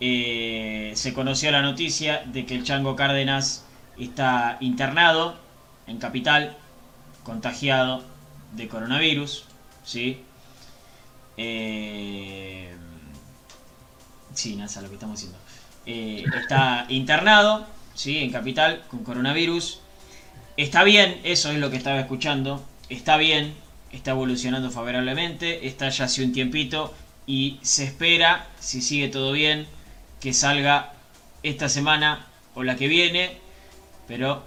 Eh, 0.00 0.90
se 0.96 1.14
conoció 1.14 1.52
la 1.52 1.62
noticia 1.62 2.24
de 2.26 2.44
que 2.44 2.56
el 2.56 2.64
Chango 2.64 2.96
Cárdenas 2.96 3.64
está 3.96 4.56
internado 4.60 5.36
en 5.86 5.98
Capital, 5.98 6.56
contagiado 7.22 8.02
de 8.52 8.66
coronavirus, 8.66 9.44
¿sí? 9.84 10.24
Eh, 11.42 12.68
sí, 14.34 14.56
NASA, 14.56 14.82
lo 14.82 14.88
que 14.88 14.94
estamos 14.94 15.18
haciendo. 15.18 15.38
Eh, 15.86 16.22
está 16.38 16.84
internado, 16.90 17.66
¿sí? 17.94 18.18
En 18.18 18.30
Capital, 18.30 18.82
con 18.88 19.04
coronavirus. 19.04 19.80
Está 20.58 20.84
bien, 20.84 21.18
eso 21.24 21.50
es 21.50 21.58
lo 21.58 21.70
que 21.70 21.78
estaba 21.78 21.98
escuchando. 21.98 22.62
Está 22.90 23.16
bien, 23.16 23.54
está 23.90 24.10
evolucionando 24.10 24.70
favorablemente. 24.70 25.66
Está 25.66 25.88
ya 25.88 26.04
hace 26.04 26.22
un 26.22 26.32
tiempito 26.32 26.92
y 27.26 27.58
se 27.62 27.84
espera, 27.84 28.46
si 28.58 28.82
sigue 28.82 29.08
todo 29.08 29.32
bien, 29.32 29.66
que 30.20 30.34
salga 30.34 30.92
esta 31.42 31.70
semana 31.70 32.26
o 32.54 32.64
la 32.64 32.76
que 32.76 32.86
viene. 32.86 33.38
Pero, 34.06 34.42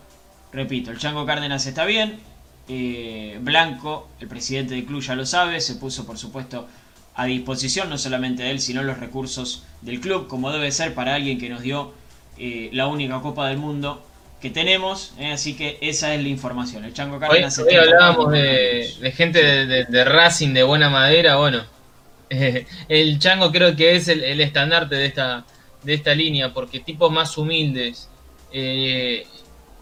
repito, 0.52 0.92
el 0.92 1.00
Chango 1.00 1.26
Cárdenas 1.26 1.66
está 1.66 1.86
bien. 1.86 2.20
Eh, 2.68 3.40
Blanco, 3.42 4.10
el 4.20 4.28
presidente 4.28 4.76
del 4.76 4.86
club 4.86 5.02
ya 5.02 5.16
lo 5.16 5.26
sabe, 5.26 5.60
se 5.60 5.76
puso 5.76 6.06
por 6.06 6.20
supuesto 6.20 6.68
a 7.16 7.26
disposición 7.26 7.90
no 7.90 7.98
solamente 7.98 8.44
de 8.44 8.52
él, 8.52 8.60
sino 8.60 8.84
los 8.84 9.00
recursos 9.00 9.64
del 9.82 10.00
club, 10.02 10.28
como 10.28 10.52
debe 10.52 10.72
ser 10.72 10.94
para 10.94 11.16
alguien 11.16 11.40
que 11.40 11.50
nos 11.50 11.62
dio 11.62 11.94
eh, 12.38 12.70
la 12.74 12.88
única 12.88 13.22
Copa 13.22 13.48
del 13.50 13.58
Mundo 13.58 14.04
que 14.42 14.50
tenemos, 14.50 15.14
eh, 15.20 15.32
así 15.32 15.56
que 15.56 15.78
esa 15.82 16.14
es 16.16 16.22
la 16.22 16.28
información. 16.30 16.84
El 16.86 16.94
Chango 16.94 17.16
Hoy, 17.16 17.20
Cárdenas 17.22 17.58
hoy 17.60 17.66
está 17.70 17.82
hablábamos 17.82 18.32
de, 18.32 18.94
de 19.00 19.12
gente 19.12 19.44
de, 19.44 19.66
de- 19.66 19.86
de 19.86 20.06
Racing 20.06 20.54
de 20.54 20.64
buena 20.64 20.90
madera, 20.90 21.38
bueno. 21.38 21.64
eh, 22.30 22.66
el 22.90 23.20
Chango 23.20 23.52
creo 23.52 23.76
que 23.76 23.96
es 23.96 24.08
el, 24.08 24.24
el 24.24 24.42
estandarte 24.42 24.96
de 24.96 25.06
esta, 25.06 25.46
de 25.84 25.94
esta 25.94 26.14
línea, 26.16 26.54
porque 26.54 26.80
tipos 26.82 27.12
más 27.12 27.38
humildes, 27.38 28.10
eh, 28.52 29.26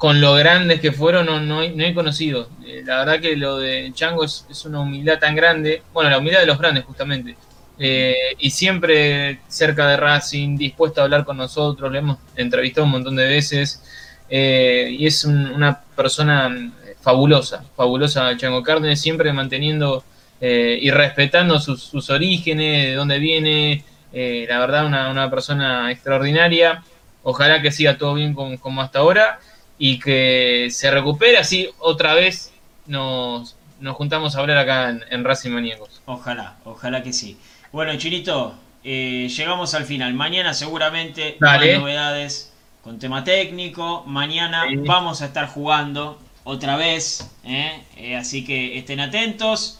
con 0.01 0.19
lo 0.19 0.33
grandes 0.33 0.81
que 0.81 0.91
fueron, 0.91 1.27
no, 1.27 1.39
no, 1.39 1.61
he, 1.61 1.69
no 1.69 1.83
he 1.83 1.93
conocido. 1.93 2.49
Eh, 2.65 2.81
la 2.83 2.97
verdad 3.05 3.19
que 3.19 3.35
lo 3.35 3.59
de 3.59 3.91
Chango 3.93 4.23
es, 4.23 4.47
una 4.65 4.79
humildad 4.79 5.19
tan 5.19 5.35
grande, 5.35 5.83
bueno, 5.93 6.09
la 6.09 6.17
humildad 6.17 6.39
de 6.39 6.47
los 6.47 6.57
grandes 6.57 6.85
justamente. 6.85 7.37
Eh, 7.77 8.15
y 8.39 8.49
siempre 8.49 9.41
cerca 9.47 9.87
de 9.87 9.97
Racing, 9.97 10.57
dispuesto 10.57 11.01
a 11.01 11.03
hablar 11.03 11.23
con 11.23 11.37
nosotros, 11.37 11.91
le 11.91 11.99
hemos 11.99 12.17
entrevistado 12.35 12.85
un 12.85 12.93
montón 12.93 13.15
de 13.15 13.27
veces. 13.27 13.83
Eh, 14.27 14.89
y 14.97 15.05
es 15.05 15.23
un- 15.23 15.51
una 15.51 15.79
persona 15.95 16.49
mm, 16.49 16.71
fabulosa, 16.99 17.63
fabulosa 17.75 18.35
Chango 18.37 18.63
Cárdenas, 18.63 18.99
siempre 18.99 19.31
manteniendo 19.33 20.03
eh, 20.39 20.79
y 20.81 20.89
respetando 20.89 21.59
sus, 21.59 22.09
orígenes, 22.09 22.87
de 22.87 22.95
dónde 22.95 23.19
viene, 23.19 23.83
eh, 24.13 24.47
la 24.49 24.57
verdad 24.57 24.87
una, 24.87 25.29
persona 25.29 25.91
extraordinaria, 25.91 26.83
ojalá 27.21 27.61
que 27.61 27.71
siga 27.71 27.99
todo 27.99 28.15
bien 28.15 28.33
como 28.33 28.81
hasta 28.81 28.97
ahora 28.97 29.39
y 29.83 29.97
que 29.97 30.67
se 30.69 30.91
recupere 30.91 31.39
así 31.39 31.67
otra 31.79 32.13
vez 32.13 32.53
nos, 32.85 33.55
nos 33.79 33.95
juntamos 33.95 34.35
a 34.35 34.39
hablar 34.41 34.59
acá 34.59 34.89
en, 34.91 35.03
en 35.09 35.23
Racing 35.23 35.49
Maníacos. 35.49 36.03
Ojalá, 36.05 36.57
ojalá 36.65 37.01
que 37.01 37.11
sí. 37.13 37.35
Bueno, 37.71 37.95
Chinito, 37.97 38.53
eh, 38.83 39.27
llegamos 39.35 39.73
al 39.73 39.85
final. 39.85 40.13
Mañana 40.13 40.53
seguramente 40.53 41.35
Dale. 41.39 41.71
más 41.73 41.81
novedades 41.81 42.53
con 42.83 42.99
tema 42.99 43.23
técnico. 43.23 44.03
Mañana 44.05 44.65
Sí. 44.69 44.75
vamos 44.77 45.23
a 45.23 45.25
estar 45.25 45.47
jugando 45.47 46.19
otra 46.43 46.75
vez, 46.77 47.27
¿eh? 47.43 47.81
Eh, 47.97 48.15
así 48.15 48.45
que 48.45 48.77
estén 48.77 48.99
atentos. 48.99 49.79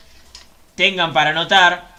Tengan 0.74 1.14
para 1.14 1.30
anotar, 1.30 1.90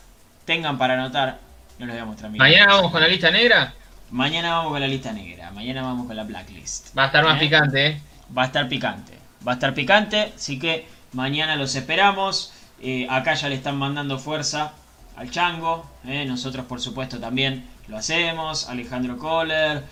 tengan 0.44 0.76
para 0.76 0.94
anotar. 0.94 1.38
No 1.78 1.86
les 1.86 1.94
voy 1.94 2.02
a 2.02 2.04
mostrar 2.06 2.32
Mañana 2.32 2.74
vamos 2.74 2.90
con 2.90 3.00
la 3.00 3.06
lista 3.06 3.30
negra, 3.30 3.74
Mañana 4.12 4.56
vamos 4.56 4.72
con 4.72 4.80
la 4.80 4.88
lista 4.88 5.10
negra. 5.10 5.50
Mañana 5.52 5.80
vamos 5.80 6.06
con 6.06 6.14
la 6.14 6.24
blacklist. 6.24 6.94
va 6.96 7.04
a 7.04 7.06
estar 7.06 7.24
más 7.24 7.38
¿Eh? 7.38 7.40
picante, 7.40 7.86
¿eh? 7.86 8.00
Va 8.36 8.42
a 8.42 8.46
estar 8.46 8.68
picante. 8.68 9.18
Va 9.46 9.52
a 9.52 9.54
estar 9.54 9.72
picante, 9.72 10.34
así 10.36 10.58
que 10.58 10.86
mañana 11.12 11.56
los 11.56 11.74
esperamos. 11.74 12.52
Eh, 12.82 13.06
acá 13.08 13.32
ya 13.32 13.48
le 13.48 13.54
están 13.54 13.78
mandando 13.78 14.18
fuerza 14.18 14.74
al 15.16 15.30
Chango. 15.30 15.86
eh, 16.04 16.26
nosotros, 16.26 16.66
por 16.66 16.82
supuesto, 16.82 17.18
también 17.20 17.66
lo 17.88 17.96
hacemos. 17.96 18.68
Alejandro 18.68 19.16
Kohler, 19.16 19.82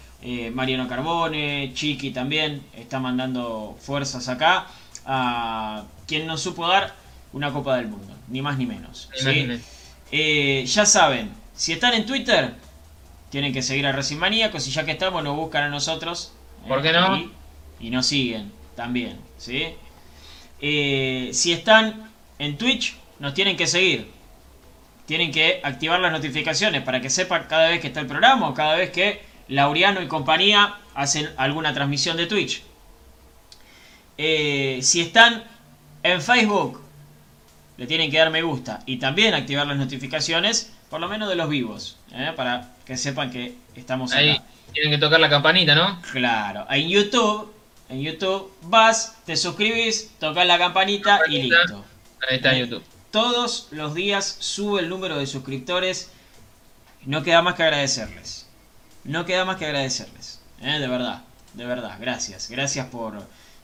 Mariano 0.52 0.86
Carbone, 0.86 1.72
Chiqui 1.72 2.10
también 2.10 2.60
está 2.74 3.00
mandando 3.00 3.78
fuerzas 3.80 4.28
acá. 4.28 4.66
A 5.06 5.84
quien 6.06 6.26
nos 6.26 6.42
supo 6.42 6.68
dar 6.68 6.94
una 7.32 7.50
Copa 7.54 7.76
del 7.76 7.88
Mundo, 7.88 8.14
ni 8.28 8.42
más 8.42 8.58
ni 8.58 8.66
menos. 8.66 9.08
ya 10.12 10.84
saben, 10.84 11.30
si 11.54 11.72
están 11.72 11.94
en 11.94 12.04
Twitter, 12.04 12.54
tienen 13.30 13.52
que 13.52 13.62
seguir 13.62 13.86
a 13.86 13.92
Racing 13.92 14.18
Maníacos 14.18 14.66
y 14.68 14.70
ya 14.70 14.84
que 14.84 14.92
estamos 14.92 15.22
nos 15.24 15.36
buscan 15.36 15.64
a 15.64 15.68
nosotros. 15.68 16.32
eh, 16.64 16.68
¿Por 16.68 16.82
qué 16.82 16.92
no? 16.92 17.16
Y, 17.16 17.30
y 17.80 17.90
nos 17.90 18.06
siguen 18.06 18.52
también, 18.76 19.18
¿sí? 19.38 19.74
Eh, 20.60 21.30
si 21.32 21.52
están 21.52 22.10
en 22.38 22.58
Twitch, 22.58 22.96
nos 23.18 23.34
tienen 23.34 23.56
que 23.56 23.66
seguir. 23.66 24.10
Tienen 25.06 25.32
que 25.32 25.60
activar 25.64 26.00
las 26.00 26.12
notificaciones 26.12 26.82
para 26.82 27.00
que 27.00 27.10
sepan 27.10 27.46
cada 27.48 27.68
vez 27.68 27.80
que 27.80 27.88
está 27.88 28.00
el 28.00 28.06
programa 28.06 28.48
o 28.48 28.54
cada 28.54 28.76
vez 28.76 28.90
que 28.90 29.22
Laureano 29.48 30.02
y 30.02 30.06
compañía 30.06 30.76
hacen 30.94 31.30
alguna 31.36 31.74
transmisión 31.74 32.16
de 32.16 32.26
Twitch. 32.26 32.62
Eh, 34.18 34.80
si 34.82 35.00
están 35.00 35.42
en 36.02 36.20
Facebook, 36.20 36.80
le 37.76 37.86
tienen 37.86 38.10
que 38.10 38.18
dar 38.18 38.30
me 38.30 38.42
gusta 38.42 38.80
y 38.86 38.98
también 38.98 39.34
activar 39.34 39.66
las 39.66 39.78
notificaciones, 39.78 40.72
por 40.90 41.00
lo 41.00 41.08
menos 41.08 41.28
de 41.28 41.36
los 41.36 41.48
vivos, 41.48 41.96
¿eh? 42.12 42.32
para 42.36 42.68
que 42.84 42.96
sepan 42.96 43.30
que 43.30 43.54
estamos 43.76 44.12
Ahí 44.12 44.30
acá. 44.30 44.44
tienen 44.72 44.90
que 44.92 44.98
tocar 44.98 45.20
la 45.20 45.30
campanita, 45.30 45.74
¿no? 45.74 46.00
Claro, 46.12 46.66
en 46.70 46.88
YouTube, 46.88 47.52
en 47.88 48.02
YouTube 48.02 48.52
vas, 48.62 49.16
te 49.24 49.36
suscribís, 49.36 50.10
tocas 50.18 50.46
la 50.46 50.58
campanita 50.58 51.20
y 51.28 51.42
listo. 51.42 51.84
Ahí 52.28 52.36
está 52.36 52.50
en 52.52 52.56
Eh, 52.56 52.60
YouTube. 52.60 52.82
Todos 53.10 53.68
los 53.70 53.94
días 53.94 54.36
sube 54.40 54.80
el 54.80 54.88
número 54.88 55.16
de 55.18 55.26
suscriptores. 55.26 56.10
No 57.06 57.22
queda 57.22 57.42
más 57.42 57.54
que 57.54 57.62
agradecerles. 57.64 58.46
No 59.04 59.24
queda 59.24 59.44
más 59.44 59.56
que 59.56 59.66
agradecerles. 59.66 60.40
¿eh? 60.62 60.78
De 60.78 60.86
verdad, 60.86 61.22
de 61.54 61.64
verdad. 61.64 61.96
Gracias. 62.00 62.48
Gracias 62.50 62.86
por, 62.86 63.20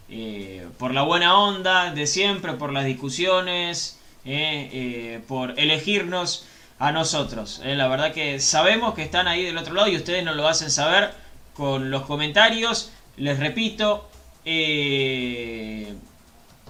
eh, 0.08 0.66
por 0.78 0.92
la 0.94 1.02
buena 1.02 1.38
onda 1.38 1.92
de 1.92 2.06
siempre, 2.06 2.54
por 2.54 2.72
las 2.72 2.84
discusiones. 2.86 3.98
Eh, 4.24 5.20
por 5.28 5.56
elegirnos 5.60 6.46
a 6.78 6.92
nosotros. 6.92 7.60
¿eh? 7.64 7.74
La 7.74 7.88
verdad 7.88 8.12
que 8.12 8.40
sabemos 8.40 8.94
que 8.94 9.02
están 9.02 9.28
ahí 9.28 9.44
del 9.44 9.56
otro 9.58 9.74
lado 9.74 9.88
y 9.88 9.96
ustedes 9.96 10.24
nos 10.24 10.36
lo 10.36 10.46
hacen 10.48 10.70
saber 10.70 11.12
con 11.54 11.90
los 11.90 12.02
comentarios. 12.02 12.92
Les 13.16 13.38
repito, 13.38 14.08
eh, 14.44 15.94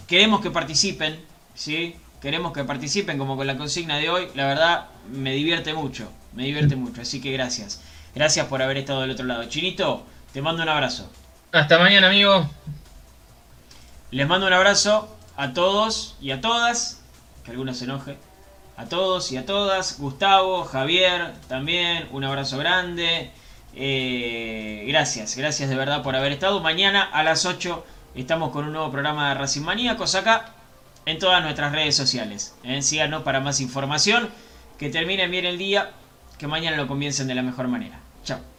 queremos 0.06 0.40
que 0.40 0.50
participen, 0.50 1.18
¿sí? 1.54 1.96
Queremos 2.20 2.52
que 2.52 2.64
participen 2.64 3.18
como 3.18 3.36
con 3.36 3.46
la 3.46 3.56
consigna 3.56 3.96
de 3.98 4.10
hoy. 4.10 4.28
La 4.34 4.46
verdad, 4.46 4.86
me 5.10 5.32
divierte 5.32 5.74
mucho, 5.74 6.10
me 6.34 6.44
divierte 6.44 6.76
mucho. 6.76 7.02
Así 7.02 7.20
que 7.20 7.32
gracias. 7.32 7.82
Gracias 8.14 8.46
por 8.46 8.62
haber 8.62 8.78
estado 8.78 9.02
del 9.02 9.10
otro 9.10 9.26
lado. 9.26 9.44
Chinito, 9.44 10.04
te 10.32 10.40
mando 10.40 10.62
un 10.62 10.68
abrazo. 10.68 11.10
Hasta 11.52 11.78
mañana, 11.78 12.08
amigo. 12.08 12.48
Les 14.10 14.26
mando 14.26 14.46
un 14.46 14.52
abrazo 14.52 15.14
a 15.36 15.52
todos 15.52 16.16
y 16.20 16.30
a 16.30 16.40
todas. 16.40 17.02
Que 17.44 17.50
alguno 17.50 17.74
se 17.74 17.84
enoje. 17.84 18.16
A 18.77 18.85
todos 18.86 19.32
y 19.32 19.36
a 19.39 19.47
todas. 19.47 19.98
Gustavo, 19.98 20.65
Javier, 20.65 21.32
también. 21.48 22.09
Un 22.12 22.24
abrazo 22.24 22.59
grande. 22.59 23.31
Eh, 23.74 24.85
gracias, 24.89 25.36
gracias 25.36 25.69
de 25.69 25.77
verdad 25.77 26.03
por 26.03 26.15
haber 26.16 26.32
estado. 26.32 26.61
Mañana 26.61 27.03
a 27.03 27.23
las 27.23 27.47
8 27.47 27.85
estamos 28.15 28.51
con 28.51 28.65
un 28.65 28.73
nuevo 28.73 28.90
programa 28.90 29.28
de 29.31 29.35
Racing 29.35 29.62
Maníacos 29.62 30.15
acá 30.15 30.53
en 31.07 31.19
todas 31.19 31.43
nuestras 31.43 31.73
redes 31.73 31.97
sociales. 31.97 32.55
¿eh? 32.65 32.82
Síganos 32.82 33.23
para 33.23 33.40
más 33.40 33.61
información. 33.61 34.28
Que 34.78 34.90
terminen 34.90 35.31
bien 35.31 35.47
el 35.47 35.57
día. 35.57 35.93
Que 36.39 36.47
mañana 36.47 36.77
lo 36.77 36.86
comiencen 36.86 37.28
de 37.28 37.35
la 37.35 37.43
mejor 37.43 37.69
manera. 37.69 37.98
Chao. 38.24 38.55